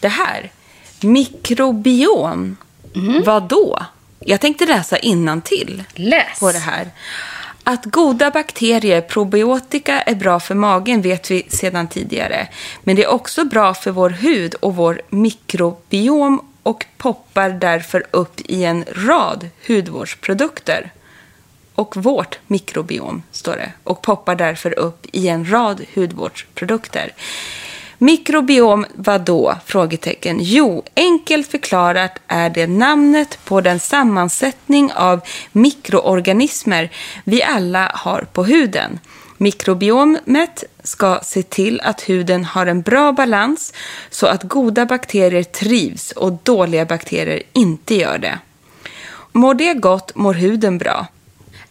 det 0.00 0.08
här. 0.08 0.50
Mikrobiom. 1.00 2.56
Vad 3.24 3.42
då? 3.42 3.86
Jag 4.20 4.40
tänkte 4.40 4.66
läsa 4.66 4.98
innantill 4.98 5.84
Läs. 5.94 6.40
på 6.40 6.52
det 6.52 6.58
här. 6.58 6.90
Att 7.64 7.84
goda 7.84 8.30
bakterier, 8.30 9.00
probiotika, 9.00 10.00
är 10.00 10.14
bra 10.14 10.40
för 10.40 10.54
magen 10.54 11.02
vet 11.02 11.30
vi 11.30 11.46
sedan 11.48 11.88
tidigare. 11.88 12.48
Men 12.84 12.96
det 12.96 13.04
är 13.04 13.08
också 13.08 13.44
bra 13.44 13.74
för 13.74 13.90
vår 13.90 14.10
hud 14.10 14.54
och 14.54 14.76
vår 14.76 15.02
mikrobiom 15.08 16.40
och 16.66 16.86
poppar 16.96 17.50
därför 17.50 18.06
upp 18.10 18.40
i 18.40 18.64
en 18.64 18.84
rad 18.92 19.48
hudvårdsprodukter. 19.68 20.92
Och 21.74 21.96
vårt 21.96 22.38
mikrobiom, 22.46 23.22
står 23.32 23.52
det, 23.52 23.72
och 23.84 24.02
poppar 24.02 24.34
därför 24.34 24.78
upp 24.78 25.06
i 25.12 25.28
en 25.28 25.50
rad 25.50 25.84
hudvårdsprodukter. 25.94 27.12
Mikrobiom 27.98 28.86
vad 28.94 29.20
då? 29.20 29.56
Frågetecken. 29.66 30.38
Jo, 30.40 30.82
enkelt 30.96 31.50
förklarat 31.50 32.18
är 32.26 32.50
det 32.50 32.66
namnet 32.66 33.38
på 33.44 33.60
den 33.60 33.80
sammansättning 33.80 34.92
av 34.92 35.20
mikroorganismer 35.52 36.90
vi 37.24 37.42
alla 37.42 37.90
har 37.94 38.26
på 38.32 38.44
huden. 38.44 38.98
Mikrobiomet 39.38 40.64
ska 40.82 41.20
se 41.22 41.42
till 41.42 41.80
att 41.80 42.08
huden 42.08 42.44
har 42.44 42.66
en 42.66 42.82
bra 42.82 43.12
balans 43.12 43.72
så 44.10 44.26
att 44.26 44.42
goda 44.42 44.86
bakterier 44.86 45.42
trivs 45.42 46.12
och 46.12 46.32
dåliga 46.42 46.84
bakterier 46.84 47.42
inte 47.52 47.94
gör 47.94 48.18
det. 48.18 48.38
Mår 49.32 49.54
det 49.54 49.74
gott 49.74 50.14
mår 50.14 50.34
huden 50.34 50.78
bra. 50.78 51.06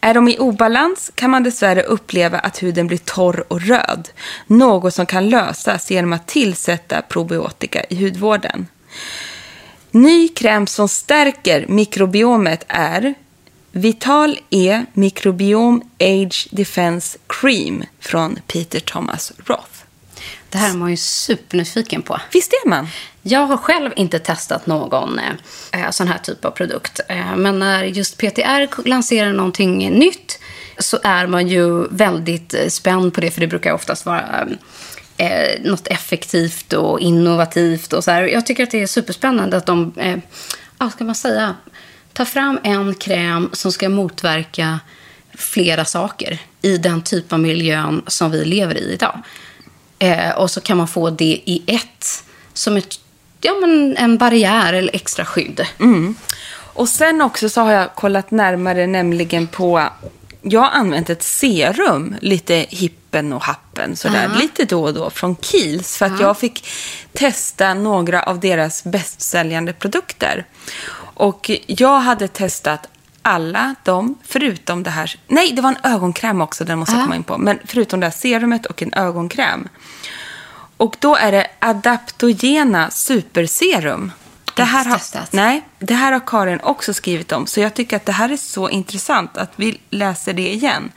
Är 0.01 0.13
de 0.13 0.27
i 0.27 0.37
obalans 0.39 1.11
kan 1.15 1.29
man 1.29 1.43
dessvärre 1.43 1.83
uppleva 1.83 2.39
att 2.39 2.63
huden 2.63 2.87
blir 2.87 2.97
torr 2.97 3.43
och 3.47 3.61
röd. 3.61 4.09
Något 4.47 4.93
som 4.93 5.05
kan 5.05 5.29
lösas 5.29 5.91
genom 5.91 6.13
att 6.13 6.27
tillsätta 6.27 7.01
probiotika 7.01 7.83
i 7.83 8.03
hudvården. 8.03 8.67
Ny 9.91 10.27
kräm 10.27 10.67
som 10.67 10.87
stärker 10.87 11.65
mikrobiomet 11.67 12.65
är 12.67 13.13
Vital 13.77 14.39
E 14.49 14.85
Microbiome 14.93 15.81
Age 15.99 16.47
Defense 16.51 17.17
Cream 17.27 17.83
från 17.99 18.39
Peter 18.47 18.79
Thomas 18.79 19.33
Roth. 19.45 19.83
Det 20.49 20.57
här 20.57 20.69
är 20.69 20.77
man 20.77 20.91
ju 20.91 20.97
supernyfiken 20.97 22.01
på. 22.01 22.19
Visst 22.31 22.53
är 22.53 22.69
man? 22.69 22.87
Jag 23.21 23.39
har 23.39 23.57
själv 23.57 23.91
inte 23.95 24.19
testat 24.19 24.67
någon 24.67 25.19
eh, 25.71 25.89
sån 25.89 26.07
här 26.07 26.17
typ 26.17 26.45
av 26.45 26.51
produkt. 26.51 26.99
Eh, 27.09 27.35
men 27.35 27.59
när 27.59 27.83
just 27.83 28.17
PTR 28.17 28.87
lanserar 28.87 29.33
någonting 29.33 29.89
nytt 29.89 30.39
så 30.77 30.99
är 31.03 31.27
man 31.27 31.47
ju 31.47 31.87
väldigt 31.87 32.53
eh, 32.53 32.67
spänd 32.67 33.13
på 33.13 33.21
det. 33.21 33.31
För 33.31 33.41
det 33.41 33.47
brukar 33.47 33.73
oftast 33.73 34.05
vara 34.05 34.47
eh, 35.17 35.61
något 35.63 35.87
effektivt 35.87 36.73
och 36.73 36.99
innovativt. 36.99 37.93
Och 37.93 38.03
så 38.03 38.11
här. 38.11 38.23
Jag 38.23 38.45
tycker 38.45 38.63
att 38.63 38.71
det 38.71 38.81
är 38.81 38.87
superspännande 38.87 39.57
att 39.57 39.65
de, 39.65 39.93
eh, 39.97 40.17
ja, 40.79 40.89
ska 40.89 41.03
man 41.03 41.15
säga, 41.15 41.55
tar 42.15 42.25
fram 42.25 42.59
en 42.63 42.95
kräm 42.95 43.49
som 43.53 43.71
ska 43.71 43.89
motverka 43.89 44.79
flera 45.33 45.85
saker 45.85 46.39
i 46.61 46.77
den 46.77 47.01
typ 47.01 47.33
av 47.33 47.39
miljön 47.39 48.03
som 48.07 48.31
vi 48.31 48.45
lever 48.45 48.77
i 48.77 48.93
idag. 48.93 49.21
Eh, 49.99 50.29
och 50.29 50.51
så 50.51 50.61
kan 50.61 50.77
man 50.77 50.87
få 50.87 51.09
det 51.09 51.41
i 51.45 51.63
ett 51.67 52.23
som 52.53 52.77
ett, 52.77 52.99
ja, 53.41 53.53
men 53.61 53.97
en 53.97 54.17
barriär 54.17 54.73
eller 54.73 54.95
extra 54.95 55.25
skydd. 55.25 55.65
Och 56.57 56.89
sen 56.89 57.21
också 57.21 57.49
så 57.49 57.61
har 57.61 57.71
jag 57.71 57.95
kollat 57.95 58.31
närmare 58.31 58.87
nämligen 58.87 59.47
på... 59.47 59.89
Jag 60.41 60.61
har 60.61 60.69
använt 60.69 61.09
ett 61.09 61.23
serum, 61.23 62.15
lite 62.21 62.65
hippen 62.69 63.33
och 63.33 63.43
happen, 63.43 63.95
sådär, 63.95 64.31
lite 64.39 64.65
då 64.65 64.83
och 64.83 64.93
då 64.93 65.09
från 65.09 65.35
Kiehl's. 65.35 65.97
För 65.97 66.05
att 66.05 66.19
jag 66.19 66.37
fick 66.37 66.67
testa 67.13 67.73
några 67.73 68.23
av 68.23 68.39
deras 68.39 68.83
bästsäljande 68.83 69.73
produkter. 69.73 70.45
Och 71.15 71.51
jag 71.67 71.99
hade 71.99 72.27
testat 72.27 72.87
alla 73.21 73.75
dem, 73.83 74.17
förutom 74.23 74.83
det 74.83 74.89
här... 74.89 75.15
Nej, 75.27 75.51
det 75.51 75.61
var 75.61 75.69
en 75.69 75.93
ögonkräm 75.93 76.41
också, 76.41 76.65
den 76.65 76.79
måste 76.79 76.95
jag 76.95 77.03
komma 77.03 77.15
in 77.15 77.23
på. 77.23 77.37
Men 77.37 77.59
förutom 77.65 77.99
det 77.99 78.05
här 78.05 78.11
serumet 78.11 78.65
och 78.65 78.81
en 78.81 78.93
ögonkräm. 78.93 79.67
Och 80.77 80.95
då 80.99 81.15
är 81.15 81.31
det 81.31 81.47
Adaptogena 81.59 82.89
Superserum. 82.89 84.11
Det 84.55 84.63
här, 84.63 84.85
har, 84.85 85.01
nej, 85.31 85.61
det 85.79 85.93
här 85.93 86.11
har 86.11 86.21
Karin 86.27 86.59
också 86.59 86.93
skrivit 86.93 87.31
om. 87.31 87.47
Så 87.47 87.59
jag 87.59 87.73
tycker 87.73 87.95
att 87.95 88.05
det 88.05 88.11
här 88.11 88.29
är 88.29 88.37
så 88.37 88.69
intressant 88.69 89.37
att 89.37 89.51
vi 89.55 89.79
läser 89.89 90.33
det 90.33 90.53
igen. 90.53 90.91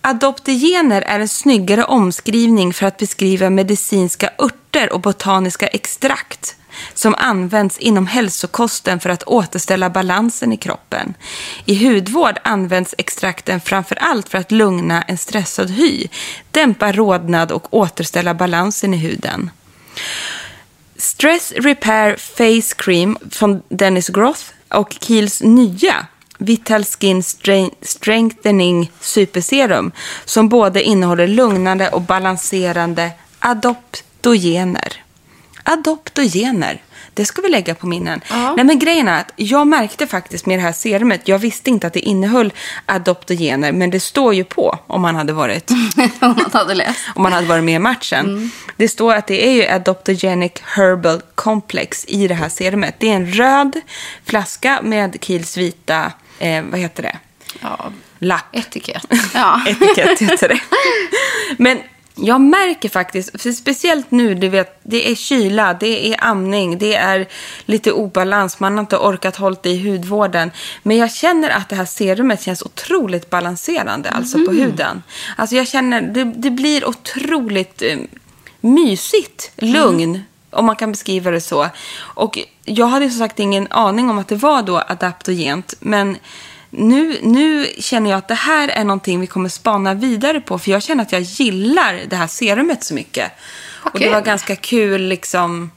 Adoptogener 0.00 1.02
är 1.02 1.20
en 1.20 1.28
snyggare 1.28 1.84
omskrivning 1.84 2.74
för 2.74 2.86
att 2.86 2.96
beskriva 2.96 3.50
medicinska 3.50 4.30
örter 4.38 4.92
och 4.92 5.00
botaniska 5.00 5.66
extrakt 5.66 6.56
som 6.94 7.14
används 7.18 7.78
inom 7.78 8.06
hälsokosten 8.06 9.00
för 9.00 9.10
att 9.10 9.22
återställa 9.22 9.90
balansen 9.90 10.52
i 10.52 10.56
kroppen. 10.56 11.14
I 11.64 11.86
hudvård 11.86 12.38
används 12.44 12.94
extrakten 12.98 13.60
framför 13.60 13.96
allt 13.96 14.28
för 14.28 14.38
att 14.38 14.52
lugna 14.52 15.02
en 15.02 15.18
stressad 15.18 15.70
hy, 15.70 16.08
dämpa 16.50 16.92
rodnad 16.92 17.52
och 17.52 17.74
återställa 17.74 18.34
balansen 18.34 18.94
i 18.94 18.96
huden. 18.96 19.50
Stress 20.96 21.52
Repair 21.52 22.16
Face 22.16 22.74
Cream 22.76 23.18
från 23.30 23.62
Dennis 23.68 24.08
Groth 24.08 24.42
och 24.68 24.90
Kiehl's 24.90 25.44
nya 25.44 26.06
Vital 26.38 26.84
Skin 26.84 27.22
Strengthening 27.82 28.92
Superserum 29.00 29.92
som 30.24 30.48
både 30.48 30.82
innehåller 30.82 31.26
lugnande 31.26 31.88
och 31.88 32.02
balanserande 32.02 33.10
adoptogener. 33.38 35.07
Adoptogener. 35.68 36.82
Det 37.14 37.24
ska 37.24 37.42
vi 37.42 37.48
lägga 37.48 37.74
på 37.74 37.86
minnen. 37.86 38.20
Nej, 38.30 38.64
men 38.64 38.78
grejen 38.78 39.08
är 39.08 39.20
att 39.20 39.32
jag 39.36 39.66
märkte 39.66 40.06
faktiskt 40.06 40.46
med 40.46 40.58
det 40.58 40.62
här 40.62 40.72
serumet, 40.72 41.28
jag 41.28 41.38
visste 41.38 41.70
inte 41.70 41.86
att 41.86 41.92
det 41.92 42.00
innehöll 42.00 42.52
adoptogener, 42.86 43.72
men 43.72 43.90
det 43.90 44.00
står 44.00 44.34
ju 44.34 44.44
på 44.44 44.78
om 44.86 45.02
man 45.02 45.16
hade 45.16 45.32
varit 45.32 45.70
Om 46.20 46.34
man 46.36 46.50
hade 46.52 46.74
läst. 46.74 46.98
om 47.14 47.22
man 47.22 47.32
hade 47.32 47.46
varit 47.46 47.64
med 47.64 47.74
i 47.74 47.78
matchen. 47.78 48.50
Det 48.76 48.88
står 48.88 49.14
att 49.14 49.26
det 49.26 49.46
är 49.48 49.52
ju 49.52 49.66
Adoptogenic 49.66 50.52
Herbal 50.62 51.22
Complex 51.34 52.04
i 52.08 52.28
det 52.28 52.34
här 52.34 52.48
serumet. 52.48 52.94
Det 52.98 53.08
är 53.10 53.14
en 53.16 53.32
röd 53.32 53.80
flaska 54.24 54.80
med 54.82 55.14
Kiehl's 55.16 55.58
vita, 55.58 56.12
eh, 56.38 56.62
vad 56.70 56.80
heter 56.80 57.02
det? 57.02 57.18
Ja, 57.60 57.92
Lapp. 58.18 58.44
etikett. 58.52 59.04
Ja. 59.34 59.60
Etikett 59.66 60.18
heter 60.18 60.48
det. 60.48 60.60
Men 61.62 61.78
Jag 62.20 62.40
märker 62.40 62.88
faktiskt, 62.88 63.56
speciellt 63.56 64.10
nu, 64.10 64.34
du 64.34 64.48
vet, 64.48 64.80
det 64.82 65.10
är 65.10 65.14
kyla, 65.14 65.74
det 65.74 66.12
är 66.12 66.24
amning, 66.24 66.78
det 66.78 66.94
är 66.94 67.28
lite 67.64 67.92
obalans, 67.92 68.60
man 68.60 68.72
har 68.72 68.80
inte 68.80 68.96
orkat 68.96 69.36
hålla 69.36 69.56
i 69.62 69.90
hudvården. 69.90 70.50
Men 70.82 70.96
jag 70.96 71.12
känner 71.12 71.50
att 71.50 71.68
det 71.68 71.76
här 71.76 71.84
serumet 71.84 72.42
känns 72.42 72.62
otroligt 72.62 73.30
balanserande, 73.30 74.10
alltså 74.10 74.44
på 74.44 74.52
huden. 74.52 75.02
Alltså 75.36 75.56
jag 75.56 75.68
känner, 75.68 76.02
det, 76.02 76.24
det 76.24 76.50
blir 76.50 76.88
otroligt 76.88 77.82
eh, 77.82 77.98
mysigt, 78.60 79.50
lugn, 79.56 80.22
om 80.50 80.66
man 80.66 80.76
kan 80.76 80.92
beskriva 80.92 81.30
det 81.30 81.40
så. 81.40 81.68
Och 81.98 82.38
jag 82.64 82.86
hade 82.86 83.10
som 83.10 83.18
sagt 83.18 83.38
ingen 83.38 83.66
aning 83.70 84.10
om 84.10 84.18
att 84.18 84.28
det 84.28 84.36
var 84.36 84.62
då 84.62 84.82
adaptogent, 84.88 85.74
men 85.80 86.16
nu, 86.70 87.18
nu 87.22 87.66
känner 87.78 88.10
jag 88.10 88.18
att 88.18 88.28
det 88.28 88.34
här 88.34 88.68
är 88.68 88.84
någonting 88.84 89.20
vi 89.20 89.26
kommer 89.26 89.48
spana 89.48 89.94
vidare 89.94 90.40
på, 90.40 90.58
för 90.58 90.70
jag 90.70 90.82
känner 90.82 91.02
att 91.02 91.12
jag 91.12 91.20
gillar 91.22 92.00
det 92.08 92.16
här 92.16 92.26
serumet 92.26 92.84
så 92.84 92.94
mycket. 92.94 93.32
Och 93.92 93.98
det 93.98 94.10
var 94.10 94.20
ganska 94.20 94.56
kul 94.56 95.02
liksom. 95.02 95.70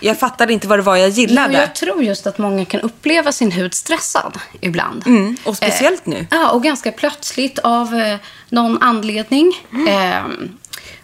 Jag 0.00 0.18
fattade 0.18 0.52
inte 0.52 0.68
vad 0.68 0.78
det 0.78 0.82
var 0.82 0.96
jag 0.96 1.08
gillade. 1.08 1.52
Jo, 1.54 1.60
jag 1.60 1.74
tror 1.74 2.02
just 2.02 2.26
att 2.26 2.38
många 2.38 2.64
kan 2.64 2.80
uppleva 2.80 3.32
sin 3.32 3.50
hud 3.52 3.74
stressad 3.74 4.38
ibland. 4.60 5.06
Mm, 5.06 5.36
och 5.44 5.56
speciellt 5.56 6.06
nu. 6.06 6.26
Ja, 6.30 6.50
och 6.50 6.62
ganska 6.62 6.92
plötsligt 6.92 7.58
av 7.58 7.94
eh, 7.94 8.16
någon 8.48 8.82
anledning. 8.82 9.52
Mm. 9.72 9.88
Ehm, 9.88 10.58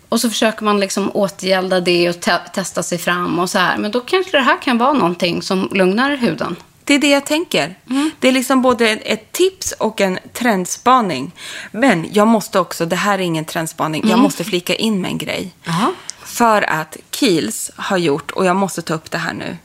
och 0.08 0.20
så 0.20 0.30
försöker 0.30 0.64
man 0.64 0.80
liksom 0.80 1.10
återgälda 1.14 1.80
det 1.80 2.08
och 2.08 2.20
te- 2.20 2.38
testa 2.54 2.82
sig 2.82 2.98
fram 2.98 3.38
och 3.38 3.50
så 3.50 3.58
här. 3.58 3.78
Men 3.78 3.90
då 3.90 4.00
kanske 4.00 4.36
det 4.36 4.42
här 4.42 4.62
kan 4.62 4.78
vara 4.78 4.92
någonting 4.92 5.42
som 5.42 5.68
lugnar 5.72 6.16
huden. 6.16 6.56
Det 6.90 6.94
är 6.94 6.98
det 6.98 7.10
jag 7.10 7.26
tänker. 7.26 7.74
Det 8.20 8.28
är 8.28 8.32
liksom 8.32 8.62
både 8.62 8.88
ett 8.88 9.32
tips 9.32 9.72
och 9.72 10.00
en 10.00 10.18
trendspaning. 10.32 11.32
Men 11.72 12.06
jag 12.12 12.28
måste 12.28 12.60
också, 12.60 12.86
det 12.86 12.96
här 12.96 13.18
är 13.18 13.22
ingen 13.22 13.44
trendspaning, 13.44 14.08
jag 14.08 14.18
måste 14.18 14.44
flika 14.44 14.74
in 14.74 15.00
med 15.00 15.10
en 15.10 15.18
grej. 15.18 15.54
Jaha. 15.64 15.92
För 16.24 16.62
att 16.62 16.96
Kiehl's 17.10 17.70
har 17.76 17.96
gjort, 17.96 18.30
och 18.30 18.44
jag 18.44 18.56
måste 18.56 18.82
ta 18.82 18.94
upp 18.94 19.10
det 19.10 19.18
här 19.18 19.32
nu, 19.32 19.56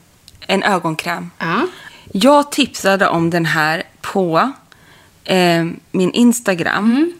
en 0.46 0.62
ögonkräm. 0.62 1.30
Ja. 1.38 1.66
Jag 2.12 2.52
tipsade 2.52 3.08
om 3.08 3.30
den 3.30 3.46
här 3.46 3.82
på 4.00 4.52
eh, 5.24 5.64
min 5.90 6.10
Instagram 6.12 7.12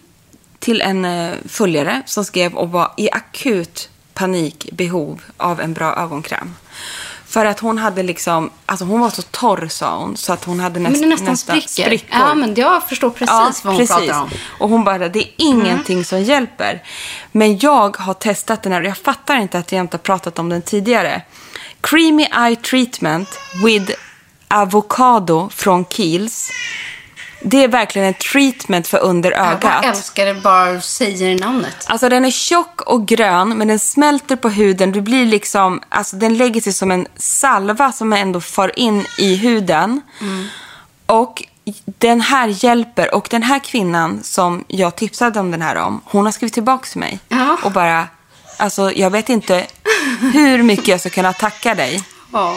till 0.58 0.80
en 0.80 1.04
eh, 1.04 1.34
följare 1.48 2.02
som 2.06 2.24
skrev 2.24 2.54
och 2.54 2.70
var 2.70 2.92
i 2.96 3.10
akut 3.10 3.88
panikbehov 4.14 5.22
av 5.36 5.60
en 5.60 5.72
bra 5.72 5.96
ögonkräm. 5.96 6.54
För 7.28 7.44
att 7.44 7.60
hon 7.60 7.78
hade 7.78 8.02
liksom, 8.02 8.50
alltså 8.66 8.84
hon 8.84 9.00
var 9.00 9.10
så 9.10 9.22
torr 9.22 9.68
sa 9.68 9.98
hon, 9.98 10.16
så 10.16 10.32
att 10.32 10.44
hon 10.44 10.60
hade 10.60 10.80
näst, 10.80 11.00
Men 11.00 11.10
det 11.10 11.16
nästan 11.16 11.36
spricker. 11.36 12.00
Ja, 12.10 12.34
men 12.34 12.54
jag 12.54 12.88
förstår 12.88 13.10
precis 13.10 13.64
vad 13.64 13.74
hon 13.74 13.86
pratar 13.86 14.22
om. 14.22 14.30
Och 14.58 14.68
hon 14.68 14.84
bara, 14.84 15.08
det 15.08 15.18
är 15.18 15.30
ingenting 15.36 16.04
som 16.04 16.22
hjälper. 16.22 16.82
Men 17.32 17.58
jag 17.58 17.96
har 17.96 18.14
testat 18.14 18.62
den 18.62 18.72
här 18.72 18.80
och 18.80 18.86
jag 18.86 18.98
fattar 18.98 19.36
inte 19.36 19.58
att 19.58 19.72
jag 19.72 19.80
inte 19.80 19.96
har 19.96 20.02
pratat 20.02 20.38
om 20.38 20.48
den 20.48 20.62
tidigare. 20.62 21.22
Creamy 21.80 22.22
Eye 22.22 22.56
Treatment 22.56 23.28
with 23.64 23.92
Avocado 24.48 25.50
från 25.52 25.84
Kiehl's. 25.84 26.50
Det 27.48 27.64
är 27.64 27.68
verkligen 27.68 28.08
en 28.08 28.14
treatment 28.14 28.88
för 28.88 28.98
under 28.98 29.30
Jag 29.30 29.52
ögat. 29.52 29.84
älskar 29.84 30.26
det 30.26 30.34
bara 30.34 30.72
du 30.72 30.80
säger 30.80 31.38
namnet. 31.38 31.76
Alltså 31.86 32.08
den 32.08 32.24
är 32.24 32.30
tjock 32.30 32.80
och 32.80 33.06
grön 33.06 33.58
men 33.58 33.68
den 33.68 33.78
smälter 33.78 34.36
på 34.36 34.48
huden. 34.48 34.92
Du 34.92 35.00
blir 35.00 35.26
liksom, 35.26 35.80
alltså 35.88 36.16
den 36.16 36.36
lägger 36.36 36.60
sig 36.60 36.72
som 36.72 36.90
en 36.90 37.06
salva 37.16 37.92
som 37.92 38.12
ändå 38.12 38.40
far 38.40 38.78
in 38.78 39.06
i 39.18 39.36
huden. 39.36 40.00
Och 41.06 41.44
den 41.84 42.20
här 42.20 42.64
hjälper. 42.64 43.14
Och 43.14 43.26
den 43.30 43.42
här 43.42 43.58
kvinnan 43.58 44.22
som 44.22 44.64
jag 44.68 44.96
tipsade 44.96 45.40
om 45.40 45.50
den 45.50 45.62
här 45.62 45.76
om, 45.76 46.00
hon 46.04 46.24
har 46.24 46.32
skrivit 46.32 46.54
tillbaka 46.54 46.86
till 46.86 47.00
mig. 47.00 47.18
Ja. 47.28 47.56
Och 47.62 47.72
bara, 47.72 48.08
alltså 48.56 48.92
jag 48.92 49.10
vet 49.10 49.28
inte 49.28 49.66
hur 50.32 50.62
mycket 50.62 50.88
jag 50.88 51.00
ska 51.00 51.10
kunna 51.10 51.32
tacka 51.32 51.74
dig. 51.74 52.02
Åh. 52.32 52.54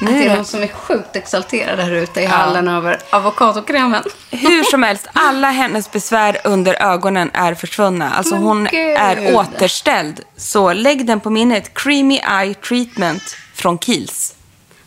Nu 0.00 0.10
Att 0.10 0.18
det 0.18 0.26
är 0.26 0.36
någon 0.36 0.44
som 0.44 0.62
är 0.62 0.66
sjukt 0.68 1.16
exalterad 1.16 1.78
här 1.78 1.92
ute 1.92 2.20
i 2.20 2.24
Ja. 2.24 2.30
hallen 2.30 2.68
över 2.68 3.00
avokadokrämen. 3.10 4.02
Hur 4.30 4.62
som 4.64 4.82
helst, 4.82 5.06
alla 5.12 5.50
hennes 5.50 5.90
besvär 5.90 6.36
under 6.44 6.82
ögonen 6.82 7.30
är 7.34 7.54
försvunna. 7.54 8.10
Alltså 8.10 8.34
Men 8.34 8.44
hon 8.44 8.64
gud. 8.70 8.96
är 8.98 9.34
återställd. 9.36 10.20
Så 10.36 10.72
lägg 10.72 11.06
den 11.06 11.20
på 11.20 11.30
minnet. 11.30 11.74
Creamy 11.74 12.16
Eye 12.18 12.54
Treatment 12.54 13.36
från 13.54 13.78
Kiehl's. 13.78 14.34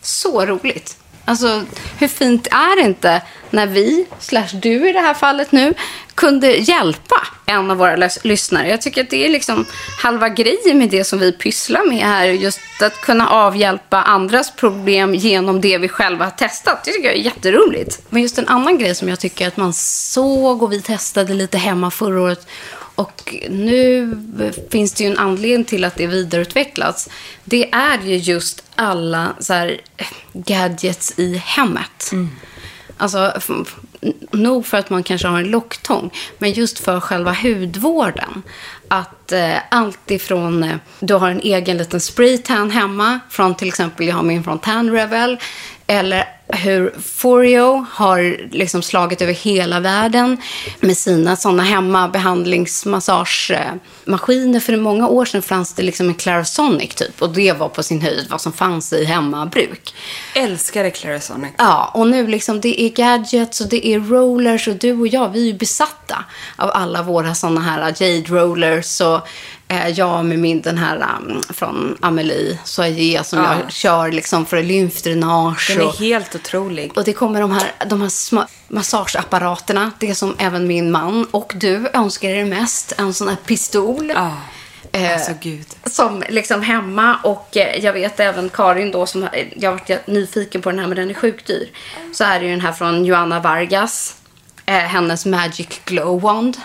Så 0.01 0.45
roligt. 0.45 0.97
Alltså, 1.31 1.63
hur 1.99 2.07
fint 2.07 2.47
är 2.47 2.75
det 2.75 2.81
inte 2.81 3.21
när 3.49 3.67
vi, 3.67 4.05
slash 4.19 4.47
du 4.53 4.89
i 4.89 4.93
det 4.93 4.99
här 4.99 5.13
fallet 5.13 5.51
nu, 5.51 5.73
kunde 6.15 6.47
hjälpa 6.47 7.27
en 7.45 7.71
av 7.71 7.77
våra 7.77 7.95
lys- 7.95 8.19
lyssnare? 8.23 8.69
Jag 8.69 8.81
tycker 8.81 9.03
att 9.03 9.09
det 9.09 9.25
är 9.25 9.29
liksom 9.29 9.65
halva 10.03 10.29
grejen 10.29 10.77
med 10.77 10.89
det 10.89 11.03
som 11.03 11.19
vi 11.19 11.31
pysslar 11.31 11.89
med 11.89 12.05
här. 12.05 12.25
Just 12.25 12.59
att 12.81 13.01
kunna 13.01 13.29
avhjälpa 13.29 14.01
andras 14.01 14.55
problem 14.55 15.15
genom 15.15 15.61
det 15.61 15.77
vi 15.77 15.87
själva 15.87 16.25
har 16.25 16.31
testat. 16.31 16.83
Det 16.83 16.91
tycker 16.91 17.07
jag 17.07 17.17
är 17.17 17.21
jätteroligt. 17.21 18.01
Men 18.09 18.21
just 18.21 18.37
en 18.37 18.47
annan 18.47 18.77
grej 18.77 18.95
som 18.95 19.09
jag 19.09 19.19
tycker 19.19 19.47
att 19.47 19.57
man 19.57 19.73
såg 19.73 20.63
och 20.63 20.73
vi 20.73 20.81
testade 20.81 21.33
lite 21.33 21.57
hemma 21.57 21.91
förra 21.91 22.21
året 22.21 22.47
och 22.95 23.35
nu 23.49 24.17
finns 24.71 24.93
det 24.93 25.03
ju 25.03 25.09
en 25.09 25.17
anledning 25.17 25.65
till 25.65 25.83
att 25.85 25.95
det 25.95 26.07
vidareutvecklats. 26.07 27.09
Det 27.43 27.69
är 27.73 27.99
ju 28.01 28.15
just 28.17 28.63
alla 28.75 29.33
så 29.39 29.53
här, 29.53 29.81
eh, 29.97 30.05
gadgets 30.33 31.13
i 31.19 31.35
hemmet. 31.45 32.11
Alltså, 32.97 33.33
f- 33.37 33.49
f- 33.61 33.75
nog 34.31 34.65
för 34.65 34.77
att 34.77 34.89
man 34.89 35.03
kanske 35.03 35.27
har 35.27 35.37
en 35.39 35.51
locktång, 35.51 36.11
men 36.37 36.51
just 36.51 36.79
för 36.79 36.99
själva 36.99 37.33
hudvården. 37.33 38.43
Att 38.87 39.31
eh, 39.31 39.55
allt 39.71 40.11
ifrån, 40.11 40.63
eh, 40.63 40.75
du 40.99 41.13
har 41.13 41.29
en 41.29 41.41
egen 41.41 41.77
liten 41.77 42.01
spraytan 42.01 42.71
hemma, 42.71 43.19
från 43.29 43.55
till 43.55 43.67
exempel, 43.67 44.07
jag 44.07 44.15
har 44.15 44.23
min 44.23 44.43
från 44.43 44.59
Tan 44.59 44.91
Rebel, 44.91 45.37
eller 45.87 46.25
hur 46.53 46.93
Foreo 47.01 47.85
har 47.91 48.37
liksom 48.51 48.81
slagit 48.81 49.21
över 49.21 49.33
hela 49.33 49.79
världen 49.79 50.37
med 50.79 50.97
sina 50.97 51.35
sådana 51.35 51.63
hemmabehandlingsmassagemaskiner. 51.63 54.59
För 54.59 54.77
många 54.77 55.07
år 55.07 55.25
sedan 55.25 55.41
fanns 55.41 55.73
det 55.73 55.83
liksom 55.83 56.07
en 56.09 56.15
Clarisonic 56.15 56.95
typ 56.95 57.21
och 57.21 57.29
det 57.29 57.51
var 57.51 57.69
på 57.69 57.83
sin 57.83 58.01
höjd 58.01 58.27
vad 58.29 58.41
som 58.41 58.53
fanns 58.53 58.93
i 58.93 59.05
hemmabruk. 59.05 59.95
Älskade 60.35 60.91
Clarisonic. 60.91 61.51
Ja, 61.57 61.91
och 61.93 62.07
nu 62.07 62.27
liksom 62.27 62.61
det 62.61 62.81
är 62.81 62.89
gadgets 62.89 63.61
och 63.61 63.69
det 63.69 63.87
är 63.87 63.99
rollers 63.99 64.67
och 64.67 64.75
du 64.75 64.99
och 64.99 65.07
jag, 65.07 65.29
vi 65.29 65.41
är 65.41 65.45
ju 65.45 65.53
besatta 65.57 66.25
av 66.55 66.71
alla 66.73 67.03
våra 67.03 67.35
sådana 67.35 67.61
här 67.61 67.93
Jade 67.99 68.21
rollers 68.41 69.01
och 69.01 69.19
eh, 69.67 69.87
jag 69.89 70.25
med 70.25 70.39
min 70.39 70.61
den 70.61 70.77
här 70.77 71.05
um, 71.19 71.41
från 71.49 71.97
Amelie 72.01 72.59
Soyer 72.63 73.23
som 73.23 73.39
Ja. 73.39 73.55
jag 73.63 73.71
kör 73.71 74.11
liksom 74.11 74.45
för 74.45 74.63
lymfdränage. 74.63 75.67
Den 75.69 75.79
är 75.81 75.87
och- 75.87 75.95
helt 75.99 76.35
otrolig. 76.41 76.97
och 76.97 77.03
det 77.03 77.13
kommer 77.13 77.41
de 77.41 77.51
här, 77.51 77.71
de 77.87 78.01
här 78.01 78.11
massageapparaterna, 78.67 79.91
det 79.99 80.15
som 80.15 80.35
även 80.37 80.67
min 80.67 80.91
man 80.91 81.25
och 81.31 81.53
du 81.55 81.89
önskar 81.93 82.29
er 82.29 82.45
mest, 82.45 82.93
en 82.97 83.13
sån 83.13 83.27
här 83.27 83.35
pistol. 83.45 84.11
Ja, 84.15 84.33
Eh, 84.93 85.13
alltså. 85.13 85.31
Som 85.85 86.23
liksom 86.29 86.61
hemma 86.61 87.17
och 87.23 87.57
eh, 87.57 87.85
jag 87.85 87.93
vet 87.93 88.19
även 88.19 88.49
Karin 88.49 88.91
då 88.91 89.05
som, 89.05 89.21
har- 89.23 89.47
jag 89.55 89.71
varit 89.71 90.07
nyfiken 90.07 90.61
på 90.61 90.69
den 90.69 90.79
här 90.79 90.87
men 90.87 90.97
den 90.97 91.09
är 91.09 91.13
sjukt 91.13 91.47
dyr. 91.47 91.69
Så 92.13 92.23
är 92.23 92.39
det 92.39 92.45
ju 92.45 92.51
den 92.51 92.61
här 92.61 92.71
från 92.71 93.05
Joanna 93.05 93.39
Vargas, 93.39 94.15
eh, 94.65 94.73
hennes 94.75 95.25
Magic 95.25 95.67
Glow 95.85 96.21
Wand. 96.21 96.57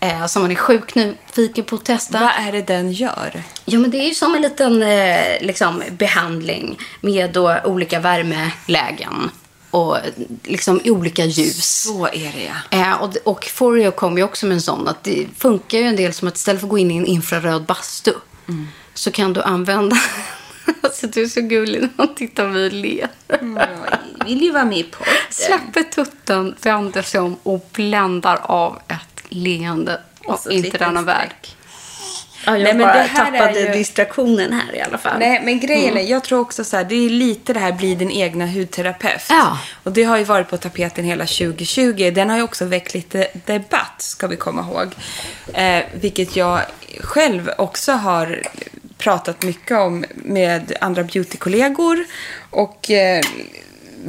Eh, 0.00 0.26
som 0.26 0.42
man 0.42 0.50
är 0.50 0.54
sjukt 0.54 0.94
nyfiken 0.94 1.64
på 1.64 1.76
att 1.76 1.84
testa. 1.84 2.20
Vad 2.20 2.46
är 2.48 2.52
det 2.52 2.62
den 2.62 2.92
gör? 2.92 3.42
Jo, 3.64 3.80
men 3.80 3.90
det 3.90 3.98
är 3.98 4.08
ju 4.08 4.14
som 4.14 4.34
en 4.34 4.42
liten 4.42 4.82
eh, 4.82 5.40
liksom, 5.40 5.82
behandling 5.90 6.78
med 7.00 7.32
då 7.32 7.56
olika 7.64 8.00
värmelägen 8.00 9.30
och 9.70 9.96
liksom 10.44 10.80
olika 10.84 11.24
ljus. 11.24 11.82
Så 11.82 12.06
är 12.06 12.32
det 12.32 12.50
ja. 12.70 12.78
Eh, 12.78 13.02
och, 13.02 13.16
och 13.24 13.44
Foreo 13.44 13.90
kom 13.90 14.18
ju 14.18 14.24
också 14.24 14.46
med 14.46 14.54
en 14.54 14.62
sån 14.62 14.88
att 14.88 15.04
det 15.04 15.26
funkar 15.38 15.78
ju 15.78 15.84
en 15.84 15.96
del 15.96 16.12
som 16.12 16.28
att 16.28 16.36
istället 16.36 16.60
för 16.60 16.66
att 16.66 16.70
gå 16.70 16.78
in 16.78 16.90
i 16.90 16.96
en 16.96 17.06
infraröd 17.06 17.62
bastu 17.64 18.12
så 18.94 19.10
kan 19.10 19.32
du 19.32 19.42
använda 19.42 19.96
Alltså 20.82 21.06
du 21.06 21.22
är 21.22 21.26
så 21.26 21.40
gullig 21.40 21.80
när 21.80 21.90
man 21.96 22.14
tittar 22.14 22.44
på 22.44 22.50
mig 22.50 22.66
och 22.66 22.72
ler. 22.72 23.08
Jag 24.18 24.26
vill 24.26 24.42
ju 24.42 24.52
vara 24.52 24.64
med 24.64 24.78
i 24.78 24.82
podden. 24.82 25.12
Släpper 25.30 25.82
tutten, 25.82 26.54
vänder 26.62 27.02
sig 27.02 27.20
om 27.20 27.36
och 27.42 27.68
bländar 27.72 28.38
av 28.42 28.78
ett 28.88 29.17
leende 29.28 30.00
och 30.24 30.38
så 30.38 30.50
inte 30.50 30.66
liten 30.66 30.80
denna 30.80 31.02
värld. 31.02 31.34
Ja, 32.46 32.56
jag 32.56 32.64
Nej, 32.64 32.74
men 32.74 32.82
bara 32.82 32.92
det 32.92 33.02
här 33.02 33.32
är 33.32 33.38
tappade 33.38 33.60
ju- 33.60 33.72
distraktionen 33.72 34.52
här 34.52 34.76
i 34.76 34.80
alla 34.80 34.98
fall. 34.98 35.18
Nej, 35.18 35.40
men 35.44 35.60
grejen 35.60 35.96
är, 35.96 36.02
jag 36.02 36.24
tror 36.24 36.40
också 36.40 36.64
så 36.64 36.76
här, 36.76 36.84
det 36.84 36.94
är 36.94 37.10
lite 37.10 37.52
det 37.52 37.60
här 37.60 37.72
bli 37.72 37.94
din 37.94 38.10
egna 38.10 38.46
hudterapeut. 38.46 39.22
Ja. 39.28 39.58
Och 39.82 39.92
det 39.92 40.02
har 40.02 40.16
ju 40.18 40.24
varit 40.24 40.48
på 40.50 40.56
tapeten 40.56 41.04
hela 41.04 41.26
2020. 41.26 42.10
Den 42.14 42.30
har 42.30 42.36
ju 42.36 42.42
också 42.42 42.64
väckt 42.64 42.94
lite 42.94 43.28
debatt, 43.46 43.94
ska 43.98 44.26
vi 44.26 44.36
komma 44.36 44.62
ihåg. 44.62 44.92
Eh, 45.52 45.84
vilket 46.00 46.36
jag 46.36 46.60
själv 47.00 47.50
också 47.58 47.92
har 47.92 48.42
pratat 48.98 49.42
mycket 49.42 49.76
om 49.78 50.04
med 50.14 50.72
andra 50.80 51.02
beautykollegor. 51.04 52.04
Och 52.50 52.90
eh, 52.90 53.22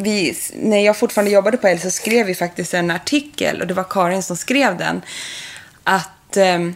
vi, 0.03 0.37
när 0.55 0.85
jag 0.85 0.97
fortfarande 0.97 1.31
jobbade 1.31 1.57
på 1.57 1.67
Elle 1.67 1.79
så 1.79 1.91
skrev 1.91 2.25
vi 2.25 2.35
faktiskt 2.35 2.73
en 2.73 2.91
artikel 2.91 3.61
och 3.61 3.67
det 3.67 3.73
var 3.73 3.85
Karin 3.89 4.23
som 4.23 4.37
skrev 4.37 4.77
den. 4.77 5.01
Att 5.83 6.37
ehm, 6.37 6.75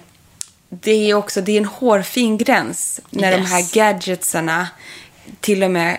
det 0.69 1.09
är 1.09 1.13
också 1.13 1.41
det 1.41 1.51
är 1.51 1.57
en 1.57 1.65
hårfin 1.65 2.37
gräns 2.37 3.01
när 3.09 3.31
de 3.31 3.37
Yes. 3.37 3.51
här 3.51 3.73
gadgetsarna 3.73 4.67
till 5.39 5.63
och 5.63 5.71
med 5.71 5.97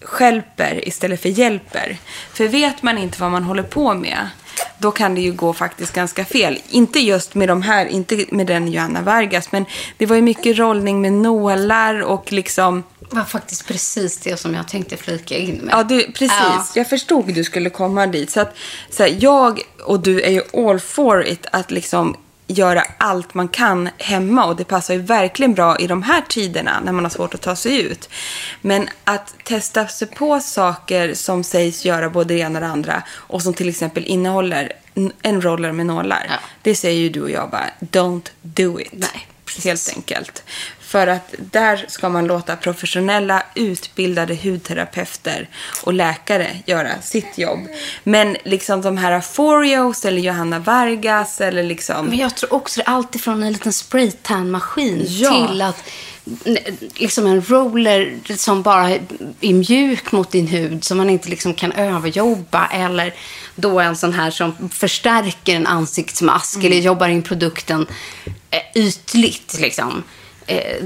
skälper 0.00 0.88
istället 0.88 1.22
för 1.22 1.28
hjälper. 1.28 1.96
För 2.32 2.48
vet 2.48 2.82
man 2.82 2.98
inte 2.98 3.20
vad 3.20 3.30
man 3.30 3.42
håller 3.42 3.62
på 3.62 3.94
med, 3.94 4.28
då 4.78 4.90
kan 4.90 5.14
det 5.14 5.20
ju 5.20 5.32
gå 5.32 5.52
faktiskt 5.52 5.92
ganska 5.92 6.24
fel. 6.24 6.58
Inte 6.70 7.00
just 7.00 7.34
med 7.34 7.48
de 7.48 7.62
här, 7.62 7.86
inte 7.86 8.24
med 8.30 8.46
den 8.46 8.68
Johanna 8.68 9.02
Vargas, 9.02 9.52
men 9.52 9.64
det 9.96 10.06
var 10.06 10.16
ju 10.16 10.22
mycket 10.22 10.58
rollning 10.58 11.00
med 11.00 11.12
nålar 11.12 12.00
och 12.02 12.32
liksom 12.32 12.82
Det 13.10 13.16
var 13.16 13.24
faktiskt 13.24 13.66
precis 13.66 14.18
det 14.18 14.36
som 14.36 14.54
jag 14.54 14.68
tänkte 14.68 14.96
flika 14.96 15.36
in 15.36 15.54
med. 15.56 15.74
Ja, 15.74 15.82
du, 15.82 16.02
precis. 16.02 16.30
Ja. 16.30 16.66
Jag 16.74 16.88
förstod 16.88 17.28
att 17.28 17.34
du 17.34 17.44
skulle 17.44 17.70
komma 17.70 18.06
dit. 18.06 18.30
Så 18.30 18.40
att 18.40 18.56
så 18.90 19.02
här, 19.02 19.16
jag 19.20 19.60
och 19.84 20.00
du 20.00 20.20
är 20.20 20.30
ju 20.30 20.42
all 20.52 20.80
for 20.80 21.26
it 21.26 21.46
att 21.52 21.70
liksom 21.70 22.16
göra 22.46 22.84
allt 22.98 23.34
man 23.34 23.48
kan 23.48 23.88
hemma 23.98 24.44
och 24.46 24.56
det 24.56 24.64
passar 24.64 24.94
ju 24.94 25.00
verkligen 25.00 25.54
bra 25.54 25.78
i 25.78 25.86
de 25.86 26.02
här 26.02 26.24
tiderna 26.28 26.80
när 26.84 26.92
man 26.92 27.04
har 27.04 27.10
svårt 27.10 27.34
att 27.34 27.40
ta 27.40 27.56
sig 27.56 27.80
ut. 27.80 28.08
Men 28.60 28.88
att 29.04 29.34
testa 29.44 29.88
sig 29.88 30.08
på 30.08 30.40
saker 30.40 31.14
som 31.14 31.44
sägs 31.44 31.84
göra 31.84 32.10
både 32.10 32.34
det 32.34 32.40
ena 32.40 32.58
och 32.58 32.64
det 32.64 32.70
andra 32.70 33.02
och 33.10 33.42
som 33.42 33.54
till 33.54 33.68
exempel 33.68 34.04
innehåller 34.04 34.72
en 35.22 35.42
roller 35.42 35.72
med 35.72 35.86
nålar. 35.86 36.26
Ja. 36.28 36.36
Det 36.62 36.74
säger 36.74 37.00
ju 37.00 37.08
du 37.08 37.22
och 37.22 37.30
jag 37.30 37.50
bara, 37.50 37.70
don't 37.80 38.30
do 38.42 38.80
it. 38.80 38.92
Nej, 38.92 39.28
precis. 39.44 39.64
Helt 39.64 39.96
enkelt. 39.96 40.42
För 40.90 41.06
att 41.06 41.34
där 41.38 41.84
ska 41.88 42.08
man 42.08 42.26
låta 42.26 42.56
professionella, 42.56 43.42
utbildade 43.54 44.34
hudterapeuter 44.34 45.48
och 45.82 45.92
läkare 45.92 46.46
göra 46.66 47.00
sitt 47.02 47.38
jobb. 47.38 47.60
Men 48.04 48.36
liksom 48.44 48.82
de 48.82 48.96
här 48.96 49.20
Forios 49.20 50.04
eller 50.04 50.20
Johanna 50.20 50.58
Vargas 50.58 51.40
eller 51.40 51.62
liksom... 51.62 52.06
Men 52.06 52.18
jag 52.18 52.34
tror 52.36 52.52
också 52.54 52.80
det 52.80 52.86
är 52.86 52.92
allt 52.94 53.14
ifrån 53.14 53.42
en 53.42 53.52
liten 53.52 53.72
spraytan-maskin 53.72 55.04
Ja. 55.08 55.46
till 55.48 55.62
att 55.62 55.84
liksom 56.94 57.26
en 57.26 57.42
roller 57.42 58.18
som 58.36 58.62
bara 58.62 58.90
är 59.40 59.52
mjuk 59.54 60.12
mot 60.12 60.30
din 60.30 60.46
hud 60.46 60.84
som 60.84 60.96
man 60.98 61.10
inte 61.10 61.28
liksom 61.28 61.54
kan 61.54 61.72
överjobba 61.72 62.66
eller 62.66 63.14
då 63.54 63.80
en 63.80 63.96
sån 63.96 64.12
här 64.12 64.30
som 64.30 64.68
förstärker 64.68 65.54
en 65.56 65.66
ansiktsmask 65.66 66.56
Mm. 66.56 66.66
eller 66.72 66.82
jobbar 66.82 67.08
in 67.08 67.22
produkten 67.22 67.86
eh, 68.50 68.82
ytligt 68.82 69.58
liksom 69.60 70.02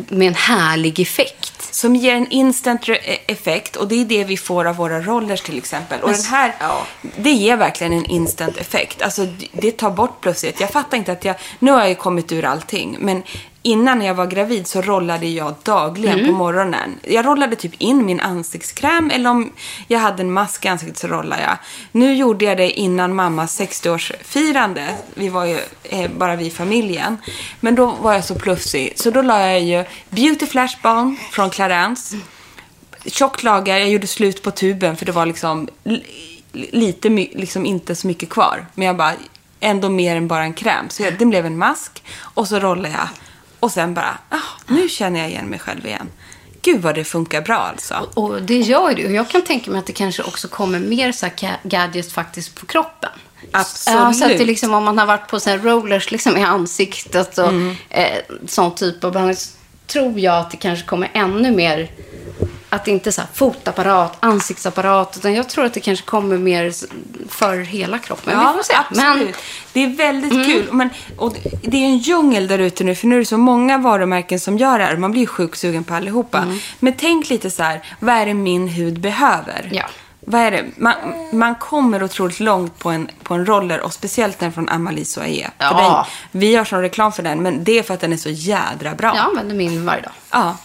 med 0.09 0.29
en 0.29 0.35
härlig 0.35 1.01
effekt. 1.01 1.75
Som 1.75 1.97
ger 1.97 2.15
en 2.15 2.29
instant 2.31 2.83
re- 2.85 3.19
effekt 3.27 3.77
och 3.77 3.89
det 3.89 3.95
är 4.01 4.05
det 4.05 4.25
vi 4.25 4.37
får 4.37 4.65
av 4.65 4.77
våra 4.77 5.01
rollers 5.01 5.41
till 5.41 5.59
exempel. 5.59 6.01
Och 6.01 6.11
den 6.11 6.25
här, 6.25 6.55
Ja. 6.61 6.87
det 7.17 7.31
ger 7.31 7.57
verkligen 7.57 7.93
en 7.93 8.05
instant 8.07 8.57
effekt. 8.57 9.03
Alltså 9.03 9.25
det- 9.25 9.49
det 9.53 9.71
tar 9.77 9.91
bort 9.91 10.21
plötsligt. 10.21 10.61
Jag 10.61 10.71
fattar 10.71 10.97
inte 10.97 11.13
att 11.13 11.25
jag, 11.25 11.37
nu 11.59 11.71
har 11.71 11.81
jag 11.81 11.89
ju 11.89 11.95
kommit 11.95 12.33
ur 12.33 12.45
allting, 12.45 12.97
men 13.01 13.23
innan 13.65 14.03
jag 14.03 14.15
var 14.15 14.27
gravid 14.27 14.67
så 14.67 14.83
rollade 14.83 15.27
jag 15.27 15.55
dagligen 15.63 16.19
Mm. 16.19 16.31
på 16.31 16.39
morgonen. 16.39 16.99
Jag 17.03 17.27
rollade 17.27 17.57
typ 17.57 17.73
in 17.79 18.07
min 18.07 18.21
ansiktskräm 18.21 19.11
eller 19.11 19.31
om 19.31 19.53
jag 19.89 19.99
hade 19.99 20.23
en 20.23 20.33
mask 20.33 20.65
i 20.65 20.69
ansiktet 20.69 20.99
så 20.99 21.07
rollade 21.09 21.43
jag. 21.43 21.57
Nu 21.93 22.15
gjorde 22.15 22.45
jag 22.45 22.57
det 22.57 22.71
innan 22.71 23.15
mammas 23.15 23.61
60-årsfirande. 23.61 24.87
Vi 25.15 25.29
var 25.29 25.45
ju 25.45 25.59
eh, 25.83 26.11
bara 26.19 26.37
vi 26.37 26.47
i 26.47 26.51
familjen. 26.51 27.17
Men 27.61 27.75
då 27.75 27.87
var 27.87 28.13
jag 28.13 28.25
så 28.25 28.35
plufsig. 28.35 28.93
Så 28.97 29.11
då 29.11 29.23
la 29.23 29.41
jag 29.51 29.61
ju 29.61 29.85
Beauty 30.11 30.47
Flash 30.47 30.77
Balm 30.83 31.17
från 31.31 31.51
Clarence. 31.51 32.17
Tjockt 33.07 33.43
lager, 33.43 33.77
jag 33.79 33.89
gjorde 33.91 34.07
slut 34.07 34.43
på 34.43 34.51
tuben 34.51 34.97
för 34.97 35.07
det 35.07 35.13
var 35.13 35.27
liksom 35.27 35.69
li- 35.85 36.05
lite, 36.53 37.09
liksom 37.09 37.67
inte 37.67 37.95
så 37.95 38.07
mycket 38.07 38.29
kvar. 38.31 38.67
Men 38.75 38.87
jag 38.87 38.97
bara, 38.97 39.13
ändå 39.61 39.89
mer 39.89 40.17
än 40.17 40.29
bara 40.29 40.43
en 40.43 40.55
kräm. 40.55 40.91
Så 40.91 41.03
jag, 41.03 41.19
den 41.19 41.31
blev 41.31 41.47
en 41.47 41.59
mask 41.59 42.03
och 42.21 42.49
så 42.49 42.59
rollade 42.59 42.89
jag. 42.89 43.09
Och 43.65 43.71
sen 43.73 43.95
bara, 43.95 44.19
ah, 44.29 44.37
nu 44.67 44.89
känner 44.89 45.21
jag 45.21 45.29
igen 45.29 45.47
mig 45.47 45.59
själv 45.59 45.87
igen. 45.87 46.09
Gud 46.63 46.83
vad 46.83 46.95
det 46.95 47.05
funkar 47.05 47.41
bra 47.41 47.57
alltså. 47.57 47.95
Och 48.15 48.43
det 48.43 48.59
gör 48.59 48.89
ju 48.91 48.95
det. 48.97 49.07
Och 49.07 49.13
jag 49.13 49.31
kan 49.31 49.43
tänka 49.43 49.71
mig 49.71 49.79
att 49.79 49.87
det 49.87 49.93
kanske 49.93 50.23
också 50.23 50.49
kommer 50.49 50.79
mer 50.79 51.13
så 51.13 51.27
här 51.27 51.33
ga- 51.37 51.57
gadgets 51.63 52.13
faktiskt 52.13 52.55
på 52.55 52.67
kroppen. 52.67 53.11
Absolut. 53.53 53.99
Ja, 54.01 54.13
så 54.13 54.25
att 54.25 54.39
det 54.39 54.45
liksom, 54.45 54.75
om 54.75 54.85
man 54.85 54.99
har 54.99 55.07
varit 55.07 55.29
på 55.29 55.41
så 55.41 55.57
rollers 55.57 56.11
liksom 56.11 56.37
i 56.37 56.43
ansiktet 56.43 57.39
och 57.39 57.49
Mm. 57.49 57.77
eh, 57.91 58.19
sån 58.47 58.75
typ 58.75 59.05
av 59.05 59.13
behandling 59.13 59.37
så 59.37 59.51
tror 59.87 60.19
jag 60.21 60.35
att 60.39 60.51
det 60.51 60.57
kanske 60.57 60.87
kommer 60.87 61.11
ännu 61.15 61.51
mer 61.51 61.91
att 62.75 62.85
det 62.85 62.91
inte 62.91 63.11
är 63.11 63.13
så 63.13 63.23
fotapparat, 63.35 64.17
ansiktsapparat, 64.21 65.17
utan 65.17 65.35
jag 65.35 65.49
tror 65.49 65.65
att 65.65 65.75
det 65.75 65.81
kanske 65.81 66.05
kommer 66.05 66.39
mer 66.39 66.73
för 67.29 67.59
hela 67.59 67.99
kroppen. 67.99 68.37
Men 68.37 68.47
vi 68.49 68.57
får 68.57 68.63
se. 68.63 68.75
absolut. 68.75 69.05
Men 69.05 69.25
Mm. 69.25 69.33
Det 69.73 69.85
är 69.85 69.89
väldigt 69.89 70.47
kul. 70.47 70.69
Men, 70.73 70.91
och 71.17 71.37
det 71.63 71.77
är 71.77 71.85
en 71.85 71.99
djungel 71.99 72.47
där 72.47 72.59
ute 72.59 72.85
nu, 72.85 72.95
för 72.95 73.07
nu 73.07 73.15
är 73.15 73.19
det 73.19 73.25
så 73.25 73.39
många 73.39 73.79
varumärken 73.79 74.41
som 74.41 74.59
gör 74.59 74.79
det 74.79 74.85
här. 74.85 74.97
Man 74.97 75.11
blir 75.11 75.21
ju 75.21 75.27
sjukt 75.27 75.59
sugen 75.59 75.85
på 75.85 75.95
allihopa. 75.95 76.39
Mm. 76.39 76.59
Men 76.79 76.93
tänk 76.93 77.31
lite 77.31 77.51
så 77.51 77.63
här, 77.63 77.83
vad 78.01 78.15
är 78.15 78.27
det 78.27 78.35
min 78.35 78.69
hud 78.69 79.01
behöver? 79.01 79.69
Ja. 79.73 79.85
Vad 80.27 80.41
är 80.41 80.51
det? 80.51 80.65
Man, 80.77 80.95
man 81.33 81.55
kommer 81.55 82.03
otroligt 82.03 82.41
långt 82.41 82.79
på 82.79 82.91
en, 82.91 83.09
på 83.23 83.35
en 83.35 83.47
roller 83.47 83.81
och 83.81 83.93
speciellt 83.93 84.39
den 84.39 84.53
från 84.53 84.69
Amalie. 84.69 85.05
För 85.05 85.25
Ja. 85.27 85.47
den- 86.33 86.41
Vi 86.41 86.51
gör 86.51 86.65
sån 86.65 86.81
reklam 86.81 87.13
för 87.13 87.23
den, 87.23 87.43
men 87.43 87.65
det 87.65 87.79
är 87.79 87.83
för 87.83 87.95
att 87.95 88.01
den 88.01 88.13
är 88.13 88.17
så 88.17 88.29
jädra 88.31 88.95
bra. 88.95 89.09
jag 89.17 89.27
använder 89.27 89.55
min 89.55 89.87
varje 89.87 90.03
dag. 90.03 90.13
Ja, 90.31 90.57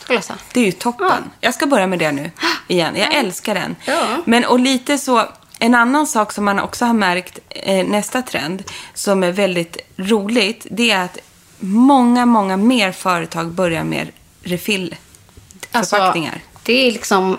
det 0.53 0.59
är 0.59 0.65
ju 0.65 0.71
toppen. 0.71 1.07
Ja. 1.09 1.17
Jag 1.41 1.53
ska 1.53 1.65
börja 1.67 1.87
med 1.87 1.99
det 1.99 2.11
nu 2.11 2.31
igen. 2.67 2.95
Jag 2.97 3.13
älskar 3.15 3.55
den. 3.55 3.75
Ja. 3.85 4.01
Men 4.25 4.45
och 4.45 4.59
lite 4.59 4.97
så, 4.97 5.23
en 5.59 5.75
annan 5.75 6.07
sak 6.07 6.31
som 6.31 6.45
man 6.45 6.59
också 6.59 6.85
har 6.85 6.93
märkt, 6.93 7.39
eh, 7.49 7.87
nästa 7.87 8.21
trend, 8.21 8.63
som 8.93 9.23
är 9.23 9.31
väldigt 9.31 9.77
roligt, 9.97 10.67
det 10.71 10.91
är 10.91 11.03
att 11.03 11.17
många, 11.59 12.25
många 12.25 12.57
mer 12.57 12.91
företag 12.91 13.47
börjar 13.51 13.83
med 13.83 14.07
refill-förpackningar. 14.43 16.31
Alltså, 16.33 16.39
det 16.63 16.87
är 16.87 16.91
liksom 16.91 17.37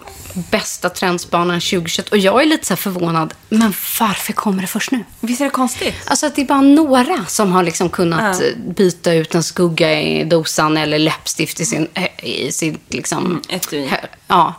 bästa 0.51 0.89
trendspanan 0.91 1.61
2021. 1.61 2.09
Och 2.09 2.18
jag 2.18 2.43
är 2.43 2.47
lite 2.47 2.66
så 2.66 2.77
förvånad. 2.77 3.35
Men 3.49 3.73
varför 4.01 4.33
kommer 4.33 4.61
det 4.62 4.66
först 4.66 4.91
nu? 4.91 5.05
Visst 5.21 5.41
är 5.41 5.45
det 5.45 5.51
konstigt? 5.51 5.95
Alltså 6.07 6.27
att 6.27 6.35
det 6.37 6.43
är 6.43 6.47
bara 6.47 6.61
några 6.61 7.27
som 7.27 7.53
har 7.53 7.62
liksom 7.62 7.89
kunnat 7.91 8.41
Ja. 8.41 8.47
byta 8.77 9.12
ut 9.12 9.35
en 9.35 9.43
skugga 9.43 10.01
i 10.01 10.25
dosan 10.25 10.77
eller 10.77 10.99
läppstift 10.99 11.61
i 11.61 11.64
sin, 11.64 11.89
eh, 11.95 12.25
i 12.25 12.53
sin 12.53 12.79
liksom... 12.89 13.43
etui. 13.49 13.87
hö- 13.87 14.07
Ja. 14.27 14.55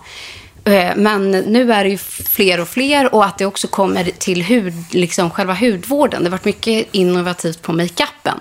Eh, 0.63 0.95
Men 0.95 1.31
nu 1.31 1.73
är 1.73 1.83
det 1.83 1.89
ju 1.89 1.97
fler 1.97 2.59
och 2.59 2.67
fler 2.67 3.15
och 3.15 3.25
att 3.25 3.37
det 3.37 3.45
också 3.45 3.67
kommer 3.67 4.03
till 4.03 4.43
hud, 4.43 4.73
liksom 4.91 5.29
själva 5.29 5.53
hudvården. 5.53 6.23
Det 6.23 6.29
har 6.29 6.31
varit 6.31 6.45
mycket 6.45 6.87
innovativt 6.91 7.61
på 7.61 7.73
makeupen. 7.73 8.39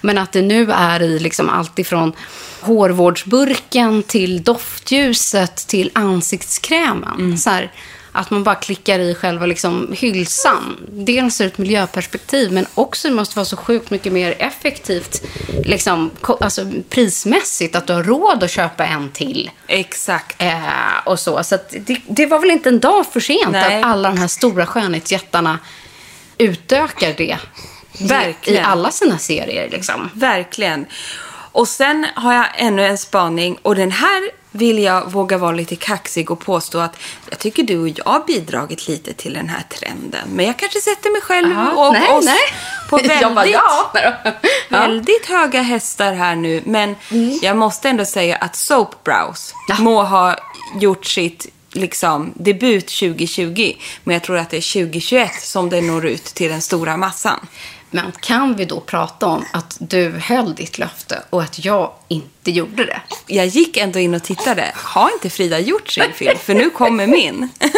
Men 0.00 0.18
att 0.18 0.32
det 0.32 0.42
nu 0.42 0.72
är 0.72 1.02
i 1.02 1.18
liksom 1.18 1.48
allt 1.48 1.78
ifrån 1.78 2.12
hårvårdsburken 2.60 4.02
till 4.02 4.42
doftljuset 4.42 5.56
till 5.56 5.90
ansiktskrämen. 5.92 7.38
Så 7.38 7.50
här, 7.50 7.72
att 8.14 8.30
man 8.30 8.44
bara 8.44 8.54
klickar 8.54 8.98
i 8.98 9.14
själva 9.14 9.46
liksom 9.46 9.92
hylsan. 9.92 10.76
Dels 10.88 11.40
ur 11.40 11.46
ett 11.46 11.58
miljöperspektiv, 11.58 12.52
men 12.52 12.66
också 12.74 13.08
det 13.08 13.14
måste 13.14 13.36
vara 13.36 13.44
så 13.44 13.56
sjukt 13.56 13.90
mycket 13.90 14.12
mer 14.12 14.34
effektivt 14.38 15.22
liksom, 15.64 16.10
alltså, 16.40 16.66
prismässigt. 16.90 17.76
Att 17.76 17.86
du 17.86 17.92
har 17.92 18.02
råd 18.02 18.42
att 18.42 18.50
köpa 18.50 18.86
en 18.86 19.10
till. 19.10 19.50
Exakt. 19.66 20.42
Eh, 20.42 20.58
och 21.04 21.20
så. 21.20 21.44
Så 21.44 21.58
det, 21.70 22.00
det 22.06 22.26
var 22.26 22.38
väl 22.38 22.50
inte 22.50 22.68
en 22.68 22.80
dag 22.80 23.06
för 23.12 23.20
sent 23.20 23.52
Nej. 23.52 23.78
att 23.78 23.84
alla 23.84 24.08
de 24.08 24.18
här 24.18 24.28
stora 24.28 24.66
skönhetsjättarna 24.66 25.58
utökar 26.38 27.14
det. 27.16 27.38
Verkligen. 28.00 28.62
I 28.62 28.64
alla 28.66 28.90
sina 28.90 29.18
serier 29.18 29.68
liksom. 29.70 30.10
Verkligen. 30.14 30.86
Och 31.52 31.68
sen 31.68 32.06
har 32.14 32.34
jag 32.34 32.46
ännu 32.56 32.86
en 32.86 32.98
spaning 32.98 33.58
och 33.62 33.74
den 33.74 33.90
här 33.90 34.30
vill 34.54 34.78
jag 34.78 35.10
våga 35.12 35.38
vara 35.38 35.52
lite 35.52 35.76
kaxig 35.76 36.30
och 36.30 36.40
påstå 36.40 36.78
att 36.78 36.96
jag 37.30 37.38
tycker 37.38 37.62
du 37.62 37.78
och 37.78 37.88
jag 37.88 38.04
har 38.04 38.24
bidragit 38.26 38.88
lite 38.88 39.12
till 39.12 39.32
den 39.34 39.48
här 39.48 39.62
trenden. 39.68 40.28
Men 40.34 40.46
jag 40.46 40.56
kanske 40.58 40.80
sätter 40.80 41.10
mig 41.10 41.20
själv 41.20 41.58
och 41.76 41.92
nej, 41.92 42.08
oss 42.08 42.24
nej. 42.24 42.36
på 42.90 42.96
väldigt, 43.08 43.34
bara, 43.34 43.46
ja. 43.46 43.92
Väldigt 44.68 45.26
höga 45.26 45.62
hästar 45.62 46.12
här 46.12 46.34
nu. 46.36 46.62
Men 46.64 46.96
jag 47.42 47.56
måste 47.56 47.88
ändå 47.88 48.04
säga 48.04 48.36
att 48.36 48.56
Soap 48.56 49.04
Brows 49.04 49.54
Ja. 49.68 49.76
må 49.78 50.02
ha 50.02 50.36
gjort 50.80 51.06
sitt 51.06 51.46
liksom, 51.72 52.32
debut 52.34 52.86
2020. 52.86 53.72
Men 54.04 54.14
jag 54.14 54.22
tror 54.22 54.38
att 54.38 54.50
det 54.50 54.56
är 54.56 54.84
2021 54.84 55.30
som 55.40 55.70
det 55.70 55.80
når 55.80 56.06
ut 56.06 56.24
till 56.24 56.50
den 56.50 56.62
stora 56.62 56.96
massan. 56.96 57.46
Men 57.94 58.12
kan 58.20 58.56
vi 58.56 58.64
då 58.64 58.80
prata 58.80 59.26
om 59.26 59.44
att 59.52 59.76
du 59.80 60.10
höll 60.10 60.54
ditt 60.54 60.78
löfte 60.78 61.22
och 61.30 61.42
att 61.42 61.64
jag 61.64 61.92
inte 62.08 62.50
gjorde 62.50 62.84
det? 62.84 63.00
jag 63.26 63.46
gick 63.46 63.76
ändå 63.76 63.98
in 63.98 64.14
och 64.14 64.22
tittade. 64.22 64.72
Har 64.74 65.10
inte 65.12 65.30
Frida 65.30 65.58
gjort 65.58 65.90
sin 65.90 66.12
film? 66.12 66.38
För 66.38 66.54
nu 66.54 66.70
kommer 66.70 67.06
min. 67.06 67.48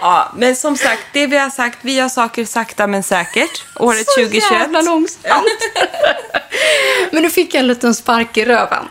ja, 0.00 0.32
men 0.36 0.56
som 0.56 0.76
sagt, 0.76 1.02
det 1.12 1.26
vi 1.26 1.36
har 1.36 1.50
sagt, 1.50 1.78
vi 1.82 1.98
har 1.98 2.08
saker 2.08 2.44
sakta 2.44 2.86
men 2.86 3.02
säkert. 3.02 3.64
Året 3.76 4.06
2021. 4.16 4.50
jävla 4.50 4.82
långsamt. 4.82 5.46
Men 7.12 7.22
nu 7.22 7.30
fick 7.30 7.54
jag 7.54 7.60
en 7.60 7.66
liten 7.66 7.94
spark 7.94 8.36
i 8.36 8.44
röven. 8.44 8.88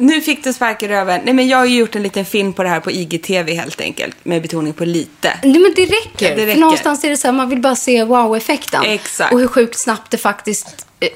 Nu 0.00 0.20
fick 0.20 0.44
du 0.44 0.52
spark 0.52 0.82
i 0.82 0.88
röven. 0.88 1.20
Nej, 1.24 1.34
men 1.34 1.48
jag 1.48 1.58
har 1.58 1.64
ju 1.64 1.78
gjort 1.78 1.96
en 1.96 2.02
liten 2.02 2.24
film 2.24 2.52
på 2.52 2.62
det 2.62 2.68
här 2.68 2.80
på 2.80 2.90
IGTV 2.90 3.54
helt 3.54 3.80
enkelt. 3.80 4.16
Med 4.22 4.42
betoning 4.42 4.72
på 4.72 4.84
lite. 4.84 5.38
Nej, 5.42 5.58
men 5.58 5.72
det 5.76 5.84
räcker. 5.84 6.30
Ja, 6.30 6.36
det 6.36 6.46
räcker. 6.46 6.60
Någonstans 6.60 7.04
är 7.04 7.10
det 7.10 7.16
så 7.16 7.28
här, 7.28 7.32
man 7.32 7.48
vill 7.48 7.60
bara 7.60 7.76
se 7.76 8.04
wow-effekten. 8.04 8.84
Exakt. 8.84 9.32
Och 9.32 9.40
hur 9.40 9.48
sjukt 9.48 9.78
snabbt 9.78 10.10
det 10.10 10.18
faktiskt 10.18 10.86
eh, 11.00 11.08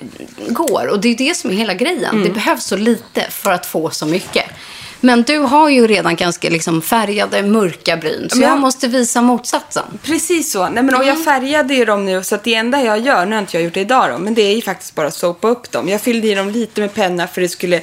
går. 0.48 0.86
Och 0.86 1.00
det 1.00 1.08
är 1.08 1.14
det 1.14 1.36
som 1.36 1.50
är 1.50 1.54
hela 1.54 1.74
grejen. 1.74 2.14
Mm. 2.14 2.22
Det 2.22 2.30
behövs 2.30 2.64
så 2.64 2.76
lite 2.76 3.26
för 3.30 3.52
att 3.52 3.66
få 3.66 3.90
så 3.90 4.06
mycket. 4.06 4.44
Men 5.04 5.22
du 5.22 5.38
har 5.38 5.68
ju 5.68 5.86
redan 5.86 6.16
ganska 6.16 6.50
liksom 6.50 6.82
färgade, 6.82 7.42
mörka 7.42 7.96
bryn. 7.96 8.28
Så 8.30 8.40
jag- 8.40 8.50
jag 8.50 8.58
måste 8.60 8.88
visa 8.88 9.22
motsatsen. 9.22 9.84
Precis 10.02 10.52
så. 10.52 10.68
Nej, 10.68 10.82
men, 10.82 10.94
och 10.94 11.04
jag 11.04 11.24
färgade 11.24 11.74
ju 11.74 11.84
dem 11.84 12.04
nu 12.04 12.22
så 12.24 12.34
att 12.34 12.44
det 12.44 12.54
enda 12.54 12.82
jag 12.82 12.98
gör, 13.00 13.26
nu 13.26 13.34
har 13.36 13.40
inte 13.42 13.56
jag 13.56 13.64
gjort 13.64 13.74
det 13.74 13.80
idag 13.80 14.10
då, 14.10 14.18
men 14.18 14.34
det 14.34 14.42
är 14.42 14.54
ju 14.54 14.62
faktiskt 14.62 14.94
bara 14.94 15.06
att 15.06 15.14
sopa 15.14 15.48
upp 15.48 15.70
dem. 15.70 15.88
Jag 15.88 16.00
fyllde 16.00 16.28
i 16.28 16.34
dem 16.34 16.50
lite 16.50 16.80
med 16.80 16.94
penna 16.94 17.26
för 17.26 17.40
det 17.40 17.48
skulle 17.48 17.80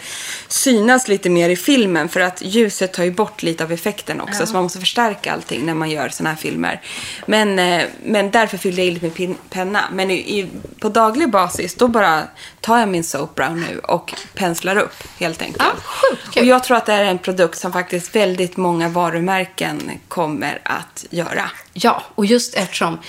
synas 0.47 1.07
lite 1.07 1.29
mer 1.29 1.49
i 1.49 1.55
filmen 1.55 2.09
för 2.09 2.19
att 2.19 2.41
ljuset 2.41 2.93
tar 2.93 3.03
ju 3.03 3.11
bort 3.11 3.43
lite 3.43 3.63
av 3.63 3.71
effekten 3.71 4.21
också 4.21 4.45
så 4.45 4.53
man 4.53 4.63
måste 4.63 4.79
förstärka 4.79 5.33
allting 5.33 5.65
när 5.65 5.73
man 5.73 5.89
gör 5.89 6.09
såna 6.09 6.29
här 6.29 6.37
filmer. 6.37 6.81
Men, 7.25 7.59
eh, 7.59 7.81
men 8.05 8.31
därför 8.31 8.57
fyllde 8.57 8.81
jag 8.81 8.87
i 8.87 8.91
lite 8.99 9.27
med 9.27 9.35
penna. 9.49 9.83
Men 9.93 10.11
i, 10.11 10.13
i, 10.39 10.47
på 10.79 10.89
daglig 10.89 11.29
basis 11.31 11.75
då 11.75 11.87
bara 11.87 12.23
tar 12.61 12.79
jag 12.79 12.89
min 12.89 13.03
soap 13.03 13.35
brown 13.35 13.65
nu 13.69 13.79
och 13.79 14.13
penslar 14.35 14.77
upp 14.77 14.93
helt 15.19 15.41
enkelt. 15.41 15.63
Ja, 15.63 15.71
sjukt 15.85 16.33
kul. 16.33 16.41
Och 16.43 16.47
jag 16.47 16.63
tror 16.63 16.77
att 16.77 16.85
det 16.85 16.93
är 16.93 17.03
en 17.09 17.19
produkt 17.19 17.57
som 17.59 17.73
faktiskt 17.73 18.15
väldigt 18.15 18.57
många 18.57 18.89
varumärken 18.89 19.91
kommer 20.07 20.59
att 20.63 21.05
göra. 21.09 21.51
Ja, 21.73 22.03
och 22.15 22.25
just 22.25 22.55
eftersom 22.55 22.99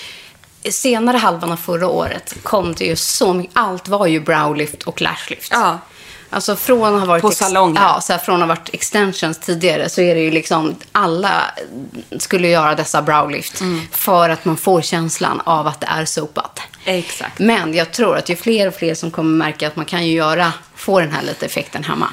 senare 0.71 1.17
halvan 1.17 1.53
av 1.53 1.57
förra 1.57 1.89
året 1.89 2.35
kom 2.43 2.75
det 2.75 2.85
ju 2.85 2.97
så 2.97 3.33
mycket. 3.33 3.57
Allt 3.57 3.89
var 3.89 4.07
ju 4.07 4.21
browlift 4.21 4.83
och 4.83 5.01
lashlift. 5.01 5.53
Ja. 5.53 5.79
Alltså 6.33 6.57
från 6.57 6.95
att 6.95 7.01
ha 7.01 7.07
varit 7.07 7.23
På 7.23 7.31
salongen. 7.31 7.83
Ja, 7.83 8.01
så 8.01 8.13
här, 8.13 8.21
från 8.21 8.35
att 8.35 8.41
ha 8.41 8.47
varit 8.47 8.71
extensions 8.73 9.39
tidigare 9.39 9.89
så 9.89 10.01
är 10.01 10.15
det 10.15 10.21
ju 10.21 10.31
liksom 10.31 10.75
alla 10.93 11.43
skulle 12.19 12.49
göra 12.49 12.75
dessa 12.75 13.03
browlift 13.03 13.61
Mm. 13.61 13.81
för 13.91 14.29
att 14.29 14.45
man 14.45 14.57
får 14.57 14.83
känslan 14.83 15.41
av 15.45 15.67
att 15.67 15.81
det 15.81 15.87
är 15.87 16.05
sopat. 16.05 16.61
Exakt. 16.85 17.39
Men 17.39 17.75
jag 17.75 17.93
tror 17.93 18.17
att 18.17 18.29
ju 18.29 18.37
fler 18.37 18.69
och 18.69 18.75
fler 18.75 18.95
som 18.95 19.11
kommer 19.11 19.37
märka 19.37 19.67
att 19.67 19.77
man 19.77 19.85
kan 19.85 20.07
ju 20.07 20.13
göra, 20.13 20.53
få 20.75 21.01
den 21.01 21.13
här 21.13 21.23
lite 21.23 21.47
effekten 21.47 21.85
hemma. 21.85 22.09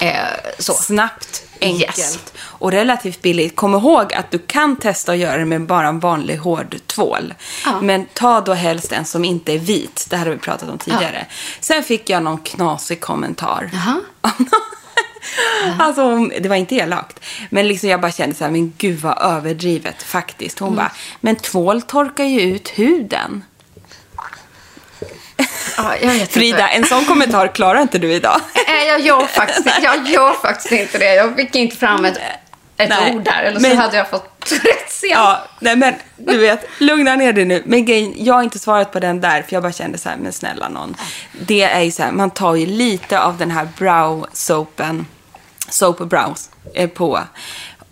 Eh, 0.00 0.16
så. 0.58 0.72
Snabbt, 0.72 1.42
enkelt 1.60 1.98
Yes. 1.98 2.18
och 2.38 2.72
relativt 2.72 3.22
billigt. 3.22 3.56
Kom 3.56 3.74
ihåg 3.74 4.14
att 4.14 4.30
du 4.30 4.38
kan 4.38 4.76
testa 4.76 5.12
att 5.12 5.18
göra 5.18 5.36
det 5.36 5.44
med 5.44 5.66
bara 5.66 5.88
en 5.88 6.00
vanlig 6.00 6.36
hård 6.36 6.76
tvål. 6.86 7.34
Ja. 7.64 7.80
Men 7.80 8.06
ta 8.14 8.40
då 8.40 8.52
helst 8.54 8.92
en 8.92 9.04
som 9.04 9.24
inte 9.24 9.52
är 9.52 9.58
vit. 9.58 10.06
Det 10.10 10.16
här 10.16 10.24
har 10.26 10.32
vi 10.32 10.38
pratat 10.38 10.68
om 10.68 10.78
tidigare. 10.78 11.26
Sen 11.60 11.82
fick 11.82 12.10
jag 12.10 12.22
någon 12.22 12.38
knasig 12.38 13.00
kommentar. 13.00 13.70
Alltså, 15.78 16.02
hon- 16.02 16.32
det 16.40 16.48
var 16.48 16.56
inte 16.56 16.74
elakt. 16.74 17.20
Men 17.50 17.68
liksom 17.68 17.88
jag 17.88 18.00
bara 18.00 18.12
kände 18.12 18.34
så 18.36 18.44
här, 18.44 18.50
men 18.50 18.72
gud 18.78 19.00
vad 19.00 19.18
överdrivet 19.22 20.02
faktiskt. 20.02 20.60
Mm. 20.60 20.68
Hon 20.68 20.76
bara, 20.76 20.92
men 21.20 21.36
tvål 21.36 21.82
torkar 21.82 22.24
ju 22.24 22.40
ut 22.40 22.68
huden. 22.68 23.44
Ja, 25.76 25.94
Frida, 26.30 26.68
en 26.68 26.84
sån 26.84 27.04
kommentar 27.04 27.48
klarar 27.54 27.80
inte 27.82 27.98
du 27.98 28.12
idag. 28.12 28.40
Nej, 28.68 28.86
jag 28.88 29.00
gör 29.00 29.26
faktiskt, 29.26 29.68
jag 29.82 30.08
gör 30.08 30.32
faktiskt 30.32 30.72
inte 30.72 30.98
det. 30.98 31.14
Jag 31.14 31.36
fick 31.36 31.54
inte 31.54 31.76
fram 31.76 32.04
ett, 32.04 32.16
ett 32.76 32.88
Nej, 32.88 33.14
ord 33.16 33.24
där, 33.24 33.42
eller 33.42 33.60
så 33.60 33.68
men- 33.68 33.76
hade 33.76 33.96
jag 33.96 34.10
fått 34.10 34.32
rätt 34.52 34.90
sent. 34.92 35.12
Ja, 35.12 35.44
nej 35.60 35.76
men 35.76 35.94
du 36.16 36.38
vet, 36.38 36.66
lugna 36.78 37.16
ner 37.16 37.32
dig 37.32 37.44
nu. 37.44 37.62
Men 37.66 37.84
grejen, 37.84 38.14
jag 38.16 38.34
har 38.34 38.42
inte 38.42 38.58
svarat 38.58 38.92
på 38.92 39.00
den 39.00 39.20
där, 39.20 39.42
för 39.42 39.52
jag 39.52 39.62
bara 39.62 39.72
kände 39.72 39.98
så 39.98 40.08
här, 40.08 40.16
men 40.16 40.32
snälla 40.32 40.68
någon. 40.68 40.96
Det 41.32 41.62
är 41.62 41.80
ju 41.80 41.90
så 41.90 42.02
här, 42.02 42.12
man 42.12 42.30
tar 42.30 42.54
ju 42.54 42.66
lite 42.66 43.20
av 43.20 43.36
den 43.38 43.50
här 43.50 43.68
brow 43.78 44.26
soapen, 44.32 45.06
soap 45.68 45.98
brows, 45.98 46.50
eh, 46.74 46.88
på 46.88 47.20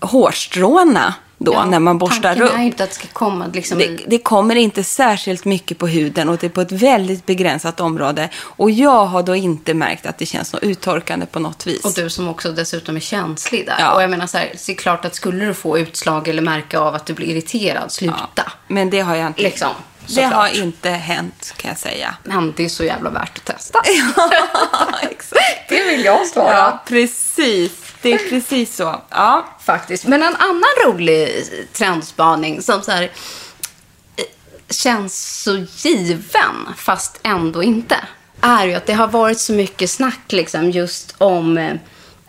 hårstråna 0.01 1.15
då, 1.39 1.53
Ja, 1.53 1.65
när 1.65 1.79
man 1.79 1.99
borstar 1.99 2.43
upp. 2.43 2.55
är 2.55 2.59
inte 2.59 2.85
att 2.85 2.91
det 2.91 2.97
ska 2.97 3.07
komma 3.13 3.47
liksom 3.53 3.79
Det, 3.79 3.99
det 4.07 4.19
kommer 4.19 4.57
inte 4.57 4.85
särskilt 4.85 5.45
mycket 5.45 5.79
på 5.79 5.87
huden 5.87 6.29
och 6.29 6.37
det 6.39 6.47
är 6.47 6.51
på 6.51 6.61
ett 6.61 6.73
väldigt 6.73 7.27
begränsat 7.27 7.81
område. 7.81 8.29
Och 8.37 8.71
jag 8.71 9.07
har 9.07 9.23
då 9.23 9.35
inte 9.35 9.75
märkt 9.75 10.07
att 10.07 10.19
det 10.19 10.27
känns 10.27 10.53
något 10.53 10.63
uttorkande 10.63 11.27
på 11.27 11.39
något 11.39 11.67
vis. 11.67 11.85
Och 11.85 11.93
du 11.93 12.11
som 12.11 12.29
också 12.29 12.53
dessutom 12.53 12.97
är 12.97 13.01
känslig 13.01 13.67
där. 13.67 13.77
Ja. 13.79 13.95
Och 13.95 14.03
jag 14.03 14.11
menar 14.11 14.27
så 14.27 14.39
här, 14.39 14.53
så 14.57 14.73
är 14.73 14.77
det 14.77 14.83
klart 14.83 15.05
att 15.05 15.15
skulle 15.15 15.45
du 15.45 15.55
få 15.55 15.79
utslag 15.79 16.29
eller 16.29 16.43
märka 16.43 16.81
av 16.81 16.95
att 16.95 17.07
du 17.07 17.13
blir 17.13 17.27
irriterad, 17.27 17.93
sluta. 17.93 18.19
Ja, 18.35 18.43
men 18.69 18.91
det 18.91 19.01
har 19.01 19.15
jag 19.17 19.27
inte. 19.27 19.43
Liksom, 19.43 19.71
det 20.07 20.13
såklart. 20.13 20.33
har 20.33 20.49
inte 20.63 20.91
hänt 20.91 21.55
kan 21.57 21.69
jag 21.69 21.79
säga. 21.79 22.15
Men 22.25 22.53
det 22.57 22.65
är 22.65 22.69
så 22.69 22.85
jävla 22.85 23.11
värt 23.11 23.39
att 23.39 23.45
testa. 23.45 23.79
Exakt. 25.11 25.69
det 25.69 25.83
vill 25.85 26.05
jag 26.05 26.27
svara. 26.27 26.53
Ja, 26.55 26.83
precis. 26.89 27.73
Det 28.05 28.13
är 28.13 28.29
precis 28.29 28.77
så. 28.77 29.03
Ja. 29.11 29.47
Faktiskt. 29.61 30.07
Men 30.07 30.23
en 30.23 30.37
annan 30.37 30.63
rolig 30.87 31.45
trendspaning 31.73 32.63
som 32.63 32.83
så 32.83 32.91
här, 32.91 33.03
eh, 33.03 34.25
känns 34.71 35.43
så 35.43 35.67
given, 35.89 36.69
fast 36.77 37.21
ändå 37.23 37.63
inte, 37.63 37.97
är 38.41 38.67
ju 38.67 38.75
att 38.75 38.87
det 38.87 38.93
har 38.93 39.09
varit 39.09 39.41
så 39.41 39.53
mycket 39.53 39.91
snack 39.91 40.33
liksom 40.33 40.71
just 40.71 41.15
om 41.19 41.59
eh, 41.59 41.75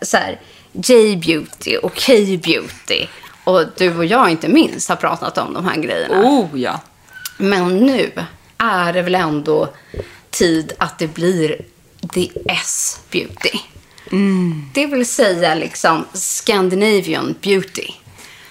så 0.02 0.16
här, 0.16 0.40
J-beauty 0.72 1.76
och 1.76 2.06
K-beauty. 2.06 3.06
Och 3.44 3.64
du 3.76 3.96
och 3.96 4.04
jag 4.04 4.30
inte 4.30 4.48
minst 4.48 4.88
har 4.88 4.96
pratat 4.96 5.38
om 5.38 5.54
de 5.54 5.64
här 5.64 5.76
grejerna. 5.76 6.20
Oh 6.20 6.60
ja. 6.60 6.80
Men 7.36 7.76
nu 7.76 8.12
är 8.58 8.92
det 8.92 9.02
väl 9.02 9.14
ändå 9.14 9.68
tid 10.30 10.72
att 10.78 10.98
det 10.98 11.06
blir 11.06 11.60
the 12.14 12.30
S-beauty. 12.48 13.58
Det 14.72 14.86
vill 14.86 15.06
säga 15.06 15.54
liksom 15.54 16.04
Scandinavian 16.12 17.34
beauty. 17.42 17.88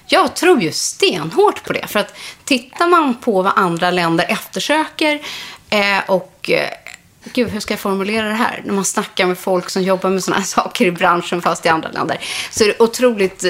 Jag 0.07 0.35
tror 0.35 0.61
ju 0.61 0.71
stenhårt 0.71 1.63
på 1.63 1.73
det. 1.73 1.87
För 1.87 1.99
att 1.99 2.17
tittar 2.43 2.87
man 2.87 3.15
på 3.15 3.41
vad 3.41 3.53
andra 3.55 3.91
länder 3.91 4.25
eftersöker 4.29 5.19
eh, 5.69 5.99
och 6.07 6.49
eh, 6.49 6.69
Gud, 7.33 7.49
hur 7.49 7.59
ska 7.59 7.73
jag 7.73 7.79
formulera 7.79 8.27
det 8.27 8.33
här? 8.33 8.61
När 8.65 8.73
man 8.73 8.85
snackar 8.85 9.25
med 9.25 9.37
folk 9.37 9.69
som 9.69 9.83
jobbar 9.83 10.09
med 10.09 10.23
sådana 10.23 10.39
här 10.39 10.47
saker 10.63 10.85
i 10.85 10.91
branschen 10.91 11.41
fast 11.41 11.65
i 11.65 11.69
andra 11.69 11.91
länder. 11.91 12.19
Så 12.51 12.63
är 12.63 12.67
det 12.67 12.79
otroligt 12.79 13.43
eh, 13.43 13.49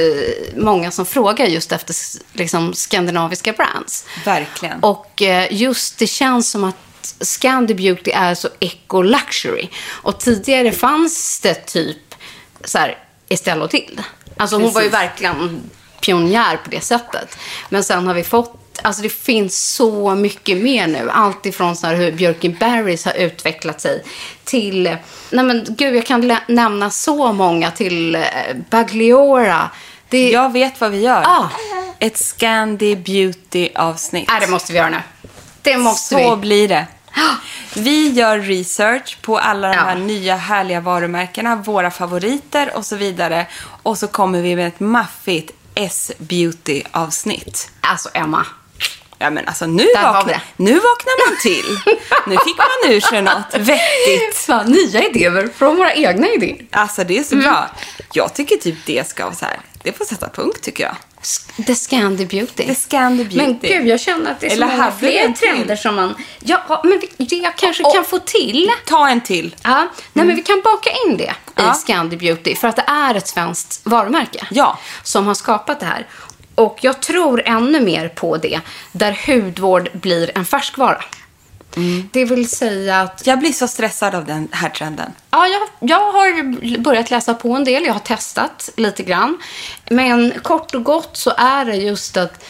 många 0.55 0.91
som 0.91 1.05
frågar 1.05 1.45
just 1.45 1.71
efter 1.71 1.95
liksom, 2.33 2.73
skandinaviska 2.73 3.53
brands. 3.53 4.05
Verkligen. 4.25 4.79
Och 4.79 5.21
eh, 5.21 5.53
just 5.53 5.97
det 5.97 6.07
känns 6.07 6.49
som 6.51 6.63
att 6.63 6.75
Scandi 7.21 7.73
Beauty 7.73 8.11
är 8.11 8.35
så 8.35 8.49
eco-luxury. 8.59 9.67
Och 9.87 10.19
tidigare 10.19 10.71
fanns 10.71 11.39
det 11.39 11.53
typ 11.53 12.15
så 12.63 12.77
här 12.77 12.97
Estelle 13.29 13.63
och 13.63 13.69
Tilde. 13.69 14.05
Alltså 14.37 14.55
hon 14.55 14.73
var 14.73 14.81
ju 14.81 14.89
Precis. 14.89 14.93
verkligen 15.03 15.61
pionjär 16.01 16.57
på 16.57 16.69
det 16.69 16.81
sättet. 16.81 17.37
Men 17.69 17.83
sen 17.83 18.07
har 18.07 18.13
vi 18.13 18.23
fått 18.23 18.61
Alltså 18.81 19.01
det 19.01 19.09
finns 19.09 19.73
så 19.73 20.15
mycket 20.15 20.57
mer 20.57 20.87
nu. 20.87 21.09
Allt 21.11 21.45
ifrån 21.45 21.75
så 21.75 21.87
här 21.87 21.95
hur 21.95 22.11
Björkin 22.11 22.57
Barrys 22.59 23.05
har 23.05 23.13
utvecklat 23.13 23.81
sig 23.81 24.03
till... 24.43 24.83
Nej 25.29 25.45
men 25.45 25.65
gud, 25.69 25.95
jag 25.95 26.05
kan 26.05 26.37
nämna 26.47 26.89
så 26.89 27.33
många 27.33 27.71
till 27.71 28.15
eh, 28.15 28.21
Bagliora. 28.69 29.69
Det, 30.09 30.29
Jag 30.31 30.53
vet 30.53 30.81
vad 30.81 30.91
vi 30.91 30.99
gör. 31.01 31.23
Ah. 31.25 31.49
Ett 31.99 32.17
Scandi 32.17 32.95
Beauty-avsnitt. 32.95 34.27
Nej, 34.27 34.39
det 34.41 34.47
måste 34.47 34.71
vi 34.73 34.77
göra 34.77 34.89
nu. 34.89 35.01
Det 35.61 35.77
måste 35.77 36.15
Så 36.15 36.35
vi. 36.35 36.41
blir 36.41 36.67
det. 36.67 36.87
Vi 37.75 38.09
gör 38.11 38.39
research 38.39 39.17
på 39.21 39.37
alla 39.39 39.67
de 39.67 39.73
Ja. 39.73 39.81
här 39.81 39.95
nya 39.95 40.35
härliga 40.35 40.79
varumärkena, 40.81 41.55
våra 41.55 41.91
favoriter 41.91 42.71
och 42.75 42.85
så 42.85 42.95
vidare. 42.95 43.47
Och 43.83 43.97
så 43.97 44.07
kommer 44.07 44.41
vi 44.41 44.55
med 44.55 44.67
ett 44.67 44.79
maffigt 44.79 45.51
S-beauty-avsnitt. 45.75 47.69
Alltså 47.81 48.09
Emma. 48.13 48.45
Ja 49.17 49.29
men 49.29 49.47
alltså 49.47 49.65
nu, 49.65 49.83
det. 50.27 50.41
nu 50.57 50.73
vaknar 50.73 51.29
man 51.29 51.37
till. 51.41 51.79
Nu 52.27 52.37
fick 52.45 52.57
man 52.57 52.91
ur 52.93 52.99
sig 52.99 53.21
något 53.21 53.53
vettigt. 53.53 54.35
Fan, 54.37 54.65
nya 54.71 55.03
idéer 55.09 55.49
från 55.57 55.75
våra 55.77 55.93
egna 55.93 56.27
idéer. 56.27 56.65
Alltså 56.71 57.03
det 57.03 57.17
är 57.17 57.23
så 57.23 57.35
Mm. 57.35 57.45
bra. 57.45 57.69
Jag 58.13 58.33
tycker 58.33 58.55
typ 58.55 58.75
det 58.85 59.07
ska 59.09 59.23
vara 59.25 59.35
så 59.35 59.45
här. 59.45 59.59
Det 59.83 59.91
får 59.97 60.05
sätta 60.05 60.29
punkt 60.29 60.61
tycker 60.61 60.83
jag. 60.83 60.95
The 61.67 61.75
Scandi 61.75 62.25
Beauty. 62.25 62.65
The 62.67 62.75
Scandi 62.75 63.23
Beauty. 63.23 63.37
Men 63.37 63.59
gud, 63.61 63.87
jag 63.87 63.99
känner 63.99 64.31
att 64.31 64.39
det 64.39 64.45
är 64.45 64.49
så 64.49 64.55
Eller 64.55 64.67
många 64.67 64.91
fler 64.91 65.31
trender 65.31 65.75
som 65.75 65.95
man... 65.95 66.15
Ja, 66.39 66.81
men 66.83 66.99
vi, 67.17 67.25
det 67.25 67.35
jag 67.35 67.55
kanske 67.55 67.83
Och- 67.83 67.93
kan 67.93 68.05
få 68.05 68.19
till. 68.19 68.71
Ta 68.85 69.09
en 69.09 69.21
till. 69.21 69.55
Ja, 69.63 69.87
nej, 70.13 70.25
men 70.25 70.35
vi 70.35 70.41
kan 70.41 70.61
baka 70.63 70.89
in 71.07 71.17
det 71.17 71.33
Ja. 71.55 71.71
i 71.71 71.75
Scandi 71.75 72.17
Beauty. 72.17 72.55
För 72.55 72.67
att 72.67 72.75
det 72.75 72.85
är 72.87 73.15
ett 73.15 73.27
svenskt 73.27 73.81
varumärke. 73.83 74.47
Ja. 74.51 74.79
Som 75.03 75.27
har 75.27 75.33
skapat 75.33 75.79
det 75.79 75.85
här. 75.85 76.07
Och 76.55 76.77
jag 76.81 77.01
tror 77.01 77.41
ännu 77.45 77.79
mer 77.79 78.07
på 78.09 78.37
det. 78.37 78.59
Där 78.91 79.17
hudvård 79.27 79.89
blir 79.93 80.31
en 80.37 80.45
färskvara. 80.45 81.03
Mm. 81.75 82.09
Det 82.13 82.25
vill 82.25 82.49
säga 82.49 83.01
att 83.01 83.27
Jag 83.27 83.39
blir 83.39 83.51
så 83.51 83.67
stressad 83.67 84.15
av 84.15 84.25
den 84.25 84.47
här 84.51 84.69
trenden. 84.69 85.11
Ja, 85.31 85.47
jag, 85.47 85.89
jag 85.89 86.11
har 86.11 86.77
börjat 86.77 87.11
läsa 87.11 87.33
på 87.33 87.53
en 87.53 87.63
del. 87.63 87.85
Jag 87.85 87.93
har 87.93 87.99
testat 87.99 88.69
lite 88.75 89.03
grann. 89.03 89.37
Men 89.89 90.33
kort 90.43 90.75
och 90.75 90.83
gott 90.83 91.17
så 91.17 91.33
är 91.37 91.65
det 91.65 91.75
just 91.75 92.17
att 92.17 92.43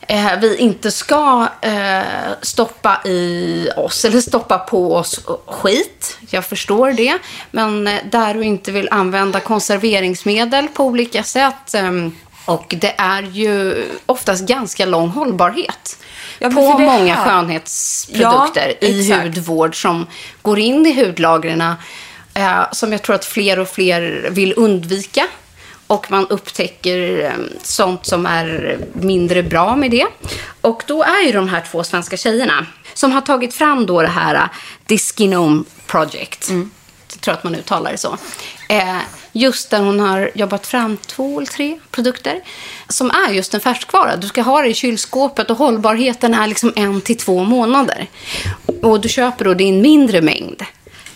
eh, 0.00 0.40
vi 0.40 0.56
inte 0.56 0.90
ska 0.90 1.48
eh, 1.60 2.02
stoppa 2.42 3.00
i 3.04 3.68
oss 3.76 4.04
eller 4.04 4.20
stoppa 4.20 4.58
på 4.58 4.94
oss 4.96 5.20
skit. 5.46 6.18
Jag 6.30 6.44
förstår 6.44 6.92
det. 6.92 7.18
Men 7.50 7.86
eh, 7.86 8.00
där 8.10 8.34
du 8.34 8.44
inte 8.44 8.72
vill 8.72 8.88
använda 8.90 9.40
konserveringsmedel 9.40 10.68
på 10.68 10.84
olika 10.84 11.22
sätt. 11.22 11.74
Eh, 11.74 11.92
och 12.44 12.74
det 12.76 12.94
är 12.98 13.22
ju 13.22 13.84
oftast 14.06 14.46
ganska 14.46 14.86
lång 14.86 15.08
hållbarhet. 15.08 15.96
Ja, 16.38 16.50
på 16.50 16.78
många 16.78 17.14
här- 17.14 17.24
skönhetsprodukter 17.24 18.74
Ja, 18.80 18.88
i 18.88 19.00
exakt. 19.00 19.22
hudvård 19.22 19.82
som 19.82 20.06
går 20.42 20.58
in 20.58 20.86
i 20.86 21.04
hudlagren. 21.04 21.60
Eh, 22.34 22.72
som 22.72 22.92
jag 22.92 23.02
tror 23.02 23.16
att 23.16 23.24
fler 23.24 23.58
och 23.58 23.68
fler 23.68 24.28
vill 24.30 24.54
undvika. 24.56 25.26
Och 25.86 26.10
man 26.10 26.26
upptäcker 26.28 27.24
eh, 27.24 27.32
sånt 27.62 28.06
som 28.06 28.26
är 28.26 28.78
mindre 28.92 29.42
bra 29.42 29.76
med 29.76 29.90
det. 29.90 30.06
Och 30.60 30.82
då 30.86 31.02
är 31.02 31.26
ju 31.26 31.32
de 31.32 31.48
här 31.48 31.64
två 31.70 31.84
svenska 31.84 32.16
tjejerna 32.16 32.66
som 32.94 33.12
har 33.12 33.20
tagit 33.20 33.54
fram 33.54 33.86
då 33.86 34.02
det 34.02 34.08
här 34.08 34.34
eh, 34.34 34.42
Diskinome 34.86 35.64
Project. 35.86 36.50
Jag 37.12 37.20
tror 37.20 37.34
att 37.34 37.44
man 37.44 37.54
uttalar 37.54 37.90
det 37.92 37.98
så. 37.98 38.16
Eh, 38.68 38.96
just 39.36 39.70
där 39.70 39.80
hon 39.80 40.00
har 40.00 40.30
jobbat 40.34 40.66
fram 40.66 40.96
två 40.96 41.38
eller 41.38 41.46
tre 41.46 41.78
produkter 41.90 42.40
som 42.88 43.10
är 43.10 43.32
just 43.32 43.54
en 43.54 43.60
färskvara. 43.60 44.16
Du 44.16 44.26
ska 44.26 44.42
ha 44.42 44.62
det 44.62 44.68
i 44.68 44.74
kylskåpet 44.74 45.50
och 45.50 45.56
hållbarheten 45.56 46.34
är 46.34 46.46
liksom 46.46 46.72
en 46.76 47.00
till 47.00 47.16
två 47.16 47.44
månader. 47.44 48.06
Och 48.82 49.00
du 49.00 49.08
köper 49.08 49.44
då 49.44 49.54
din 49.54 49.82
mindre 49.82 50.20
mängd. 50.20 50.62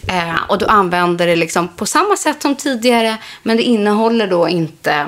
Eh, 0.09 0.43
och 0.49 0.59
du 0.59 0.67
använder 0.67 1.27
det 1.27 1.37
liksom 1.37 1.69
på 1.69 1.87
samma 1.87 2.17
sätt 2.17 2.43
som 2.43 2.57
tidigare 2.57 3.17
men 3.43 3.57
det 3.57 3.63
innehåller 3.63 4.27
då 4.27 4.49
inte 4.49 5.07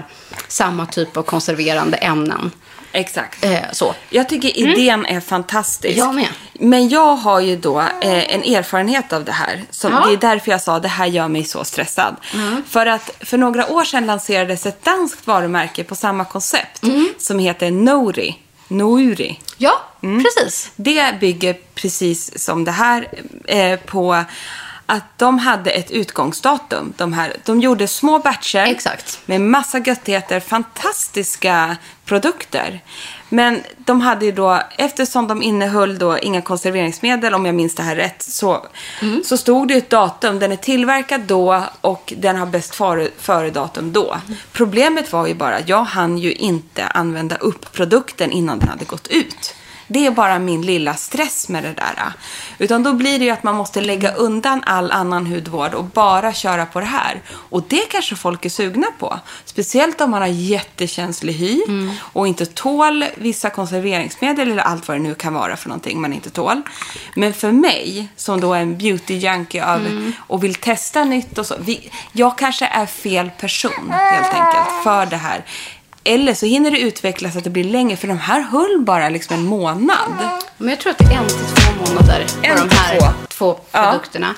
samma 0.49 0.87
typ 0.87 1.17
av 1.17 1.23
konserverande 1.23 1.97
ämnen. 1.97 2.51
Exakt. 2.93 3.45
Eh, 3.45 3.59
så. 3.73 3.95
Jag 4.11 4.29
tycker 4.29 4.59
idén 4.59 5.07
är 5.07 5.21
fantastisk. 5.21 5.99
Jag 5.99 6.15
med. 6.15 6.29
Men 6.53 6.89
jag 6.89 7.17
har 7.17 7.41
ju 7.41 7.57
då 7.57 7.81
eh, 7.81 8.35
en 8.35 8.43
erfarenhet 8.43 9.13
av 9.13 9.25
det 9.25 9.33
här. 9.33 9.65
Som, 9.71 9.93
Ja. 9.93 10.07
Det 10.07 10.13
är 10.13 10.17
därför 10.17 10.51
jag 10.51 10.63
sa 10.63 10.79
det 10.79 10.89
här 10.89 11.07
gör 11.07 11.29
mig 11.29 11.45
så 11.45 11.65
stressad. 11.65 12.17
För 12.69 12.87
att 12.87 13.11
för 13.21 13.39
några 13.39 13.73
år 13.73 13.85
sedan 13.85 14.07
lanserades 14.07 14.67
ett 14.67 14.85
danskt 14.85 15.27
varumärke 15.27 15.85
på 15.85 15.95
samma 15.95 16.25
koncept. 16.25 16.81
Som 17.19 17.39
heter 17.39 17.71
Nori. 17.71 18.39
Nouri. 18.69 19.39
Ja, 19.57 19.73
precis. 20.01 20.71
Det 20.77 21.21
bygger 21.21 21.57
precis 21.75 22.39
som 22.45 22.65
det 22.65 22.71
här 22.71 23.09
eh, 23.47 23.79
på 23.79 24.25
att 24.91 25.19
de 25.19 25.39
hade 25.39 25.71
ett 25.71 25.91
utgångsdatum. 25.91 26.93
De, 26.97 27.13
här, 27.13 27.37
de 27.45 27.61
gjorde 27.61 27.87
små 27.87 28.19
batcher 28.19 28.59
Exakt. 28.59 29.21
med 29.27 29.41
massa 29.41 29.79
göttigheter, 29.79 30.41
fantastiska 30.41 31.77
produkter. 32.05 32.81
Men 33.29 33.61
de 33.79 34.01
hade 34.01 34.25
ju 34.25 34.33
då, 34.33 34.63
eftersom 34.79 35.29
de 35.29 35.43
innehöll 35.43 35.99
då 35.99 36.19
inga 36.19 36.43
konserveringsmedel, 36.43 37.35
om 37.35 37.47
jag 37.47 37.55
minns 37.55 37.75
det 37.75 37.83
här 37.83 37.97
rätt, 37.97 38.23
så, 38.23 38.67
så 39.25 39.37
stod 39.37 39.69
det 39.69 39.75
ett 39.75 39.91
datum. 39.91 40.39
Den 40.39 40.53
är 40.53 40.57
tillverkad 40.57 41.21
då 41.21 41.65
och 41.81 42.13
den 42.17 42.37
har 42.37 42.47
bäst 42.47 42.75
före, 42.75 43.09
före 43.19 43.51
datum 43.51 43.93
då. 43.93 44.17
Problemet 44.53 45.13
var 45.13 45.27
ju 45.27 45.35
bara, 45.35 45.61
jag 45.67 45.85
hann 45.85 46.19
ju 46.19 46.33
inte 46.33 46.87
använda 46.87 47.37
upp 47.37 47.73
produkten 47.73 48.31
innan 48.31 48.59
den 48.59 48.69
hade 48.69 48.85
gått 48.85 49.09
ut. 49.09 49.55
Det 49.93 50.07
är 50.07 50.11
bara 50.11 50.39
min 50.39 50.63
lilla 50.63 50.95
stress 50.95 51.49
med 51.49 51.63
det 51.63 51.73
där. 51.73 52.13
Utan 52.59 52.83
då 52.83 52.93
blir 52.93 53.19
det 53.19 53.25
ju 53.25 53.31
att 53.31 53.43
man 53.43 53.55
måste 53.55 53.81
lägga 53.81 54.13
undan 54.13 54.63
all 54.67 54.91
annan 54.91 55.27
hudvård 55.27 55.75
och 55.75 55.85
bara 55.85 56.33
köra 56.33 56.67
på 56.67 56.81
det 56.81 56.87
här. 56.87 57.23
Och 57.31 57.63
det 57.69 57.91
kanske 57.91 58.17
folk 58.17 58.45
är 58.45 58.49
sugna 58.49 58.87
på. 58.99 59.19
Speciellt 59.45 60.01
om 60.01 60.11
man 60.11 60.23
har 60.23 60.29
jättekänslig 60.29 61.33
hy 61.33 61.61
och 62.13 62.29
inte 62.29 62.47
tål 62.47 63.05
vissa 63.15 63.51
konserveringsmedel 63.51 64.51
eller 64.51 64.63
allt 64.63 64.89
vad 64.89 64.97
det 64.97 65.03
nu 65.03 65.15
kan 65.15 65.35
vara 65.35 65.57
för 65.57 65.69
någonting 65.69 66.01
man 66.01 66.13
inte 66.13 66.31
tål. 66.31 66.63
Men 67.15 67.35
för 67.35 67.53
mig, 67.53 68.09
som 68.17 68.41
då 68.41 68.55
är 68.55 68.61
en 68.61 68.79
beauty 68.79 69.15
junkie 69.15 69.65
av, 69.65 70.13
och 70.27 70.45
vill 70.45 70.55
testa 70.55 71.05
nytt 71.05 71.39
och 71.39 71.47
så. 71.47 71.55
Vi, 71.59 71.91
jag 72.13 72.39
kanske 72.39 72.67
är 72.67 72.87
fel 72.87 73.31
person 73.31 73.91
helt 73.91 74.35
enkelt 74.35 74.85
för 74.85 75.07
det 75.07 75.17
här. 75.17 75.45
Eller 76.05 76.35
så 76.35 76.47
hinner 76.47 76.71
det 76.71 76.79
utvecklas 76.81 77.37
att 77.37 77.45
det 77.45 77.51
blir 77.51 77.65
längre, 77.65 77.97
för 77.97 78.09
de 78.09 78.19
här 78.19 78.41
höll 78.41 78.81
bara 78.81 79.09
liksom 79.09 79.37
en 79.37 79.45
månad. 79.45 80.13
Men 80.59 80.69
jag 80.69 80.81
tror 80.81 80.91
att 80.93 80.99
det 80.99 81.05
är 81.05 81.19
en 81.19 81.27
till 81.27 81.37
två 81.37 81.85
månader 81.95 82.25
på 82.41 82.47
En 82.47 82.69
de 82.69 82.75
här 82.77 82.99
två. 82.99 83.07
två, 83.29 83.61
Ja. 83.73 83.91
produkterna. 83.91 84.35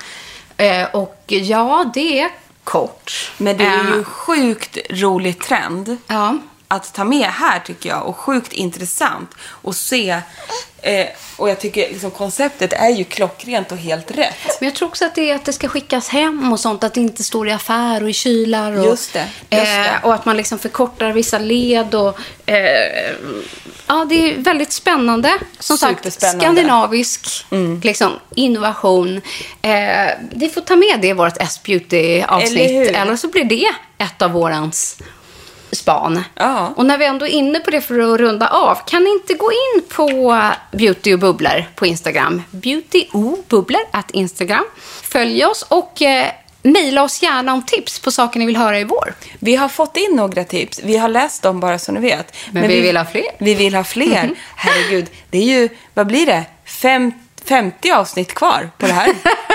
Eh, 0.57 0.87
och 0.95 1.23
ja, 1.27 1.91
det 1.93 2.19
är 2.19 2.29
kort. 2.63 3.31
Men 3.37 3.57
det 3.57 3.63
är 3.65 3.83
ju 3.83 3.97
Eh, 3.99 4.03
sjukt 4.03 4.77
rolig 4.89 5.39
trend 5.39 5.97
Ja. 6.07 6.37
Att 6.75 6.93
ta 6.93 7.03
med 7.03 7.27
här 7.27 7.59
tycker 7.59 7.89
jag. 7.89 8.07
Och 8.07 8.17
sjukt 8.17 8.53
intressant 8.53 9.31
att 9.63 9.75
se. 9.75 10.21
Eh, 10.81 11.07
och 11.37 11.49
jag 11.49 11.59
tycker 11.59 11.89
liksom 11.89 12.11
konceptet 12.11 12.73
är 12.73 12.89
ju 12.89 13.03
klockrent 13.03 13.71
och 13.71 13.77
helt 13.77 14.11
rätt. 14.11 14.35
Men 14.59 14.69
jag 14.69 14.75
tror 14.75 14.87
också 14.87 15.05
att 15.05 15.15
det 15.15 15.29
är 15.29 15.35
att 15.35 15.45
det 15.45 15.53
ska 15.53 15.67
skickas 15.67 16.09
hem 16.09 16.53
och 16.53 16.59
sånt. 16.59 16.83
Att 16.83 16.93
det 16.93 16.99
inte 17.01 17.23
står 17.23 17.47
i 17.47 17.51
affär 17.51 18.03
och 18.03 18.09
i 18.09 18.13
kylar. 18.13 18.79
Och, 18.79 18.85
Just 18.85 19.13
det, 19.13 19.27
just 19.49 19.65
det. 19.65 19.89
Eh, 20.01 20.05
och 20.05 20.13
att 20.13 20.25
man 20.25 20.37
liksom 20.37 20.59
förkortar 20.59 21.11
vissa 21.11 21.39
led. 21.39 21.95
Och, 21.95 22.19
eh, 22.45 22.57
ja, 23.87 24.05
det 24.09 24.15
är 24.15 24.37
väldigt 24.37 24.73
spännande. 24.73 25.33
Som 25.59 25.77
sagt, 25.77 26.13
skandinavisk 26.13 27.45
liksom, 27.83 28.11
innovation. 28.35 29.21
Eh, 29.61 29.71
vi 30.31 30.49
får 30.49 30.61
ta 30.61 30.75
med 30.75 30.99
det 31.01 31.07
i 31.07 31.13
vårt 31.13 31.37
Eller 31.37 31.45
S-beauty-avsnitt. 31.45 32.71
hur? 32.71 32.95
Eller 32.95 33.15
så 33.15 33.27
blir 33.27 33.43
det 33.43 33.67
ett 33.97 34.21
av 34.21 34.31
vårans 34.31 34.97
span. 35.75 36.23
Ja. 36.35 36.73
Och 36.75 36.85
när 36.85 36.97
vi 36.97 37.05
ändå 37.05 37.27
är 37.27 37.31
inne 37.31 37.59
på 37.59 37.71
det 37.71 37.81
för 37.81 38.13
att 38.13 38.19
runda 38.19 38.47
av, 38.47 38.77
kan 38.87 39.03
ni 39.03 39.09
inte 39.09 39.33
gå 39.33 39.51
in 39.51 39.83
på 39.89 40.37
Beauty 40.71 41.13
och 41.13 41.19
bubblor 41.19 41.65
på 41.75 41.85
Instagram? 41.85 42.41
Beauty 42.51 43.05
och 43.11 43.45
bubblor 43.47 43.81
at 43.91 44.11
Instagram. 44.11 44.65
Följ 45.03 45.45
oss 45.45 45.61
och 45.61 46.01
eh, 46.01 46.27
mejla 46.61 47.03
oss 47.03 47.23
gärna 47.23 47.53
om 47.53 47.65
tips 47.65 47.99
på 47.99 48.11
saker 48.11 48.39
ni 48.39 48.45
vill 48.45 48.57
höra 48.57 48.79
i 48.79 48.83
vår. 48.83 49.13
Vi 49.39 49.55
har 49.55 49.69
fått 49.69 49.97
in 49.97 50.15
några 50.15 50.43
tips. 50.43 50.81
Vi 50.83 50.97
har 50.97 51.09
läst 51.09 51.41
dem 51.41 51.59
bara 51.59 51.79
så 51.79 51.91
ni 51.91 51.99
vet. 51.99 52.35
Men 52.51 52.67
vi 52.67 52.81
vill 52.81 52.97
ha 52.97 53.05
fler. 53.05 53.31
Vi 53.39 53.55
vill 53.55 53.75
ha 53.75 53.83
fler. 53.83 54.29
Herregud. 54.55 55.05
Det 55.29 55.37
är 55.37 55.59
ju, 55.59 55.69
vad 55.93 56.07
blir 56.07 56.25
det? 56.25 56.43
Fem, 56.65 57.11
50 57.45 57.91
avsnitt 57.91 58.33
kvar 58.33 58.69
på 58.77 58.87
det 58.87 58.93
här 58.93 59.09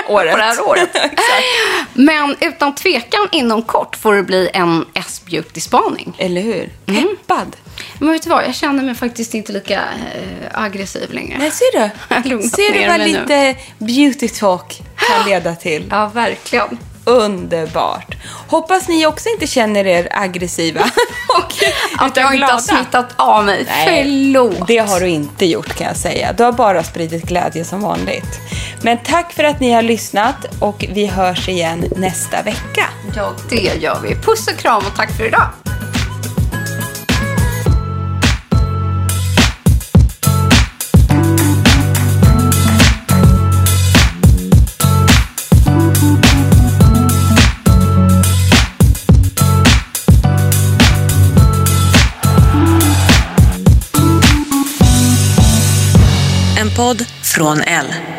året. 0.07 0.31
På 0.31 0.37
det 0.37 0.43
här 0.43 0.67
året. 0.67 0.89
Men 1.93 2.35
utan 2.41 2.75
tvekan 2.75 3.27
inom 3.31 3.61
kort 3.61 3.95
får 3.95 4.15
det 4.15 4.23
bli 4.23 4.49
en 4.53 4.85
S-beauty-spaning. 4.93 6.15
Eller 6.17 6.41
hur? 6.41 6.69
Mm. 6.87 7.17
Peppad. 7.27 7.55
Men 7.99 8.11
vet 8.11 8.23
du 8.23 8.29
vad, 8.29 8.43
jag 8.43 8.55
känner 8.55 8.83
mig 8.83 8.95
faktiskt 8.95 9.33
inte 9.33 9.51
lika 9.51 9.79
eh, 9.79 10.63
aggressiv 10.63 11.13
längre. 11.13 11.37
Nej, 11.39 11.51
ser 11.51 11.79
du? 11.79 12.49
Ser 12.49 12.73
du 12.73 12.87
vad 12.87 12.99
nu. 12.99 13.05
lite 13.05 13.55
beauty 13.77 14.27
talk 14.27 14.81
kan 14.95 15.29
leda 15.29 15.55
till? 15.55 15.87
Ja, 15.91 16.11
verkligen. 16.13 16.77
Underbart. 17.09 18.15
Hoppas 18.47 18.87
ni 18.87 19.05
också 19.05 19.29
inte 19.29 19.47
känner 19.47 19.87
er 19.87 20.07
aggressiva. 20.11 20.81
och 21.37 21.53
Att 21.97 22.17
jag 22.17 22.35
inte 22.35 22.45
har 22.47 22.59
smittat 22.59 23.05
av 23.15 23.45
mig. 23.45 23.65
Nej, 23.67 24.03
Förlåt. 24.03 24.67
Det 24.67 24.77
har 24.77 24.99
du 24.99 25.07
inte 25.07 25.45
gjort 25.45 25.75
kan 25.75 25.87
jag 25.87 25.97
säga. 25.97 26.33
Du 26.33 26.43
har 26.43 26.51
bara 26.51 26.83
spridit 26.83 27.23
glädje 27.23 27.65
som 27.65 27.81
vanligt. 27.81 28.39
Men 28.81 28.97
tack 28.97 29.33
för 29.33 29.43
att 29.43 29.59
ni 29.59 29.71
har 29.71 29.81
lyssnat 29.81 30.35
och 30.59 30.85
vi 30.89 31.05
hörs 31.05 31.49
igen 31.49 31.85
nästa 31.95 32.41
vecka. 32.41 32.85
Ja, 33.15 33.31
det 33.49 33.81
gör 33.81 33.99
vi. 34.03 34.15
Puss 34.15 34.47
och 34.47 34.57
kram 34.57 34.83
och 34.87 34.95
tack 34.95 35.17
för 35.17 35.27
idag. 35.27 35.47
Podd 56.89 57.05
från 57.21 57.61
L. 57.61 58.18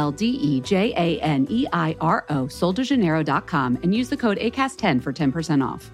L 0.00 0.10
D 0.10 0.26
E 0.26 0.60
J 0.62 0.92
A 0.96 1.20
N 1.20 1.46
E 1.50 1.66
I 1.72 1.94
R 2.00 2.24
O, 2.30 2.46
soldejaneiro.com, 2.46 3.78
and 3.82 3.94
use 3.94 4.08
the 4.08 4.16
code 4.16 4.38
ACAST10 4.38 5.02
for 5.02 5.12
10% 5.12 5.62
off. 5.62 5.90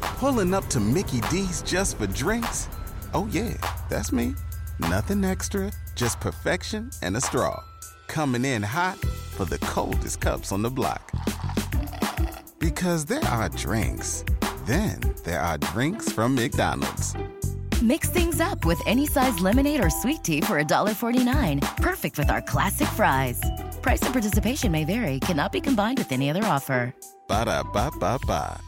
Pulling 0.00 0.52
up 0.52 0.66
to 0.66 0.78
Mickey 0.78 1.20
D's 1.30 1.62
just 1.62 1.96
for 1.96 2.06
drinks? 2.06 2.68
Oh, 3.14 3.26
yeah, 3.30 3.54
that's 3.88 4.12
me. 4.12 4.34
Nothing 4.78 5.24
extra, 5.24 5.72
just 5.94 6.20
perfection 6.20 6.90
and 7.02 7.16
a 7.16 7.20
straw. 7.20 7.62
Coming 8.08 8.44
in 8.44 8.62
hot 8.62 8.98
for 9.36 9.46
the 9.46 9.58
coldest 9.58 10.20
cups 10.20 10.52
on 10.52 10.62
the 10.62 10.70
block. 10.70 11.10
Because 12.58 13.06
there 13.06 13.24
are 13.24 13.48
drinks, 13.48 14.24
then 14.66 15.00
there 15.24 15.40
are 15.40 15.56
drinks 15.58 16.12
from 16.12 16.34
McDonald's. 16.34 17.14
Mix 17.82 18.08
things 18.08 18.40
up 18.40 18.64
with 18.64 18.80
any 18.86 19.06
size 19.06 19.38
lemonade 19.40 19.84
or 19.84 19.90
sweet 19.90 20.24
tea 20.24 20.40
for 20.40 20.62
$1.49. 20.62 21.76
Perfect 21.76 22.16
with 22.18 22.30
our 22.30 22.40
classic 22.40 22.88
fries. 22.88 23.38
Price 23.82 24.00
and 24.02 24.14
participation 24.14 24.72
may 24.72 24.84
vary, 24.84 25.20
cannot 25.20 25.52
be 25.52 25.60
combined 25.60 25.98
with 25.98 26.10
any 26.10 26.30
other 26.30 26.44
offer. 26.44 26.94
Ba 27.28 27.44
da 27.44 27.62
ba 27.62 27.90
ba 28.00 28.18
ba. 28.26 28.60